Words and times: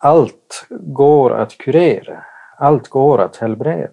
allt 0.00 0.66
går 0.70 1.34
att 1.34 1.58
kurera. 1.58 2.24
Allt 2.56 2.88
går 2.88 3.20
att 3.20 3.36
helbreda. 3.36 3.88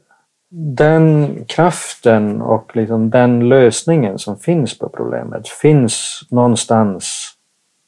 Den 0.49 1.35
kraften 1.47 2.41
och 2.41 2.75
liksom 2.75 3.09
den 3.09 3.49
lösningen 3.49 4.19
som 4.19 4.37
finns 4.37 4.79
på 4.79 4.89
problemet 4.89 5.47
finns 5.47 6.21
någonstans 6.31 7.33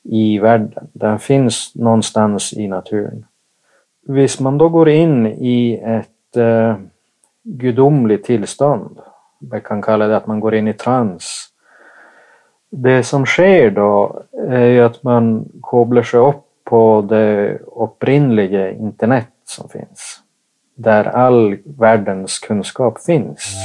i 0.04 0.40
världen. 0.40 0.88
Den 0.94 1.20
finns 1.20 1.72
någonstans 1.76 2.54
i 2.54 2.68
naturen. 2.68 3.26
Visst 4.08 4.40
man 4.40 4.58
då 4.58 4.70
går 4.70 4.90
in 4.90 5.28
i 5.28 5.82
ett 5.86 6.38
eh, 6.38 6.76
gudomligt 7.44 8.26
tillstånd, 8.26 9.00
man 9.40 9.62
kan 9.62 9.82
kalla 9.82 10.08
det 10.08 10.18
att 10.18 10.28
man 10.28 10.40
går 10.40 10.56
in 10.56 10.68
i 10.68 10.74
trans. 10.74 11.48
Det 12.70 13.04
som 13.04 13.26
sker 13.26 13.72
då 13.72 14.24
är 14.50 14.82
att 14.82 15.04
man 15.04 15.50
koblar 15.62 16.04
sig 16.04 16.20
upp 16.20 16.49
på 16.70 17.02
det 17.10 17.60
upprinnliga 17.76 18.72
internet 18.72 19.28
som 19.46 19.70
finns. 19.70 20.20
Där 20.76 21.04
all 21.04 21.58
världens 21.66 22.40
kunskap 22.40 23.02
finns. 23.02 23.56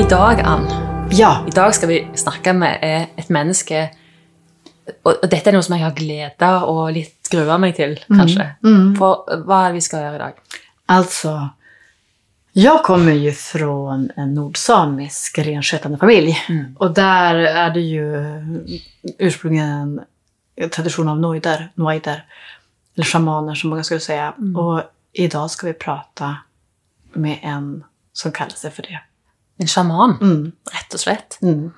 I 0.00 0.04
dag, 0.10 0.40
Ann, 0.40 0.66
Ja, 1.12 1.44
i 1.48 1.50
dag 1.50 1.74
skal 1.74 1.88
vi 1.88 2.08
snakke 2.14 2.52
med 2.56 2.78
eh, 2.82 3.02
et 3.20 3.28
menneske 3.28 3.82
og, 5.04 5.10
og 5.12 5.26
dette 5.28 5.50
er 5.50 5.52
noe 5.52 5.66
som 5.66 5.74
jeg 5.76 5.84
har 5.84 5.92
gleda 5.98 6.50
og 6.64 6.94
litt 6.94 7.28
grua 7.28 7.58
meg 7.60 7.74
til, 7.76 7.98
kanskje. 8.08 8.46
For 8.96 9.28
hva 9.44 9.58
är 9.64 9.68
det 9.68 9.74
vi 9.74 9.80
ska 9.80 10.00
göra 10.00 10.14
idag? 10.16 10.32
alltså. 10.86 11.48
Jag 12.52 12.84
kommer 12.84 13.12
ju 13.12 13.32
från 13.32 14.10
en 14.16 14.34
nordsamisk 14.34 15.38
renskötande 15.38 15.98
familj. 15.98 16.36
Och 16.78 16.94
där 16.94 17.34
är 17.34 17.70
det 17.70 17.80
ju 17.80 18.24
ursprungligen 19.18 20.00
en 20.56 20.70
tradition 20.70 21.08
av 21.08 21.20
noider, 21.20 21.68
noider. 21.74 22.24
Eller 22.94 23.04
shamaner 23.04 23.54
som 23.54 23.70
många 23.70 23.84
skulle 23.84 24.00
säga. 24.00 24.34
Och 24.56 24.82
idag 25.12 25.50
ska 25.50 25.66
vi 25.66 25.72
prata 25.72 26.36
med 27.12 27.38
en 27.42 27.84
som 28.12 28.32
kallar 28.32 28.54
sig 28.54 28.70
för 28.70 28.82
det. 28.82 29.00
En 29.60 29.66
sjaman, 29.66 30.18
Mm. 30.20 30.52
rett 30.72 30.94
og 30.94 31.00
slett. 31.00 31.38
Mm. 31.42 31.72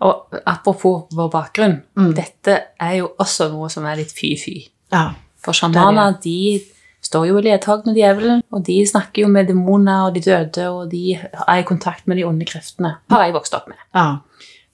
Og 0.00 0.34
apropos 0.46 1.06
vår 1.14 1.30
bakgrunn, 1.30 1.82
Mm. 1.96 2.14
dette 2.14 2.60
er 2.80 2.96
jo 2.96 3.12
også 3.18 3.50
noe 3.52 3.68
som 3.70 3.84
er 3.86 3.96
litt 3.96 4.10
fy-fy. 4.12 4.68
Ja. 4.92 5.12
For 5.36 5.52
sjamaner 5.52 6.20
de 6.20 6.60
står 7.02 7.28
jo 7.28 7.38
i 7.38 7.42
ledtog 7.42 7.86
med 7.86 7.94
djevelen, 7.96 8.42
og 8.52 8.64
de 8.64 8.84
snakker 8.84 9.22
jo 9.22 9.28
med 9.28 9.46
demoner 9.48 10.06
og 10.08 10.14
de 10.14 10.20
døde, 10.20 10.66
og 10.68 10.90
de 10.90 11.14
er 11.14 11.58
i 11.58 11.62
kontakt 11.62 12.06
med 12.08 12.16
de 12.16 12.24
onde 12.24 12.44
kreftene. 12.44 12.96
Har 13.10 13.22
jeg 13.24 13.34
vokst 13.34 13.54
opp 13.54 13.68
med. 13.68 13.76
ja. 13.94 14.18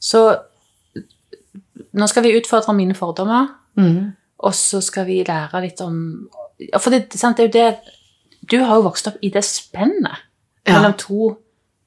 Så 0.00 0.38
nå 1.94 2.06
skal 2.08 2.22
vi 2.22 2.34
utfordre 2.40 2.74
mine 2.74 2.94
fordommer, 2.94 3.48
Mm. 3.76 4.12
og 4.38 4.52
så 4.54 4.80
skal 4.82 5.06
vi 5.06 5.24
lære 5.24 5.60
litt 5.60 5.80
om 5.80 6.28
For 6.80 6.90
det, 6.90 7.12
sant, 7.18 7.36
det 7.36 7.44
er 7.44 7.48
jo 7.48 7.70
det 7.72 7.78
Du 8.48 8.58
har 8.64 8.76
jo 8.76 8.82
vokst 8.88 9.06
opp 9.08 9.16
i 9.22 9.28
det 9.28 9.42
spennet 9.42 10.16
Ja. 10.66 10.74
mellom 10.78 10.92
to 10.96 11.36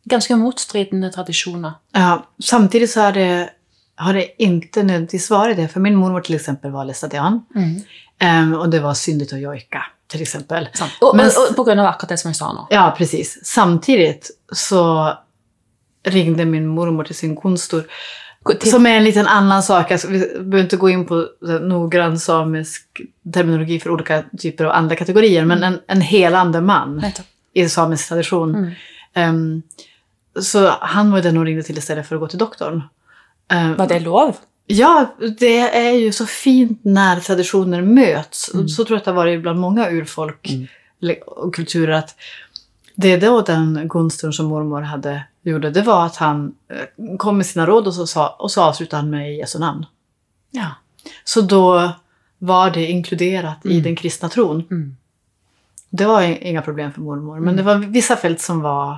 ganske 0.08 0.36
motstridende 0.36 1.10
tradisjoner. 1.10 1.72
Ja, 1.94 2.28
samtidigt 2.44 2.90
så 2.92 3.02
har 3.02 3.12
det, 3.12 3.50
har 3.96 4.14
det 4.14 4.42
inte 4.44 4.84
nödvändigtvis 4.84 5.30
varit 5.30 5.58
det. 5.58 5.68
För 5.68 5.80
min 5.80 5.96
mormor 5.96 6.22
till 6.22 6.36
exempel 6.36 6.72
var 6.72 6.86
læstadian. 6.86 7.46
Ehm, 8.20 8.54
och 8.54 8.70
det 8.70 8.80
var 8.80 8.94
syndigt 8.94 9.34
att 9.34 9.40
jojka, 9.40 9.84
till 10.08 10.22
exempel. 10.22 10.70
Og, 11.02 11.16
Men- 11.16 11.26
og, 11.26 11.50
og 11.50 11.56
på 11.56 11.64
grunn 11.64 11.80
av 11.80 11.86
akkurat 11.86 12.10
det 12.10 12.18
som 12.18 12.30
jeg 12.30 12.36
sa 12.36 12.54
nå. 12.54 12.68
Ja, 12.70 12.96
precis. 12.98 13.38
Samtidigt 13.46 14.32
så 14.52 15.14
ringde 16.04 16.46
min 16.46 16.68
mormor 16.68 17.04
till 17.04 17.16
sin 17.16 17.36
konstor. 17.36 17.84
Som 18.64 18.86
är 18.86 18.98
en 18.98 19.04
liten 19.04 19.28
annan 19.28 19.64
sak. 19.64 19.92
Alltså, 19.92 20.08
vi 20.08 20.20
behöver 20.20 20.60
inte 20.60 20.78
gå 20.78 20.90
in 20.90 21.06
på 21.06 21.28
noggrann 21.62 22.20
samisk 22.20 23.02
terminologi 23.34 23.80
för 23.80 23.90
olika 23.90 24.24
typer 24.38 24.66
av 24.66 24.72
andra 24.72 24.96
kategorier. 24.96 25.46
Men 25.46 25.64
en, 25.64 25.80
en 25.88 26.02
helande 26.02 26.62
man 26.62 27.06
i 27.54 27.70
samisk 27.70 28.08
tradition. 28.08 28.56
Mm. 28.56 28.72
Ehm, 29.14 29.62
så 30.42 30.68
han 30.82 31.12
var 31.12 31.22
den 31.22 31.38
hon 31.38 31.46
ringde 31.46 31.64
till 31.64 31.78
istället 31.78 32.08
för 32.08 32.16
att 32.16 32.22
gå 32.22 32.28
till 32.28 32.40
doktorn. 32.40 32.82
Ehm, 33.48 33.76
Var 33.76 33.88
det 33.88 34.00
lov? 34.00 34.36
Ja, 34.68 35.16
det 35.40 35.60
är 35.60 35.92
ju 35.92 36.12
så 36.12 36.26
fint 36.26 36.80
när 36.84 37.20
traditioner 37.20 37.82
möts. 37.82 38.54
Mm. 38.54 38.68
Så 38.70 38.86
tror 38.86 38.96
jag 38.96 39.00
att 39.00 39.06
det 39.06 39.12
har 39.12 39.16
varit 39.16 39.42
bland 39.42 39.60
många 39.60 39.90
urfolk 39.92 40.50
Mm. 41.02 41.16
och 41.26 41.56
kulturer 41.56 41.92
att 41.94 42.16
det 42.96 43.12
är 43.12 43.22
då 43.22 43.42
den 43.42 43.88
gunsten 43.88 44.34
som 44.34 44.46
mormor 44.46 44.82
hade 44.82 45.24
gjorde, 45.44 45.70
det 45.70 45.82
var 45.82 46.06
att 46.06 46.16
han 46.16 46.56
eh, 46.70 47.18
kom 47.18 47.38
med 47.38 47.46
sina 47.46 47.66
råd 47.66 47.88
och 47.88 47.94
så, 47.94 48.08
sa, 48.08 48.28
och 48.40 48.52
så 48.52 48.62
avslutade 48.62 49.02
han 49.02 49.10
med 49.10 49.36
Jesu 49.36 49.60
namn. 49.60 49.86
Ja. 50.52 50.68
Så 51.24 51.42
då 51.42 51.92
var 52.38 52.70
det 52.72 52.86
inkluderat 52.86 53.66
i 53.66 53.72
Mm. 53.72 53.84
den 53.84 53.96
kristna 53.96 54.30
tron. 54.30 54.64
Mm. 54.72 54.96
Det 55.90 56.06
var 56.06 56.22
i- 56.22 56.50
inga 56.50 56.62
problem 56.62 56.92
för 56.94 57.02
mormor, 57.02 57.40
men 57.40 57.56
det 57.56 57.64
var 57.64 57.76
vissa 57.76 58.16
fält 58.16 58.42
som 58.42 58.62
var 58.62 58.98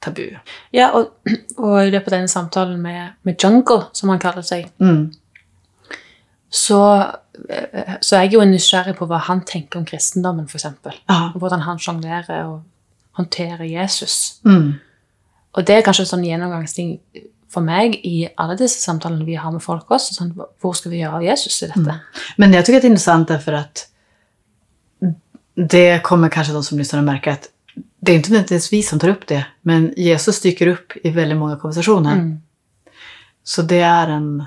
tabu. 0.00 0.36
Ja, 0.72 0.90
og, 0.94 1.12
og 1.58 1.86
i 1.86 1.90
løpet 1.90 2.12
av 2.12 2.18
denne 2.18 2.28
samtalen 2.32 2.80
med, 2.82 3.14
med 3.22 3.36
Jungle, 3.42 3.82
som 3.92 4.08
han 4.12 4.18
kaller 4.22 4.42
seg, 4.42 4.70
Mm. 4.78 5.12
så, 6.50 6.80
eh, 7.48 7.94
så 8.00 8.16
er 8.16 8.22
jeg 8.26 8.32
jo 8.34 8.44
nysgjerrig 8.44 8.96
på 8.96 9.06
hva 9.06 9.18
han 9.18 9.40
tenker 9.44 9.78
om 9.78 9.84
kristendommen, 9.84 10.46
f.eks. 10.48 10.64
Ja. 11.08 11.30
Og 11.34 11.38
hvordan 11.40 11.60
han 11.66 11.78
sjonglerer 11.78 12.44
og 12.44 12.62
håndterer 13.18 13.64
Jesus. 13.64 14.40
Mm. 14.44 14.74
Og 15.52 15.66
det 15.66 15.74
er 15.76 15.82
kanskje 15.82 16.04
en 16.04 16.12
sånn 16.12 16.24
gjennomgangsting 16.24 16.98
for 17.48 17.64
meg 17.64 17.94
i 18.04 18.26
alle 18.36 18.56
disse 18.58 18.80
samtalene 18.82 19.24
vi 19.24 19.34
har 19.40 19.52
med 19.54 19.62
folk 19.64 19.90
også. 19.90 20.14
Sånn, 20.18 20.32
hvor 20.60 20.74
skal 20.76 20.92
vi 20.92 21.02
av 21.08 21.22
Jesus 21.24 21.62
i 21.62 21.66
dette? 21.70 22.00
Men 22.36 22.52
jag 22.52 22.64
tycker 22.64 22.76
att 22.76 22.82
det 22.82 22.88
är 22.88 22.90
intressant 22.90 23.28
därför 23.28 23.52
att 23.52 23.88
det 25.54 26.02
kommer 26.04 26.28
kanske 26.28 26.52
de 26.52 26.62
som 26.64 26.78
lyssnar 26.78 26.98
att 26.98 27.04
märka 27.06 27.32
att 27.32 27.48
det 28.06 28.12
är 28.12 28.16
inte 28.16 28.30
nödvändigtvis 28.30 28.72
vi 28.72 28.82
som 28.82 28.98
tar 28.98 29.08
upp 29.08 29.26
det, 29.26 29.46
men 29.62 29.94
Jesus 29.96 30.40
dyker 30.40 30.66
upp 30.66 30.92
i 31.04 31.10
väldigt 31.10 31.38
många 31.38 31.56
konversationer. 31.56 32.12
Mm. 32.12 32.40
Så 33.44 33.62
det 33.62 33.80
är 33.80 34.08
en, 34.08 34.44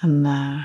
en 0.00 0.26
eh, 0.26 0.60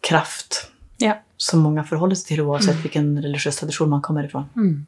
kraft 0.00 0.70
Ja. 0.96 1.22
som 1.36 1.60
många 1.60 1.84
förhåller 1.84 2.14
sig 2.14 2.26
till 2.26 2.40
oavsett 2.40 2.84
vilken 2.84 3.22
religiös 3.22 3.56
tradition 3.56 3.90
man 3.90 4.02
kommer 4.02 4.24
ifrån. 4.24 4.44
Mm. 4.56 4.86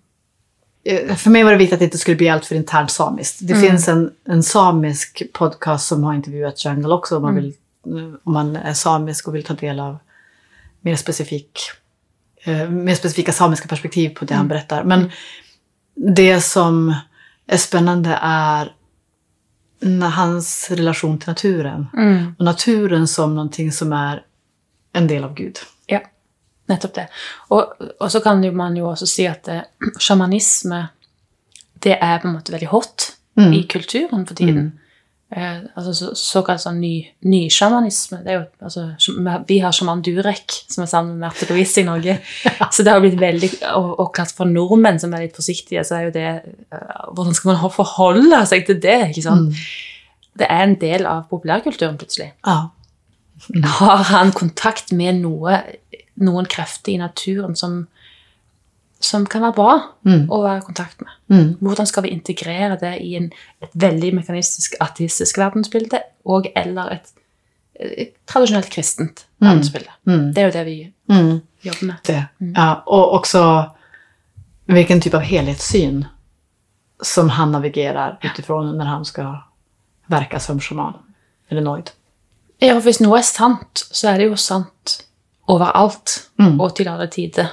Eh, 0.85 1.15
För 1.17 1.31
mig 1.31 1.45
var 1.45 1.51
det 1.51 1.57
viktigt 1.59 1.73
att 1.73 1.79
det 1.79 1.85
inte 1.85 1.99
skulle 1.99 2.17
bli 2.17 2.29
allt 2.29 2.47
för 2.47 2.55
internt 2.55 2.91
samiskt. 2.91 3.39
Det 3.41 3.55
finns 3.55 3.89
en, 3.89 4.13
en 4.25 4.43
samisk 4.43 5.23
podcast 5.33 5.87
som 5.87 6.05
har 6.05 6.15
intervjuat 6.15 6.65
Jungle 6.65 6.95
också 6.95 7.17
om 7.17 7.23
man, 7.23 7.35
vill, 7.35 7.55
eh, 7.87 8.15
om 8.25 8.33
man 8.33 8.57
är 8.57 8.75
samisk 8.75 9.29
och 9.29 9.35
vill 9.35 9.45
ta 9.45 9.55
del 9.55 9.81
av 9.81 9.99
mer, 10.81 10.97
specifik, 10.97 11.61
eh, 12.43 12.71
mer 12.71 12.95
specifika 12.95 13.33
samiska 13.33 13.69
perspektiv 13.69 14.09
på 14.11 14.25
det 14.25 14.35
han 14.35 14.49
berättar. 14.49 14.85
Men 14.85 15.11
det 15.99 16.41
som 16.41 16.95
är 17.47 17.57
spännande 17.57 18.19
är 18.23 18.73
hans 20.15 20.71
relation 20.71 21.19
till 21.19 21.29
naturen. 21.29 21.87
Mm. 21.97 22.35
Och 22.39 22.45
naturen 22.45 23.09
som 23.09 23.35
någonting 23.35 23.73
som 23.73 23.93
är 23.93 24.23
en 24.93 25.07
del 25.07 25.25
av 25.25 25.35
Gud. 25.35 25.59
Ja, 25.87 26.01
nettopp 26.67 26.95
det. 26.95 27.09
Og, 27.49 27.73
og 28.01 28.13
så 28.13 28.21
kan 28.21 28.57
man 28.57 28.77
jo 28.77 28.87
også 28.91 29.07
si 29.07 29.27
at 29.27 29.49
eh, 29.49 29.63
sjamanisme 29.99 30.89
det 31.79 31.99
er 32.01 32.19
på 32.19 32.29
måte 32.29 32.53
veldig 32.53 32.69
hot 32.69 33.15
Mm. 33.39 33.53
i 33.53 33.63
kulturen 33.63 34.27
for 34.27 34.35
tiden. 34.35 34.81
Eh, 35.29 35.57
altså 35.77 35.93
så, 35.93 36.07
Såkalt 36.17 36.63
sånn 36.63 36.79
ny, 36.81 36.93
nysjamanisme. 37.29 38.23
Det 38.25 38.33
er 38.33 38.39
jo, 38.39 38.45
altså, 38.65 38.87
vi 39.49 39.59
har 39.61 39.75
sjaman 39.77 40.01
Durek, 40.05 40.55
som 40.73 40.85
er 40.85 40.89
sammen 40.89 41.19
med 41.19 41.27
Märtha 41.27 41.51
Louise 41.51 41.83
i 41.83 41.85
Norge. 41.85 42.17
Så 42.75 42.85
det 42.87 42.95
har 42.95 43.03
blitt 43.05 43.19
veldig 43.21 43.51
Og, 43.75 43.91
og 44.01 44.09
klart 44.17 44.33
for 44.37 44.49
nordmenn 44.49 45.01
som 45.03 45.13
er 45.13 45.27
litt 45.27 45.37
forsiktige, 45.37 45.85
så 45.85 45.99
er 45.99 46.07
jo 46.07 46.15
det 46.17 46.27
eh, 46.31 47.05
Hvordan 47.13 47.37
skal 47.37 47.53
man 47.53 47.75
forholde 47.75 48.41
seg 48.49 48.65
til 48.69 48.81
det? 48.81 48.99
ikke 49.11 49.27
sant? 49.27 49.61
Det 50.39 50.49
er 50.49 50.65
en 50.65 50.77
del 50.81 51.07
av 51.11 51.27
populærkulturen, 51.29 51.99
plutselig. 52.01 52.31
Ja. 52.47 52.71
Har 53.81 54.05
han 54.13 54.31
kontakt 54.37 54.93
med 54.95 55.21
noe, 55.21 55.61
noen 56.23 56.47
krefter 56.51 56.95
i 56.95 57.01
naturen 57.01 57.57
som, 57.59 57.81
som 59.01 59.27
kan 59.27 59.43
være 59.43 59.53
bra 59.55 59.81
Mm. 60.05 60.27
å 60.31 60.43
være 60.43 60.59
i 60.59 60.67
kontakt 60.67 61.01
med? 61.01 61.09
Mm. 61.31 61.57
Hvordan 61.61 61.87
skal 61.87 62.03
vi 62.03 62.09
integrere 62.09 62.79
det 62.81 62.97
i 63.01 63.15
en, 63.17 63.33
et 63.63 63.71
veldig 63.75 64.15
mekanistisk 64.15 64.75
ateistisk 64.81 65.39
verdensbilde 65.39 66.01
og 66.25 66.47
eller 66.57 66.89
et, 66.93 67.13
et 67.81 68.13
tradisjonelt 68.27 68.71
kristent 68.71 69.27
Mm. 69.41 69.49
verdensbilde? 69.49 69.91
Mm. 70.07 70.35
Det 70.35 70.39
er 70.39 70.47
jo 70.47 70.51
det 70.59 70.67
vi 70.67 70.93
Mm. 71.09 71.41
jobber 71.65 71.85
med. 71.87 71.97
det. 72.07 72.25
Ja, 72.57 72.83
och 72.87 73.15
också 73.15 73.71
vilken 74.67 75.01
typ 75.01 75.15
av 75.15 75.21
helhetssyn 75.21 76.05
som 77.03 77.29
han 77.29 77.53
navigerar 77.53 78.19
utifrån 78.23 78.77
när 78.79 78.85
han 78.85 79.05
ska 79.05 79.37
verka 80.07 80.41
som 80.41 80.61
shaman. 80.61 80.95
Eller 81.49 81.61
noid. 81.63 81.91
Ja, 82.61 82.81
hvis 82.81 83.01
noe 83.01 83.19
er 83.19 83.23
sant, 83.23 83.87
så 83.93 84.09
er 84.09 84.19
det 84.19 84.25
jo 84.29 84.37
sant 84.37 85.05
overalt 85.49 86.29
Mm. 86.39 86.61
og 86.61 86.75
til 86.77 86.89
alle 86.89 87.07
tider, 87.07 87.47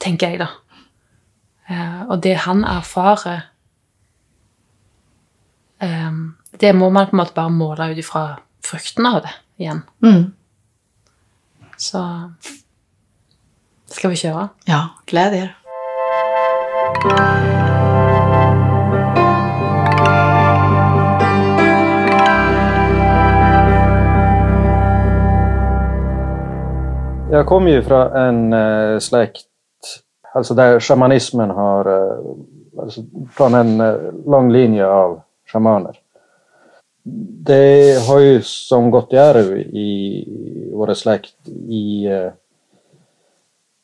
tenker 0.00 0.28
jeg, 0.30 0.38
da. 0.38 0.46
Eh, 1.70 2.02
og 2.10 2.22
det 2.22 2.34
han 2.34 2.64
erfarer 2.66 3.44
eh, 5.80 6.10
Det 6.60 6.72
må 6.74 6.90
man 6.90 7.06
på 7.06 7.14
en 7.14 7.22
måte 7.22 7.36
bare 7.36 7.54
måle 7.54 7.92
ut 7.92 8.02
ifra 8.02 8.24
frukten 8.66 9.06
av 9.06 9.22
det 9.22 9.34
igjen. 9.62 9.82
Mm. 10.02 10.32
Så 11.76 12.02
skal 13.86 14.10
vi 14.10 14.16
kjøre? 14.16 14.48
Ja, 14.66 14.82
gläd 15.06 15.34
er. 15.34 15.56
Jag 27.32 27.46
kommer 27.46 27.70
ju 27.70 27.82
från 27.82 28.12
en 28.12 28.52
eh, 28.52 28.98
släkt, 28.98 29.49
alltså 30.32 30.54
där 30.54 30.80
shamanismen 30.80 31.50
har, 31.50 31.86
eh, 31.86 32.18
alltså 32.78 33.00
från 33.32 33.54
en 33.54 33.80
eh, 33.80 33.96
lång 34.26 34.52
linje 34.52 34.86
av 34.86 35.20
shamaner. 35.46 35.98
Det 37.42 38.06
har 38.08 38.18
ju 38.18 38.42
som 38.42 38.90
gått 38.90 39.12
i 39.12 39.18
arv 39.18 39.58
i 39.58 40.24
vår 40.74 40.94
släkt 40.94 41.48
i, 41.68 42.06
eh, 42.06 42.30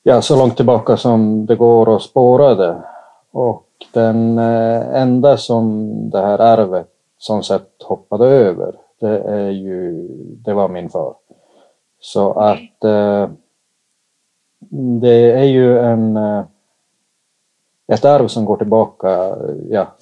ja 0.02 0.22
så 0.22 0.38
långt 0.38 0.56
tillbaka 0.56 0.96
som 0.96 1.46
det 1.46 1.56
går 1.56 1.96
att 1.96 2.02
spåra 2.02 2.54
det. 2.54 2.82
Och 3.30 3.66
den 3.92 4.38
enda 4.38 5.36
som 5.36 5.90
det 6.10 6.20
här 6.20 6.38
arvet 6.38 6.88
som 7.18 7.42
sett 7.42 7.82
hoppade 7.82 8.26
över, 8.26 8.74
det 9.00 9.18
är 9.18 9.50
ju, 9.50 10.08
det 10.44 10.52
var 10.52 10.68
min 10.68 10.90
far. 10.90 11.14
Så 12.00 12.32
att 12.32 12.84
det 15.00 15.32
är 15.32 15.44
ju 15.44 15.78
en, 15.78 16.16
eh, 16.16 16.44
ett 17.92 18.04
arv 18.04 18.28
som 18.28 18.44
går 18.44 18.56
tillbaka, 18.56 19.36
ja, 19.70 19.96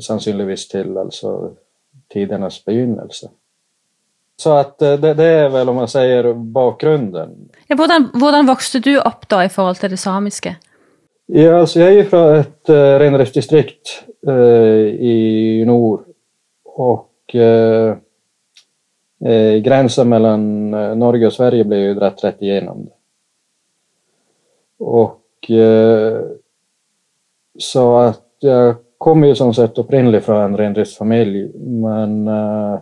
sannolikt 0.00 0.70
till 0.70 0.98
alltså 0.98 1.50
tidernas 2.08 2.64
begynnelse. 2.64 3.30
Så 4.36 4.52
att 4.52 4.82
eh, 4.82 4.92
det, 4.92 5.14
det 5.14 5.24
är 5.24 5.48
väl 5.48 5.68
om 5.68 5.76
man 5.76 5.88
säger 5.88 6.34
bakgrunden. 6.34 7.30
Ja, 7.66 7.76
hvordan, 7.76 8.10
hvordan 8.14 8.46
vokste 8.46 8.78
du 8.78 9.00
opp 9.00 9.28
da 9.28 9.44
i 9.44 9.48
forhold 9.48 9.76
til 9.76 9.90
det 9.90 9.96
samiske? 9.96 10.56
Ja, 11.26 11.60
alltså 11.60 11.80
jag 11.80 11.88
är 11.88 11.92
ju 11.92 12.04
från 12.04 12.34
ett 12.34 12.68
eh, 12.68 12.74
rennäringsdistrikt 12.74 14.04
eh, 14.26 14.34
i 15.00 15.64
norr 15.66 16.00
och 16.64 17.34
eh, 17.34 17.96
gränsen 19.62 20.08
mellan 20.08 20.70
Norge 20.98 21.26
och 21.26 21.32
Sverige 21.32 21.64
blev 21.64 21.80
ju 21.80 21.94
rätt 21.94 22.24
rätt 22.24 22.42
igenom. 22.42 22.88
Och 24.78 25.50
eh, 25.50 26.20
så 27.58 27.96
att 27.96 28.36
jag 28.40 28.74
kommer 28.98 29.26
ju 29.26 29.34
som 29.34 29.54
sagt 29.54 29.78
upprinnelig 29.78 30.22
från 30.22 30.42
en 30.42 30.56
rendriftsfamilj 30.56 31.52
men 31.58 32.28
eh, 32.28 32.78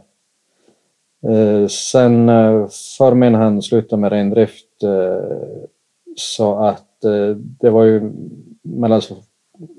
eh, 1.26 1.66
sen 1.66 2.28
eh, 2.28 3.14
min 3.14 3.34
han 3.34 3.62
slutade 3.62 4.00
med 4.00 4.12
rendrift 4.12 4.82
eh, 4.82 5.62
så 6.16 6.58
att 6.58 7.04
eh, 7.04 7.36
det 7.36 7.70
var 7.70 7.84
ju, 7.84 8.12
men 8.62 8.92
alltså 8.92 9.14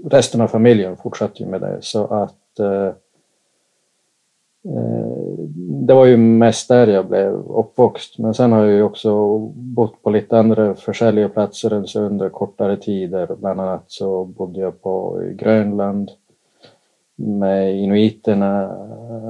resten 0.06 0.42
av 0.42 0.48
familjen 0.48 0.98
fortsatte 0.98 1.44
ju 1.44 1.50
med 1.50 1.62
det. 1.62 1.78
Så 1.82 2.06
att 2.06 2.60
eh, 2.60 2.92
Eh, 4.66 5.44
det 5.88 5.94
var 5.94 6.06
ju 6.06 6.18
mest 6.18 6.68
där 6.68 6.88
jag 6.88 7.08
blev 7.08 7.34
uppvuxen. 7.34 8.26
Men 8.26 8.34
sen 8.34 8.52
har 8.52 8.64
jag 8.64 8.74
ju 8.74 8.84
också 8.84 9.38
bott 9.56 10.04
på 10.04 10.10
lite 10.10 10.40
andra 10.40 10.76
försäljarplatser 10.76 11.72
än 11.72 11.88
så 11.88 12.02
under 12.02 12.30
kortare 12.30 12.78
tider. 12.78 13.36
Bland 13.40 13.62
annat 13.62 13.84
så 13.88 14.26
bodde 14.26 14.60
jag 14.60 14.82
på 14.82 15.22
Grönland 15.32 16.12
med 17.16 17.78
inuiterna 17.78 18.68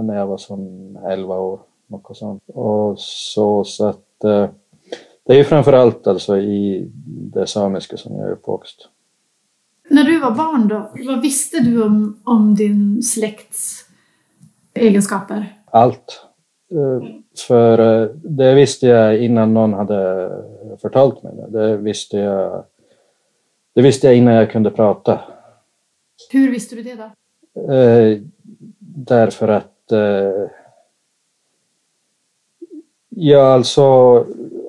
när 0.03 0.15
jag 0.15 0.27
var 0.27 0.37
som 0.37 0.97
11 1.09 1.39
år. 1.39 1.59
Och, 1.89 2.17
sånt. 2.17 2.43
Och 2.47 2.99
så, 2.99 3.63
så 3.63 3.85
att 3.85 4.23
eh, 4.23 4.49
det 5.25 5.33
är 5.33 5.37
ju 5.37 5.43
framförallt 5.43 6.07
alltså 6.07 6.37
i 6.37 6.89
det 7.33 7.47
samiska 7.47 7.97
som 7.97 8.15
jag 8.15 8.27
är 8.27 8.31
uppvuxen. 8.31 8.87
När 9.89 10.03
du 10.03 10.19
var 10.19 10.31
barn 10.31 10.67
då, 10.67 10.91
vad 11.07 11.21
visste 11.21 11.59
du 11.59 11.83
om, 11.83 12.21
om 12.23 12.55
din 12.55 13.03
släkts 13.03 13.82
egenskaper? 14.73 15.45
Allt. 15.65 16.25
Eh, 16.71 17.07
För 17.47 18.01
eh, 18.03 18.09
det 18.15 18.53
visste 18.53 18.87
jag 18.87 19.17
innan 19.17 19.53
någon 19.53 19.73
hade 19.73 20.31
förtalt 20.81 21.23
mig 21.23 21.33
det. 21.35 21.47
Det 21.59 21.77
visste 21.77 22.17
jag, 22.17 22.63
det 23.75 23.81
visste 23.81 24.07
jag 24.07 24.15
innan 24.15 24.33
jag 24.33 24.51
kunde 24.51 24.71
prata. 24.71 25.19
Hur 26.31 26.51
visste 26.51 26.75
du 26.75 26.83
det 26.83 26.95
då? 26.95 27.73
Eh, 27.73 28.19
därför 28.79 29.47
att 29.47 29.69
Ja, 33.15 33.53
alltså 33.53 34.25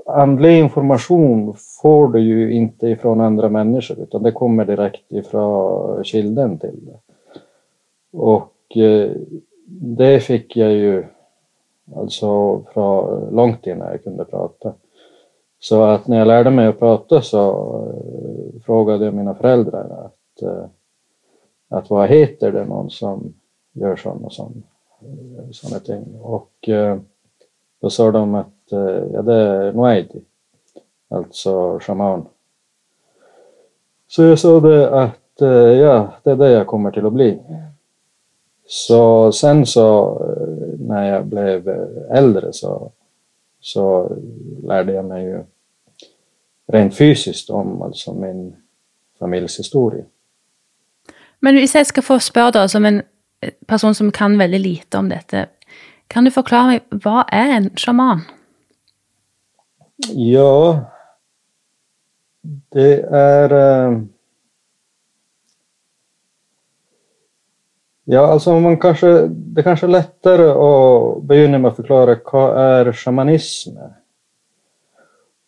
andlig 0.07 0.59
information 0.59 1.55
får 1.83 2.09
du 2.09 2.21
ju 2.21 2.53
inte 2.53 2.87
ifrån 2.89 3.21
andra 3.21 3.49
människor 3.49 3.99
utan 4.01 4.23
det 4.23 4.33
kommer 4.33 4.65
direkt 4.65 5.13
ifrån 5.13 6.05
kilden 6.05 6.59
till 6.59 6.81
det. 6.87 6.99
Och 8.19 8.53
det 9.67 10.21
fick 10.21 10.57
jag 10.57 10.73
ju 10.73 11.05
alltså 11.97 12.61
från 12.63 13.35
långt 13.35 13.67
innan 13.67 13.91
jag 13.91 14.05
kunde 14.05 14.25
prata. 14.25 14.75
Så 15.59 15.83
att 15.83 16.07
när 16.07 16.19
jag 16.19 16.29
lärde 16.29 16.51
mig 16.51 16.67
att 16.67 16.79
prata 16.79 17.23
så 17.23 17.51
eh, 17.89 18.63
frågade 18.63 19.05
jag 19.05 19.15
mina 19.15 19.35
föräldrar 19.35 20.05
att, 20.05 20.43
eh, 20.43 20.65
att 21.69 21.91
vad 21.91 22.09
heter 22.09 22.53
det 22.53 22.65
någon 22.65 22.91
som 22.91 23.35
gör 23.73 23.97
sådana 23.97 24.31
sån, 24.31 24.63
eh, 25.03 25.51
såna 25.53 25.79
ting. 25.79 26.05
Och 26.21 26.69
eh, 26.69 26.99
då 27.81 27.91
sa 27.91 28.11
de 28.11 28.35
att 28.35 28.73
eh, 28.73 29.05
ja, 29.13 29.23
det 29.23 29.35
är 29.35 29.73
Noaidi, 29.73 30.25
alltså 31.09 31.79
shaman. 31.79 32.27
Så 34.09 34.23
jag 34.23 34.39
sa 34.39 34.61
det 34.61 35.03
att 35.03 35.43
eh, 35.43 35.49
ja, 35.49 36.09
det 36.23 36.31
är 36.31 36.37
det 36.37 36.51
jag 36.51 36.67
kommer 36.67 36.91
till 36.91 37.07
att 37.07 37.13
bli. 37.13 37.41
Så 38.67 39.33
sen 39.33 39.67
så 39.67 40.11
eh, 40.23 40.79
när 40.79 41.09
jag 41.15 41.27
blev 41.27 41.69
eh, 41.69 42.19
äldre 42.19 42.53
så, 42.53 42.93
så 43.61 44.17
lärde 44.63 44.93
jag 44.93 45.05
mig 45.05 45.25
ju 45.25 45.43
rent 46.67 46.97
fysiskt 46.97 47.51
om 47.51 47.83
alltså 47.83 48.15
min 48.15 48.57
familjs 49.19 49.59
historia. 49.59 50.05
Men 51.41 51.55
hvis 51.55 51.75
jeg 51.75 51.87
skal 51.87 52.03
få 52.03 52.19
spørre 52.19 52.51
da, 52.51 52.69
som 52.69 52.85
en 52.85 53.03
person 53.69 53.95
som 53.95 54.13
kan 54.13 54.39
veldig 54.39 54.61
lite 54.61 54.99
om 54.99 55.09
dette, 55.09 55.47
kan 56.09 56.25
du 56.25 56.31
forklare 56.31 56.67
meg, 56.67 57.03
hva 57.05 57.25
er 57.33 57.57
en 57.57 57.71
sjaman? 57.77 58.25
Ja, 60.15 60.85
det 62.73 63.01
är... 63.11 64.14
Ja, 68.05 68.27
alltså 68.27 68.61
man 68.61 68.77
kanske, 68.77 69.27
det 69.29 69.63
kanske 69.63 69.87
är 69.87 69.91
lättare 69.91 70.51
att 70.51 71.23
börja 71.23 71.59
med 71.59 71.69
att 71.69 71.77
förklara 71.77 72.17
vad 72.33 72.59
är 72.59 72.93
shamanism? 72.93 73.77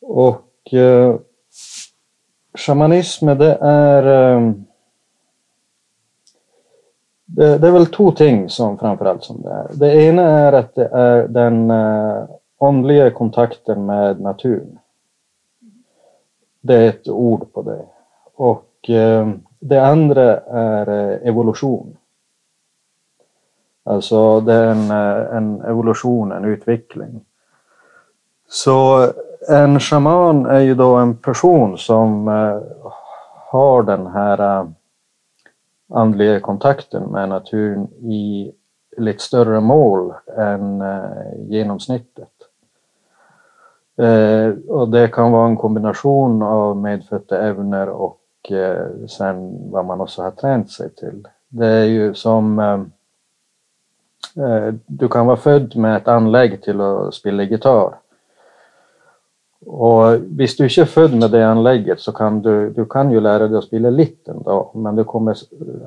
Och 0.00 0.74
eh, 0.74 1.16
shamanism 2.54 3.26
det 3.26 3.58
är... 3.60 4.36
Eh, 4.36 4.52
det, 7.24 7.58
det 7.58 7.66
är 7.66 7.72
väl 7.72 7.86
två 7.86 8.10
ting 8.10 8.48
som 8.48 8.78
framförallt 8.78 9.24
som 9.24 9.42
det 9.42 9.50
är. 9.50 9.68
Det 9.72 10.02
ena 10.04 10.22
är 10.22 10.52
att 10.52 10.74
det 10.74 10.88
är 10.92 11.28
den 11.28 11.70
eh, 11.70 12.24
andliga 12.60 13.10
kontakten 13.10 13.86
med 13.86 14.20
naturen. 14.20 14.78
Det 16.60 16.74
är 16.74 16.88
ett 16.88 17.08
ord 17.08 17.52
på 17.52 17.62
det. 17.62 17.84
Och 18.34 18.90
eh, 18.90 19.28
det 19.60 19.86
andra 19.86 20.40
är 20.40 20.88
eh, 20.88 21.28
evolution. 21.28 21.96
Alltså 23.86 24.40
det 24.40 24.52
är 24.52 24.66
en, 24.66 24.90
eh, 24.90 25.36
en 25.36 25.60
evolution, 25.60 26.32
en 26.32 26.44
utveckling. 26.44 27.24
Så 28.48 29.08
en 29.48 29.80
shaman 29.80 30.46
är 30.46 30.60
ju 30.60 30.74
då 30.74 30.94
en 30.96 31.16
person 31.16 31.78
som 31.78 32.28
eh, 32.28 32.62
har 33.50 33.82
den 33.82 34.06
här 34.06 34.60
eh, 34.60 34.68
andliga 35.92 36.40
kontakten 36.40 37.02
med 37.02 37.28
naturen 37.28 37.88
i 38.00 38.52
lite 38.96 39.22
större 39.22 39.60
mål 39.60 40.12
än 40.36 40.82
genomsnittet. 41.48 42.28
Och 44.68 44.88
det 44.88 45.08
kan 45.08 45.32
vara 45.32 45.48
en 45.48 45.56
kombination 45.56 46.42
av 46.42 46.76
medfödda 46.76 47.42
ämnen 47.48 47.88
och 47.88 48.20
sen 49.08 49.70
vad 49.70 49.84
man 49.84 50.00
också 50.00 50.22
har 50.22 50.30
tränat 50.30 50.70
sig 50.70 50.94
till. 50.94 51.28
Det 51.48 51.66
är 51.66 51.84
ju 51.84 52.14
som 52.14 52.58
eh, 52.58 52.78
Eh, 54.36 54.74
du 54.86 55.08
kan 55.08 55.26
vara 55.26 55.36
född 55.36 55.76
med 55.76 55.96
ett 55.96 56.08
anlägg 56.08 56.62
till 56.62 56.80
att 56.80 57.14
spela 57.14 57.42
gitarr. 57.42 57.94
Och 59.66 60.14
visst 60.26 60.58
du 60.58 60.64
inte 60.64 60.80
är 60.80 60.84
född 60.84 61.14
med 61.14 61.30
det 61.30 61.48
anlägget 61.48 62.00
så 62.00 62.12
kan 62.12 62.42
du, 62.42 62.70
du 62.70 62.84
kan 62.84 63.10
ju 63.10 63.20
lära 63.20 63.48
dig 63.48 63.58
att 63.58 63.64
spela 63.64 63.90
lite 63.90 64.32
då, 64.44 64.70
men 64.74 64.96
du 64.96 65.04
kommer 65.04 65.36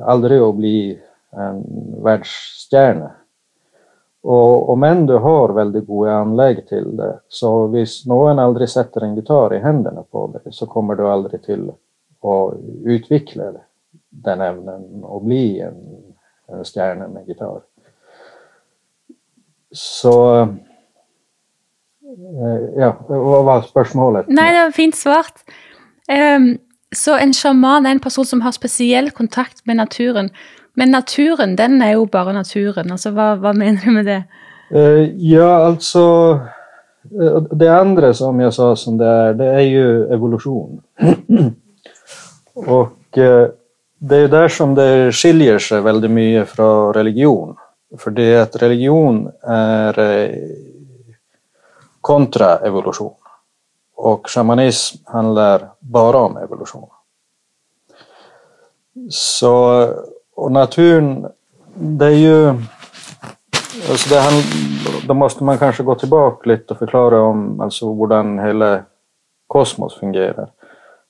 aldrig 0.06 0.42
att 0.42 0.56
bli 0.56 1.00
en 1.32 1.64
världsstjärna. 2.04 3.12
Och 4.22 4.70
om 4.70 4.84
än 4.84 5.06
du 5.06 5.14
har 5.14 5.50
väldigt 5.50 5.88
goda 5.88 6.12
anlägg 6.12 6.68
till 6.68 6.98
det, 6.98 7.20
så 7.28 7.50
om 7.50 7.86
någon 8.06 8.40
aldrig 8.40 8.70
sätter 8.70 9.02
en 9.02 9.16
gitarr 9.16 9.54
i 9.54 9.60
händerna 9.60 10.04
på 10.12 10.28
dig 10.28 10.54
så 10.54 10.66
kommer 10.66 10.96
du 10.96 11.08
aldrig 11.08 11.44
till 11.44 11.72
att 12.22 12.54
utveckla 12.84 13.44
den 14.10 14.42
ämnen 14.42 15.04
och 15.04 15.24
bli 15.24 15.60
en, 15.60 15.76
en 16.48 16.64
stjärna 16.64 17.08
med 17.08 17.28
gitarr. 17.28 17.62
Så 19.72 20.42
eh, 20.42 20.48
ja, 22.78 23.06
vad 23.08 23.46
var 23.46 23.62
spörsmålet? 23.62 24.26
Nej, 24.28 24.58
det 24.58 24.64
var 24.64 24.72
fint 24.72 24.96
svart. 24.96 25.34
Um, 26.38 26.58
så 26.96 27.18
en 27.18 27.34
sjaman 27.34 27.86
är 27.86 27.92
en 27.92 28.00
person 28.00 28.26
som 28.26 28.42
har 28.42 28.52
speciell 28.52 29.12
kontakt 29.12 29.66
med 29.66 29.76
naturen. 29.76 30.30
Men 30.74 30.92
naturen, 30.92 31.56
den 31.56 31.82
är 31.82 31.92
ju 31.92 32.06
bara 32.06 32.32
naturen. 32.32 32.92
Alltså, 32.92 33.12
vad, 33.12 33.40
vad 33.40 33.56
menar 33.56 33.82
du 33.86 33.92
med 33.92 34.06
det? 34.06 34.24
Uh, 34.76 35.10
ja, 35.16 35.66
alltså 35.66 36.34
uh, 37.22 37.42
det 37.42 37.80
andra 37.80 38.14
som 38.14 38.40
jag 38.40 38.54
sa 38.54 38.76
som 38.76 38.98
det 38.98 39.06
är, 39.06 39.34
det 39.34 39.46
är 39.46 39.60
ju 39.60 40.14
evolution. 40.14 40.82
Och 42.54 43.18
uh, 43.18 43.48
det 44.00 44.18
är 44.18 44.28
där 44.28 44.48
som 44.48 44.76
det 44.76 45.12
skiljer 45.12 45.60
sig 45.60 45.82
väldigt 45.82 46.12
mycket 46.12 46.50
från 46.50 46.94
religion. 46.94 47.56
För 47.98 48.12
det 48.12 48.24
är 48.24 48.42
att 48.42 48.56
religion 48.56 49.32
är 49.42 50.00
eh, 50.00 50.36
kontra 52.02 52.58
evolution. 52.58 53.14
Och 53.96 54.30
shamanism 54.30 54.98
handlar 55.06 55.70
bara 55.80 56.18
om 56.18 56.38
evolution. 56.38 56.90
Så, 59.10 59.88
och 60.36 60.52
naturen, 60.52 61.32
det 61.74 62.06
är 62.06 62.10
ju... 62.10 62.48
Alltså 63.90 64.10
det 64.10 64.20
hand, 64.20 64.44
då 65.08 65.14
måste 65.14 65.44
man 65.44 65.58
kanske 65.58 65.84
gå 65.84 65.96
tillbaka 65.96 66.50
lite 66.50 66.74
och 66.74 66.80
förklara 66.80 67.22
om 67.22 67.62
alltså 67.62 67.86
hur 67.86 68.48
hela 68.48 68.84
kosmos 69.48 70.00
fungerar. 70.00 70.52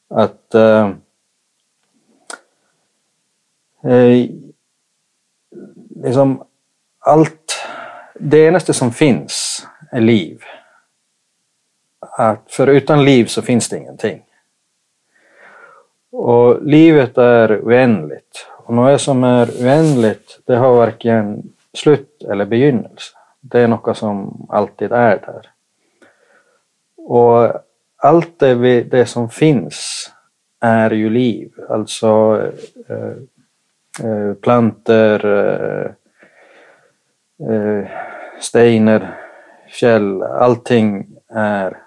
Att 0.10 0.56
eh, 0.56 0.90
eh 3.84 4.30
liksom 6.04 6.44
allt, 7.00 7.66
det 8.14 8.48
enaste 8.48 8.74
som 8.74 8.92
finns 8.92 9.68
är 9.92 10.02
liv 10.02 10.44
att 12.00 12.52
för 12.52 12.68
utan 12.68 13.06
liv 13.06 13.26
så 13.26 13.42
finns 13.42 13.70
det 13.70 13.78
ingenting. 13.78 14.22
Och 16.12 16.64
livet 16.64 17.18
är 17.18 17.62
oändligt. 17.64 18.48
Och 18.50 18.74
något 18.74 19.02
som 19.02 19.24
är 19.24 19.50
oändligt, 19.50 20.40
det 20.46 20.56
har 20.56 20.76
varken 20.76 21.44
slut 21.74 22.24
eller 22.30 22.46
begynnelse. 22.46 23.14
Det 23.42 23.60
är 23.60 23.68
något 23.68 23.98
som 23.98 24.48
alltid 24.50 24.92
är 24.92 25.18
där. 25.18 25.50
Och 26.98 27.54
allt 27.98 28.40
det, 28.40 28.56
vi, 28.56 28.84
det 28.84 29.06
som 29.06 29.30
finns 29.30 30.12
är 30.60 30.92
ju 30.92 31.10
liv. 31.10 31.52
Alltså 31.70 32.42
eh, 32.90 34.08
eh, 34.10 34.34
planter, 34.34 35.26
eh, 35.26 35.92
eh, 37.40 37.88
Steiner, 38.40 39.00
stenar, 39.00 39.18
fjäll, 39.70 40.22
allting 40.24 41.08
är 41.30 41.78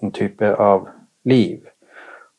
en 0.00 0.10
typ 0.10 0.42
av 0.42 0.88
liv. 1.24 1.60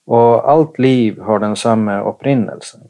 Och 0.06 0.50
allt 0.50 0.80
liv 0.80 1.20
har 1.20 1.40
den 1.40 1.56
samma 1.56 2.02
upprinnelsen. 2.02 2.82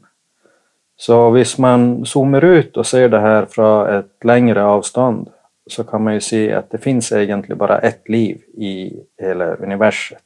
Så 0.96 1.26
om 1.26 1.44
man 1.58 2.06
zoomar 2.06 2.44
ut 2.44 2.76
och 2.76 2.86
ser 2.86 3.08
det 3.08 3.20
här 3.20 3.46
från 3.46 3.88
ett 3.88 4.24
längre 4.24 4.64
avstånd 4.64 5.28
så 5.66 5.84
kan 5.84 6.04
man 6.04 6.14
ju 6.14 6.20
se 6.20 6.52
att 6.52 6.70
det 6.70 6.78
finns 6.78 7.12
egentligen 7.12 7.58
bara 7.58 7.78
ett 7.78 8.08
liv 8.08 8.42
i 8.54 9.02
hela 9.18 9.54
universet. 9.54 10.24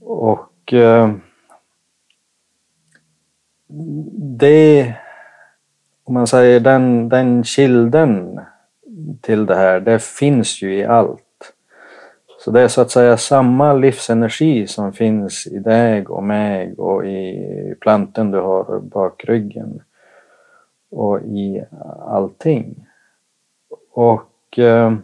Och 0.00 0.72
eh, 0.72 1.10
det, 4.38 4.94
om 6.10 6.14
man 6.14 6.26
säger 6.26 6.60
den, 6.60 7.08
den 7.08 7.42
kilden 7.44 8.40
till 9.20 9.46
det 9.46 9.54
här, 9.54 9.80
det 9.80 10.02
finns 10.02 10.62
ju 10.62 10.74
i 10.74 10.84
allt. 10.84 11.52
Så 12.38 12.50
det 12.50 12.60
är 12.60 12.68
så 12.68 12.80
att 12.80 12.90
säga 12.90 13.16
samma 13.16 13.72
livsenergi 13.72 14.66
som 14.66 14.92
finns 14.92 15.46
i 15.46 15.58
dig 15.58 16.06
och 16.06 16.22
mig 16.22 16.74
och 16.78 17.06
i 17.06 17.74
planten 17.80 18.30
du 18.30 18.38
har 18.40 18.80
bak 18.80 19.24
ryggen 19.24 19.82
och 20.90 21.20
i 21.20 21.64
allting. 22.06 22.86
Och 23.92 24.58
eh, 24.58 24.94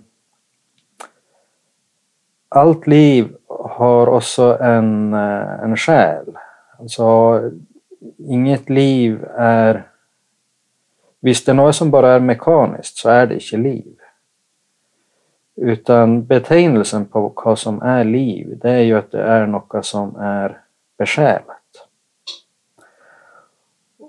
allt 2.48 2.86
liv 2.86 3.36
har 3.48 4.06
också 4.06 4.58
en, 4.60 5.14
eh, 5.14 5.62
en 5.62 5.76
själ. 5.76 6.26
Alltså, 6.78 7.40
inget 8.18 8.70
liv 8.70 9.25
är... 9.36 9.86
Visst, 11.26 11.47
det 11.47 11.52
är 11.52 11.54
något 11.54 11.76
som 11.76 11.90
bara 11.90 12.12
är 12.12 12.21
mekaniskt 12.21 12.97
så 12.97 13.09
är 13.09 13.26
det 13.26 13.35
inte 13.35 13.56
liv. 13.56 13.97
Utan 15.56 16.26
betegnelsen 16.26 17.04
på 17.04 17.33
vad 17.45 17.59
som 17.59 17.83
är 17.83 18.04
liv, 18.04 18.59
det 18.62 18.71
är 18.71 18.80
ju 18.80 18.99
att 18.99 19.11
det 19.11 19.23
är 19.23 19.47
något 19.47 19.85
som 19.85 20.16
är 20.16 20.61
besjälat. 20.99 21.88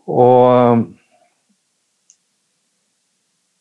Och 0.06 0.78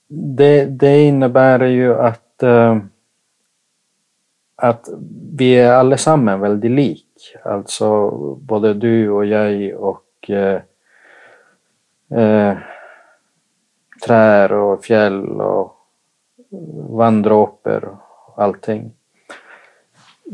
det, 0.09 0.65
det 0.65 1.03
innebär 1.03 1.65
ju 1.65 1.95
att, 1.95 2.43
eh, 2.43 2.79
att 4.57 4.89
vi 5.37 5.55
är 5.55 5.73
allesammans 5.73 6.43
väldigt 6.43 6.71
lik. 6.71 7.37
Alltså 7.45 8.11
både 8.37 8.75
du 8.75 9.11
och 9.11 9.27
jag 9.27 9.81
och 9.81 10.31
eh, 10.31 10.61
eh 12.11 12.57
träd 14.07 14.53
och 14.53 14.85
fjäll 14.85 15.41
och 15.41 15.77
vanndråper 16.91 17.85
och 17.85 18.43
allting. 18.43 18.93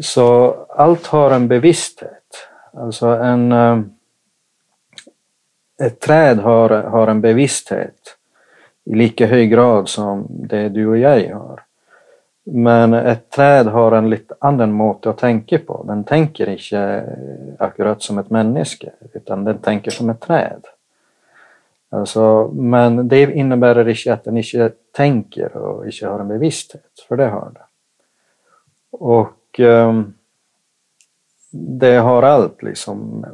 Så 0.00 0.56
allt 0.68 1.06
har 1.06 1.30
en 1.30 1.48
bevissthet. 1.48 2.48
Alltså 2.72 3.06
en, 3.06 3.52
eh, 3.52 3.80
ett 5.82 6.00
träd 6.00 6.38
har, 6.38 6.70
har 6.70 7.06
en 7.06 7.20
bevissthet 7.20 8.16
i 8.84 8.94
lika 8.94 9.26
hög 9.26 9.50
grad 9.50 9.88
som 9.88 10.26
det 10.28 10.68
du 10.68 10.86
och 10.86 10.98
jag 10.98 11.34
har. 11.34 11.60
Men 12.44 12.94
ett 12.94 13.30
träd 13.30 13.66
har 13.66 13.92
en 13.92 14.10
lite 14.10 14.34
annan 14.38 14.72
måte 14.72 15.10
att 15.10 15.18
tänka 15.18 15.58
på. 15.58 15.84
Den 15.86 16.04
tänker 16.04 16.48
inte 16.48 17.04
akkurat 17.58 18.02
som 18.02 18.18
ett 18.18 18.30
människa 18.30 18.88
utan 19.14 19.44
den 19.44 19.58
tänker 19.58 19.90
som 19.90 20.10
ett 20.10 20.20
träd. 20.20 20.66
Alltså, 21.92 22.50
men 22.54 23.08
det 23.08 23.32
innebär 23.34 23.88
inte 23.88 24.12
att 24.12 24.24
den 24.24 24.36
inte 24.36 24.72
tänker 24.92 25.56
och 25.56 25.86
inte 25.86 26.06
har 26.06 26.20
en 26.20 26.28
bevissthet, 26.28 27.00
för 27.08 27.16
det 27.16 27.26
har 27.26 27.50
den. 27.54 27.62
Och 28.90 29.60
um, 29.60 30.14
det 31.50 31.96
har 31.96 32.22
allt, 32.22 32.62
liksom 32.62 33.26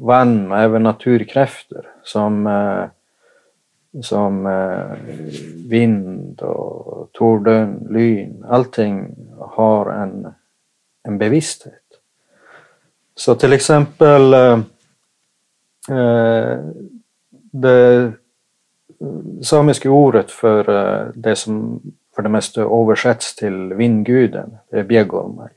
vann 0.00 0.52
och 0.52 0.58
även 0.58 0.82
naturkräfter 0.82 1.86
som, 2.02 2.46
uh, 2.46 2.84
som 4.02 4.46
uh, 4.46 4.96
vind 5.68 6.40
och 6.40 7.12
torden, 7.12 7.86
lyn, 7.90 8.44
allting 8.48 9.16
har 9.38 9.90
en, 9.90 10.34
en 11.02 11.18
bevissthet. 11.18 11.74
Så 13.14 13.34
till 13.34 13.52
exempel 13.52 14.34
uh, 14.34 14.58
det 17.50 18.12
samiska 19.42 19.90
ordet 19.90 20.30
för 20.30 20.68
eh, 20.68 21.06
det 21.14 21.36
som 21.36 21.80
för 22.14 22.22
det 22.22 22.28
mesta 22.28 22.60
översätts 22.62 23.36
till 23.36 23.74
vindguden, 23.74 24.56
det 24.70 24.78
är 24.78 24.84
Bjegolmai. 24.84 25.48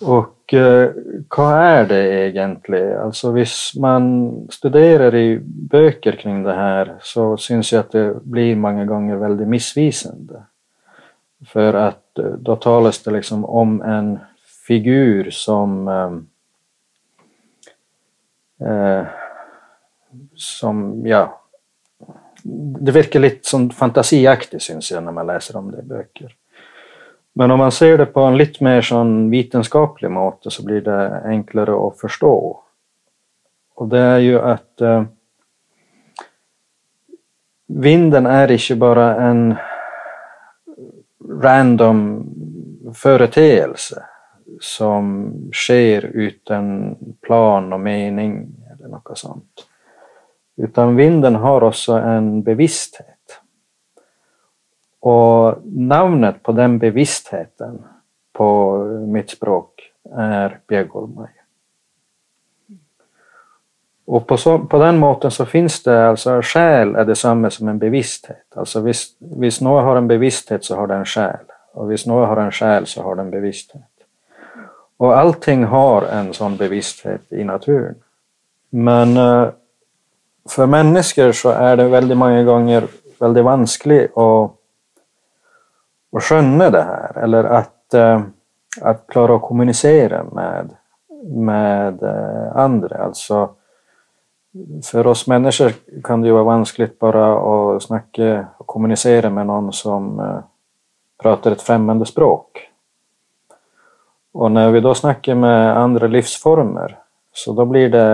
Och 0.00 0.54
eh, 0.54 0.90
vad 1.36 1.54
är 1.54 1.86
det 1.86 2.28
egentligen? 2.28 2.98
Alltså 2.98 3.30
om 3.30 3.44
man 3.80 4.32
studerar 4.50 5.14
i 5.14 5.38
böcker 5.44 6.12
kring 6.12 6.42
det 6.42 6.54
här 6.54 6.96
så 7.00 7.36
syns 7.36 7.72
ju 7.72 7.76
att 7.76 7.92
det 7.92 8.14
blir 8.24 8.56
många 8.56 8.84
gånger 8.84 9.16
väldigt 9.16 9.48
missvisande. 9.48 10.42
För 11.46 11.74
att 11.74 12.18
eh, 12.18 12.24
då 12.24 12.56
talas 12.56 13.02
det 13.02 13.10
liksom 13.10 13.44
om 13.44 13.82
en 13.82 14.18
figur 14.66 15.30
som 15.30 15.88
eh, 15.88 16.12
eh 18.68 19.06
som, 20.38 21.06
ja, 21.06 21.40
det 22.80 22.92
verkar 22.92 23.20
lite 23.20 23.48
som 23.48 23.70
fantasiaktigt 23.70 24.62
syns 24.62 24.90
jag 24.90 25.04
när 25.04 25.12
man 25.12 25.26
läser 25.26 25.56
om 25.56 25.70
det 25.70 25.78
i 25.78 25.82
böcker. 25.82 26.34
Men 27.32 27.50
om 27.50 27.58
man 27.58 27.72
ser 27.72 27.98
det 27.98 28.06
på 28.06 28.20
en 28.20 28.36
lite 28.36 28.64
mer 28.64 28.80
sån 28.80 29.30
vetenskaplig 29.30 30.10
måte 30.10 30.50
så 30.50 30.64
blir 30.64 30.80
det 30.80 31.22
enklare 31.24 31.88
att 31.88 32.00
förstå. 32.00 32.62
Och 33.74 33.88
det 33.88 33.98
är 33.98 34.18
ju 34.18 34.40
att 34.40 34.80
eh, 34.80 35.04
vinden 37.66 38.26
är 38.26 38.50
inte 38.50 38.76
bara 38.76 39.16
en 39.16 39.54
random 41.30 42.26
företeelse 42.94 44.04
som 44.60 45.32
sker 45.52 46.04
utan 46.04 46.96
plan 47.20 47.72
och 47.72 47.80
mening 47.80 48.48
eller 48.72 48.88
något 48.88 49.18
sånt. 49.18 49.67
Utan 50.58 50.96
vinden 50.96 51.34
har 51.34 51.62
också 51.62 51.92
en 51.92 52.42
bevissthet. 52.42 53.40
Och 55.00 55.58
namnet 55.64 56.42
på 56.42 56.52
den 56.52 56.78
bevisstheten 56.78 57.84
på 58.32 58.78
mitt 59.06 59.30
språk 59.30 59.92
är 60.16 60.58
Begolmai. 60.66 61.28
Och 64.04 64.26
på, 64.26 64.36
så, 64.36 64.58
på 64.58 64.78
den 64.78 64.98
måten 64.98 65.30
så 65.30 65.46
finns 65.46 65.82
det 65.82 66.08
alltså 66.08 66.40
själ 66.42 66.94
är 66.94 67.04
detsamma 67.04 67.50
som 67.50 67.68
en 67.68 67.78
bevissthet. 67.78 68.56
Alltså 68.56 68.80
visst, 68.80 69.16
visst, 69.18 69.60
någon 69.60 69.84
har 69.84 69.96
en 69.96 70.08
bevissthet 70.08 70.64
så 70.64 70.76
har 70.76 70.86
den 70.86 71.04
själ. 71.04 71.44
Och 71.72 71.90
visst, 71.90 72.06
någon 72.06 72.28
har 72.28 72.36
en 72.36 72.52
själ 72.52 72.86
så 72.86 73.02
har 73.02 73.14
den 73.14 73.30
bevissthet. 73.30 73.82
Och 74.96 75.18
allting 75.18 75.64
har 75.64 76.02
en 76.02 76.32
sån 76.34 76.56
bevissthet 76.56 77.32
i 77.32 77.44
naturen. 77.44 77.94
Men 78.70 79.16
uh, 79.16 79.48
för 80.48 80.66
människor 80.66 81.32
så 81.32 81.50
är 81.50 81.76
det 81.76 81.88
väldigt 81.88 82.18
många 82.18 82.42
gånger 82.42 82.88
väldigt 83.18 83.44
vanskligt 83.44 84.16
att, 84.16 84.52
att 86.16 86.22
skönja 86.22 86.70
det 86.70 86.82
här. 86.82 87.18
Eller 87.18 87.44
att, 87.44 87.94
eh, 87.94 88.22
att 88.82 89.06
klara 89.06 89.36
att 89.36 89.42
kommunicera 89.42 90.24
med, 90.24 90.70
med 91.24 92.02
eh, 92.02 92.56
andra. 92.56 93.04
Alltså, 93.04 93.50
för 94.84 95.06
oss 95.06 95.26
människor 95.26 95.72
kan 96.04 96.20
det 96.20 96.26
ju 96.26 96.32
vara 96.32 96.44
vanskligt 96.44 96.98
bara 96.98 97.74
att 97.76 97.82
snacka 97.82 98.46
och 98.56 98.66
kommunicera 98.66 99.30
med 99.30 99.46
någon 99.46 99.72
som 99.72 100.20
eh, 100.20 100.38
pratar 101.22 101.50
ett 101.50 101.62
främmande 101.62 102.06
språk. 102.06 102.70
Och 104.32 104.52
när 104.52 104.70
vi 104.70 104.80
då 104.80 104.94
snackar 104.94 105.34
med 105.34 105.76
andra 105.76 106.06
livsformer 106.06 106.98
så 107.44 107.52
då 107.52 107.64
blir 107.64 107.88
det 107.88 108.06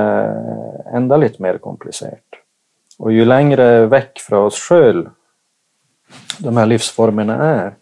ända 0.92 1.16
lite 1.16 1.42
mer 1.42 1.58
komplicerat. 1.58 2.20
Och 2.98 3.12
ju 3.12 3.24
längre 3.24 3.86
väck 3.86 4.18
från 4.18 4.46
oss 4.46 4.58
själva 4.58 5.10
de 6.38 6.56
här 6.56 6.66
livsformerna 6.66 7.36
är, 7.36 7.74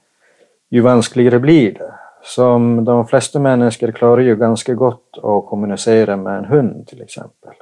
ju 0.70 0.80
vanskligare 0.80 1.38
blir 1.38 1.72
det. 1.72 1.94
Som 2.24 2.84
de 2.84 3.06
flesta 3.06 3.38
människor 3.38 3.92
klarar 3.92 4.22
ju 4.22 4.36
ganska 4.36 4.74
gott 4.74 5.18
att 5.22 5.46
kommunicera 5.46 6.16
med 6.16 6.38
en 6.38 6.44
hund 6.44 6.86
till 6.86 7.02
exempel. 7.02 7.54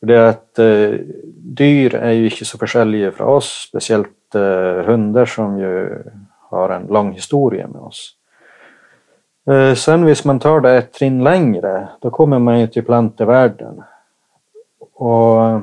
För 0.00 0.06
det 0.06 0.16
är 0.16 0.24
att 0.24 0.58
eh, 0.58 0.90
dyr 1.36 1.94
är 1.94 2.12
ju 2.12 2.24
inte 2.24 2.44
så 2.44 2.58
försäljliga 2.58 3.12
för 3.12 3.24
oss, 3.24 3.66
speciellt 3.68 4.34
eh, 4.34 4.84
hundar 4.86 5.26
som 5.26 5.58
ju 5.58 6.02
har 6.50 6.70
en 6.70 6.86
lång 6.86 7.12
historia 7.12 7.66
med 7.66 7.80
oss. 7.80 8.17
Eh, 9.48 9.74
sen 9.74 10.04
hvis 10.04 10.24
man 10.24 10.38
tar 10.38 10.60
det 10.60 10.76
ett 10.76 10.92
trinn 10.92 11.24
längre, 11.24 11.88
då 12.00 12.10
kommer 12.10 12.38
man 12.38 12.60
ju 12.60 12.66
till 12.66 12.84
plantevärlden. 12.84 13.82
Och 14.94 15.44
eh, 15.44 15.60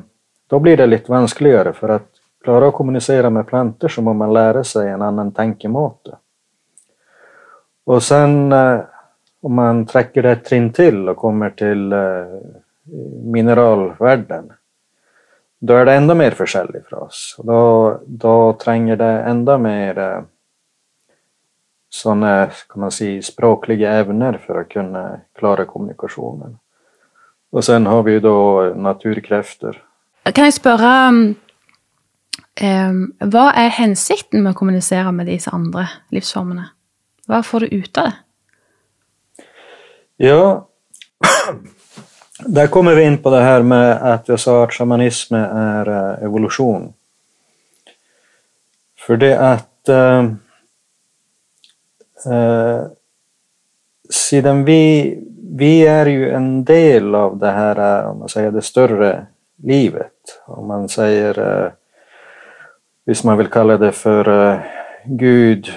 då 0.48 0.60
blir 0.60 0.78
det 0.78 0.88
lite 0.88 1.12
vanskligare 1.12 1.74
för 1.74 1.90
att 1.90 2.08
klara 2.44 2.68
att 2.68 2.74
kommunicera 2.74 3.30
med 3.30 3.48
plantor 3.48 3.88
så 3.88 4.02
måste 4.02 4.18
man 4.18 4.34
lära 4.34 4.64
sig 4.64 4.90
en 4.90 5.02
annan 5.02 5.32
tankemåte. 5.32 6.16
Och 7.86 8.04
sen 8.04 8.54
eh, 8.54 8.80
om 9.42 9.54
man 9.54 9.86
träcker 9.86 10.24
det 10.24 10.32
ett 10.32 10.46
trinn 10.46 10.74
till 10.74 11.10
och 11.10 11.18
kommer 11.18 11.50
till 11.50 11.94
mineralvärlden, 13.24 14.52
då 15.60 15.74
är 15.74 15.86
det 15.86 15.94
ännu 15.94 16.14
mer 16.14 16.32
försäljning 16.32 16.82
för 16.90 17.04
oss. 17.04 17.36
Då, 17.44 18.00
då 18.06 18.54
tränger 18.54 18.96
det 18.96 19.06
ännu 19.06 19.58
mer 19.58 20.24
sådana 21.96 22.50
kan 22.70 22.80
man 22.82 22.92
säga, 22.92 23.22
språkliga 23.22 23.92
ämnen 23.92 24.40
för 24.40 24.62
att 24.62 24.70
kunna 24.70 25.20
klara 25.40 25.66
kommunikationen. 25.66 26.58
Och 27.52 27.64
sen 27.64 27.86
har 27.86 28.04
vi 28.04 28.20
då 28.20 28.62
naturkrafter. 28.76 29.82
Kan 30.34 30.46
jag 30.46 30.54
fråga, 30.54 31.10
um, 32.62 33.14
vad 33.20 33.54
är 33.56 33.68
hensikten 33.68 34.44
med 34.44 34.50
att 34.50 34.56
kommunicera 34.56 35.12
med 35.12 35.26
dessa 35.26 35.52
andra 35.52 35.88
livsformerna? 36.10 36.70
Vad 37.28 37.46
får 37.46 37.60
du 37.60 37.68
ut 37.68 37.98
av 37.98 38.04
det? 38.04 38.14
Ja, 40.18 40.68
där 42.46 42.68
kommer 42.68 42.96
vi 42.96 43.04
in 43.04 43.18
på 43.18 43.30
det 43.30 43.42
här 43.42 43.62
med 43.62 44.14
att 44.14 44.28
jag 44.28 44.40
sa 44.40 44.64
att 44.64 44.74
shamanism 44.74 45.36
är 45.36 45.90
eh, 45.90 46.24
evolution. 46.24 46.94
För 48.98 49.18
det 49.18 49.40
att 49.40 49.90
eh, 49.90 50.32
eh, 52.26 52.82
sedan 54.10 54.66
vi, 54.66 55.20
vi 55.56 55.88
är 55.88 56.06
ju 56.06 56.32
en 56.32 56.64
del 56.64 57.16
av 57.16 57.38
det 57.38 57.52
här, 57.52 58.04
eh, 58.04 58.10
om 58.12 58.20
man 58.20 58.30
säger 58.30 58.52
det 58.52 58.62
större 58.62 59.26
livet. 59.56 60.42
Om 60.46 60.68
man 60.68 60.90
säger, 60.90 61.40
eh, 61.40 61.72
visst 63.06 63.24
man 63.24 63.38
vill 63.38 63.48
kalla 63.48 63.78
det 63.78 63.92
för 63.92 64.52
eh, 64.52 64.60
Gud 65.06 65.70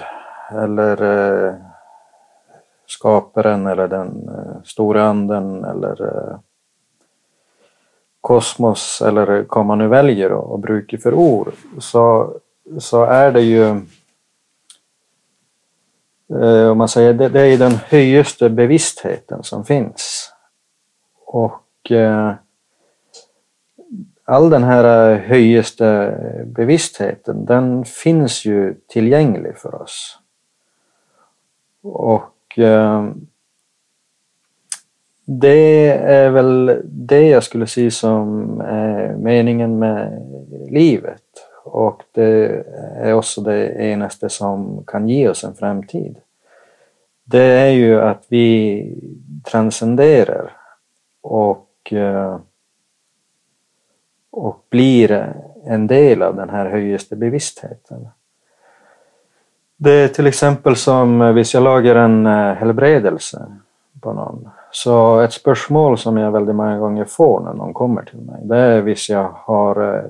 eller 0.52 1.02
eh, 1.02 1.54
skaparen 2.86 3.66
eller 3.66 3.88
den 3.88 4.28
eh, 4.28 4.62
stora 4.64 5.02
anden 5.02 5.64
eller 5.64 6.02
eh, 6.06 6.38
kosmos 8.20 9.02
eller 9.06 9.44
vad 9.48 9.66
man 9.66 9.78
nu 9.78 9.88
väljer 9.88 10.54
att 10.54 10.60
bruka 10.60 10.98
för 10.98 11.14
ord 11.14 11.52
så, 11.78 12.32
så 12.78 13.04
är 13.04 13.32
det 13.32 13.42
ju 13.42 13.64
eh, 13.64 13.76
Eh, 16.30 16.70
om 16.70 16.78
man 16.78 16.88
säger 16.88 17.14
det, 17.14 17.28
det 17.28 17.40
är 17.40 17.58
den 17.58 17.72
högsta 17.72 18.48
bevisstheten 18.48 19.42
som 19.42 19.64
finns. 19.64 20.32
Och 21.26 21.90
eh, 21.90 22.34
all 24.24 24.50
den 24.50 24.62
här 24.62 25.12
eh, 25.12 25.18
högsta 25.18 26.10
bevisstheten 26.44 27.44
den 27.44 27.84
finns 27.84 28.44
ju 28.44 28.74
tillgänglig 28.88 29.56
för 29.56 29.82
oss. 29.82 30.18
Och 31.82 32.58
eh, 32.58 33.08
det 35.24 35.88
är 35.92 36.30
väl 36.30 36.82
det 36.84 37.28
jag 37.28 37.42
skulle 37.42 37.66
se 37.66 37.90
som 37.90 38.60
är 38.60 39.16
meningen 39.16 39.78
med 39.78 40.22
livet. 40.70 41.22
Och 41.68 42.02
det 42.12 42.64
är 42.96 43.12
också 43.12 43.40
det 43.40 43.80
enaste 43.80 44.28
som 44.28 44.84
kan 44.86 45.08
ge 45.08 45.28
oss 45.28 45.44
en 45.44 45.54
framtid. 45.54 46.16
Det 47.24 47.42
är 47.42 47.70
ju 47.70 48.00
att 48.00 48.24
vi 48.28 48.84
transcenderar 49.44 50.56
och, 51.20 51.92
eh, 51.92 52.38
och 54.30 54.64
blir 54.70 55.34
en 55.64 55.86
del 55.86 56.22
av 56.22 56.36
den 56.36 56.50
här 56.50 56.66
högsta 56.66 57.16
bevisstheten. 57.16 58.08
Det 59.76 59.92
är 59.92 60.08
till 60.08 60.26
exempel 60.26 60.76
som 60.76 61.34
om 61.34 61.54
jag 61.54 61.62
lagar 61.62 61.94
en 61.94 62.26
eh, 62.26 62.54
helbredelse 62.54 63.46
på 64.00 64.12
någon 64.12 64.48
så 64.70 65.20
ett 65.20 65.32
spörsmål 65.32 65.98
som 65.98 66.16
jag 66.16 66.30
väldigt 66.30 66.54
många 66.54 66.78
gånger 66.78 67.04
får 67.04 67.40
när 67.40 67.52
någon 67.52 67.74
kommer 67.74 68.02
till 68.02 68.18
mig, 68.18 68.40
det 68.42 68.56
är 68.56 68.80
om 68.80 69.08
jag 69.08 69.28
har 69.34 69.94
eh, 69.94 70.04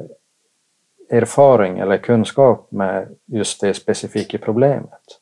erfaring 1.11 1.79
eller 1.79 1.97
kunskap 1.97 2.67
med 2.71 3.09
just 3.27 3.61
det 3.61 3.75
specifika 3.75 4.39
problemet. 4.39 5.21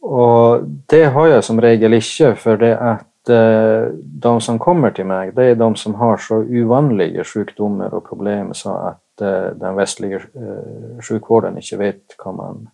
Och 0.00 0.60
det 0.86 1.04
har 1.04 1.26
jag 1.26 1.44
som 1.44 1.60
regel 1.60 1.94
inte 1.94 2.34
för 2.34 2.56
det 2.56 2.78
att 2.78 3.28
eh, 3.28 3.92
de 4.02 4.40
som 4.40 4.58
kommer 4.58 4.90
till 4.90 5.04
mig, 5.06 5.32
det 5.32 5.44
är 5.44 5.54
de 5.54 5.76
som 5.76 5.94
har 5.94 6.16
så 6.16 6.36
ovanliga 6.36 7.24
sjukdomar 7.24 7.94
och 7.94 8.08
problem 8.08 8.54
så 8.54 8.70
att 8.70 9.20
eh, 9.20 9.46
den 9.46 9.74
västliga 9.74 10.16
eh, 10.16 11.02
sjukvården 11.08 11.56
inte 11.56 11.76
vet 11.76 12.16
hur 12.24 12.32
man, 12.32 12.68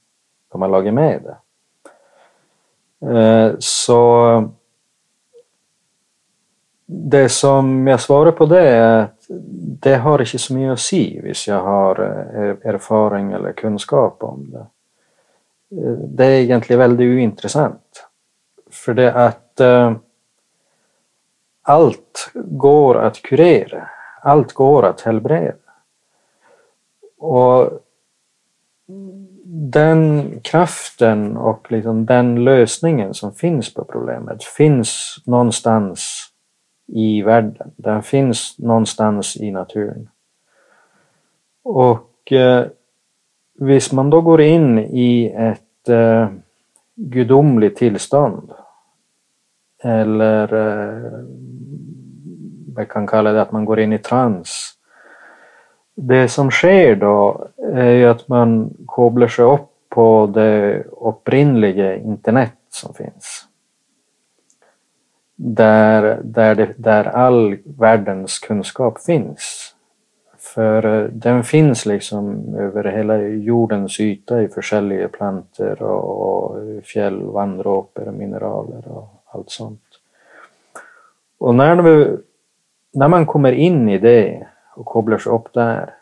kan 0.50 0.60
man 0.60 0.70
lagar 0.70 0.92
med 0.92 1.22
det. 1.22 1.36
Så 3.58 4.50
det 6.92 7.28
som 7.28 7.86
jag 7.86 8.00
svarar 8.00 8.32
på 8.32 8.46
det 8.46 8.68
är 8.68 9.02
att 9.02 9.26
det 9.80 9.96
har 9.96 10.18
inte 10.18 10.38
så 10.38 10.54
mycket 10.54 10.72
att 10.72 10.80
säga 10.80 11.22
om 11.22 11.34
jag 11.46 11.62
har 11.62 12.00
eh, 12.00 12.70
erfarenhet 12.74 13.40
eller 13.40 13.52
kunskap 13.52 14.22
om 14.22 14.50
det. 14.50 14.66
Eh, 15.76 15.92
det 15.92 16.24
är 16.24 16.40
egentligen 16.40 16.80
väldigt 16.80 17.04
ointressant. 17.04 18.06
För 18.70 18.94
det 18.94 19.12
att 19.12 19.60
äh, 19.60 19.92
allt 21.62 22.30
går 22.34 22.98
att 22.98 23.22
kurera. 23.22 23.88
Allt 24.22 24.52
går 24.52 24.84
att 24.84 25.00
helbreda. 25.00 25.54
Och 27.18 27.70
den 29.44 30.30
kraften 30.42 31.36
och 31.36 31.72
liksom 31.72 32.06
den 32.06 32.44
lösningen 32.44 33.14
som 33.14 33.34
finns 33.34 33.74
på 33.74 33.84
problemet 33.84 34.44
finns 34.44 35.16
någonstans 35.26 36.29
i 36.92 37.22
världen. 37.22 37.72
Den 37.76 38.02
finns 38.02 38.58
någonstans 38.58 39.36
i 39.36 39.50
naturen. 39.50 40.08
Och 41.62 42.32
eh, 42.32 42.66
Visst 43.62 43.92
man 43.92 44.10
då 44.10 44.20
går 44.20 44.40
in 44.40 44.78
i 44.78 45.32
ett 45.36 45.88
eh, 45.88 46.28
gudomligt 46.94 47.76
tillstånd 47.76 48.52
eller 49.82 50.54
eh, 50.54 51.24
man 52.74 52.86
kan 52.86 53.06
kalla 53.06 53.32
det 53.32 53.42
att 53.42 53.52
man 53.52 53.64
går 53.64 53.80
in 53.80 53.92
i 53.92 53.98
trans. 53.98 54.72
Det 55.94 56.28
som 56.28 56.50
sker 56.50 56.96
då 56.96 57.48
är 57.74 57.90
ju 57.90 58.06
att 58.06 58.28
man 58.28 58.76
koblar 58.86 59.28
sig 59.28 59.44
upp 59.44 59.70
på 59.88 60.30
det 60.34 60.84
upprinnliga 60.84 61.96
internet 61.96 62.58
som 62.70 62.94
finns. 62.94 63.46
Där, 65.42 66.20
där, 66.24 66.54
det, 66.54 66.74
där 66.76 67.04
all 67.04 67.56
världens 67.64 68.38
kunskap 68.38 69.02
finns. 69.02 69.74
För 70.38 70.84
eh, 70.84 71.08
den 71.08 71.44
finns 71.44 71.86
liksom 71.86 72.54
över 72.54 72.84
hela 72.84 73.18
jordens 73.18 74.00
yta 74.00 74.42
i 74.42 74.48
försäljliga 74.48 75.08
planter 75.08 75.82
och, 75.82 76.56
fjäll, 76.84 77.22
vandråper 77.22 78.08
och 78.08 78.14
mineraler 78.14 78.88
och 78.88 79.08
allt 79.26 79.50
sånt. 79.50 79.82
Och 81.38 81.54
när, 81.54 81.82
vi, 81.82 82.16
när 82.92 83.08
man 83.08 83.26
kommer 83.26 83.52
in 83.52 83.88
i 83.88 83.98
det 83.98 84.46
och 84.74 84.86
kopplar 84.86 85.18
sig 85.18 85.32
upp 85.32 85.52
där 85.52 85.94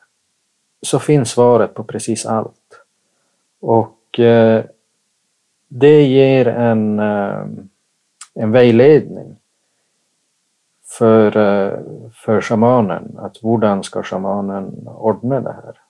så 0.83 0.99
finns 0.99 1.31
svaret 1.31 1.75
på 1.75 1.85
precis 1.85 2.27
allt. 2.27 2.83
Och 3.61 4.21
eh, 4.21 4.65
det 5.69 6.03
ger 6.03 6.49
en, 6.49 6.99
eh, 6.99 7.47
en 8.39 8.51
vägledning 8.51 9.37
för, 10.99 11.37
eh, 11.37 11.79
för 12.13 12.41
shamanen, 12.41 13.19
att 13.19 13.37
hur 13.43 13.83
ska 13.83 14.03
shamanen 14.03 14.89
ordna 14.89 15.41
det 15.41 15.53
här? 15.53 15.81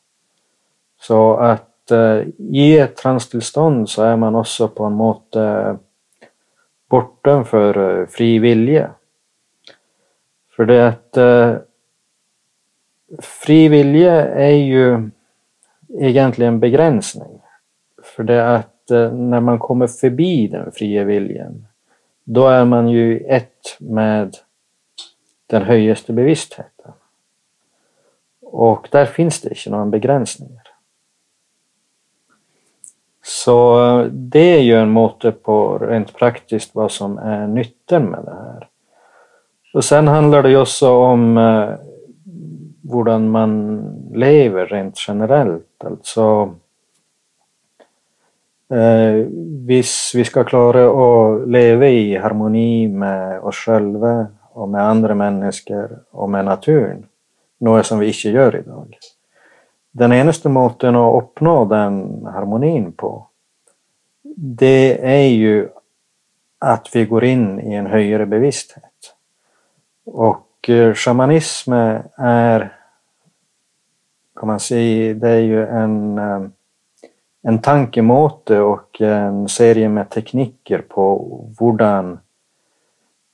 Så 1.01 1.35
att 1.35 1.91
eh, 1.91 2.23
i 2.39 2.79
ett 2.79 2.97
transtillstånd 2.97 3.89
så 3.89 4.03
är 4.03 4.17
man 4.17 4.35
också 4.35 4.69
på 4.69 4.85
en 4.85 4.93
måte 4.93 5.77
bortom 6.89 7.45
för 7.45 8.01
eh, 8.01 8.07
fri 8.07 8.39
vilja. 8.39 8.91
För 10.57 10.65
det 10.65 10.89
att 10.89 11.19
fri 13.23 13.69
vilja 13.69 14.29
är 14.29 14.57
ju 14.57 15.11
egentligen 15.89 16.61
begränsning. 16.61 17.41
För 18.03 18.23
det 18.23 18.55
att 18.55 18.75
när 19.13 19.41
man 19.41 19.59
kommer 19.59 19.87
förbi 19.87 20.49
den 20.49 20.73
fria 20.73 21.05
viljan, 21.05 21.68
då 22.31 22.49
är 22.49 22.65
man 22.65 22.89
ju 22.89 23.19
ett 23.19 23.77
med 23.79 24.37
den 25.47 25.63
högsta 25.63 26.13
bevisstheten. 26.13 26.93
Och 28.43 28.89
där 28.91 29.07
finns 29.07 29.41
det 29.41 29.49
inte 29.49 29.71
några 29.71 29.87
begränsningar. 29.87 30.63
Så 33.23 33.87
eh, 33.87 34.07
det 34.07 34.57
är 34.57 34.61
ju 34.61 34.75
en 34.75 34.91
måte 34.91 35.33
på 35.33 35.79
rent 35.79 36.15
praktiskt 36.15 36.75
vad 36.75 36.93
som 36.93 37.19
är 37.19 37.47
nyttan 37.47 38.05
med 38.05 38.25
det 38.25 38.35
här. 38.35 38.69
Och 39.75 39.85
sen 39.85 40.09
handlar 40.09 40.43
det 40.43 40.51
ju 40.51 40.61
också 40.61 40.91
om 40.91 41.39
eh, 41.39 41.71
hur 42.93 43.19
man 43.19 43.83
lever 44.15 44.67
rent 44.67 44.97
generellt. 45.09 45.85
Alltså 45.85 46.55
Eh, 48.71 49.27
Hvis 49.67 50.13
vi 50.15 50.25
ska 50.25 50.45
klara 50.45 50.85
att 50.91 51.49
leva 51.49 51.87
i 51.89 52.17
harmoni 52.17 52.89
med 52.89 53.41
oss 53.41 53.57
själva 53.57 54.27
och 54.53 54.69
med 54.69 54.83
andra 54.83 55.15
människor 55.15 55.99
och 56.11 56.31
med 56.31 56.45
naturen. 56.45 57.07
Något 57.59 57.87
som 57.87 57.99
vi 57.99 58.07
inte 58.07 58.29
gör 58.29 58.57
idag. 58.57 58.99
Den 59.91 60.13
enaste 60.13 60.49
måten 60.49 60.97
att 60.97 61.23
uppnå 61.23 61.65
den 61.65 62.27
harmonin 62.27 62.93
på 62.93 63.27
det 64.37 65.07
är 65.07 65.29
ju 65.29 65.69
att 66.59 66.97
vi 66.97 67.05
går 67.05 67.25
in 67.25 67.61
i 67.61 67.75
en 67.75 67.87
högre 67.87 68.27
bevissthet. 68.27 69.15
Och 70.05 70.69
eh, 70.69 70.95
shamanism 70.95 71.73
är, 72.17 72.73
kan 74.37 74.47
man 74.47 74.61
säga, 74.61 75.15
det 75.15 75.29
är 75.29 75.41
ju 75.41 75.67
en, 75.67 76.19
eh, 76.19 76.41
en 77.49 77.63
tankemåte 77.63 78.61
och 78.61 79.01
en 79.01 79.49
serie 79.49 79.89
med 79.89 80.11
tekniker 80.11 80.79
på 80.79 81.55
hurdan 81.59 82.19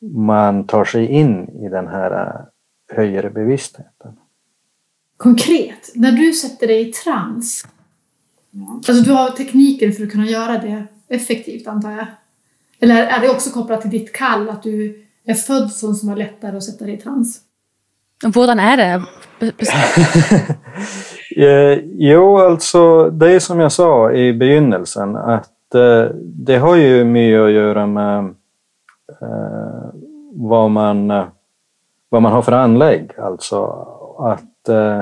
man 0.00 0.66
tar 0.66 0.84
sig 0.84 1.06
in 1.06 1.48
i 1.48 1.68
den 1.68 1.86
här 1.86 2.10
äh, 2.10 2.96
högre 2.96 3.30
bevisstheten. 3.30 4.16
Konkret, 5.16 5.92
när 5.94 6.12
du 6.12 6.32
sätter 6.32 6.66
dig 6.66 6.88
i 6.88 6.92
trans, 6.92 7.66
alltså 8.76 8.92
du 8.92 9.12
har 9.12 9.30
tekniker 9.30 9.90
för 9.90 10.04
att 10.04 10.12
kunna 10.12 10.26
göra 10.26 10.58
det 10.58 10.86
effektivt 11.08 11.66
antar 11.66 11.90
jag? 11.90 12.06
Eller 12.80 13.06
är 13.06 13.20
det 13.20 13.30
också 13.30 13.50
kopplat 13.50 13.80
till 13.80 13.90
ditt 13.90 14.12
kall, 14.12 14.48
att 14.48 14.62
du 14.62 15.06
är 15.24 15.34
född 15.34 15.72
sån 15.72 15.94
som 15.94 16.08
har 16.08 16.16
lättare 16.16 16.56
att 16.56 16.64
sätta 16.64 16.84
dig 16.84 16.94
i 16.94 16.98
trans? 16.98 17.40
Hur 18.34 18.50
är 18.50 18.76
det? 18.76 19.04
Eh, 21.36 21.78
jo, 21.84 22.38
alltså 22.38 23.10
det 23.10 23.30
är 23.32 23.40
som 23.40 23.60
jag 23.60 23.72
sa 23.72 24.12
i 24.12 24.32
begynnelsen 24.32 25.16
att 25.16 25.74
eh, 25.74 26.04
det 26.22 26.56
har 26.56 26.76
ju 26.76 27.04
mycket 27.04 27.40
att 27.40 27.50
göra 27.50 27.86
med 27.86 28.34
eh, 29.20 29.90
vad, 30.32 30.70
man, 30.70 31.10
eh, 31.10 31.24
vad 32.08 32.22
man 32.22 32.32
har 32.32 32.42
för 32.42 32.52
anlägg. 32.52 33.10
Alltså 33.18 33.64
att, 34.18 34.68
eh, 34.68 35.00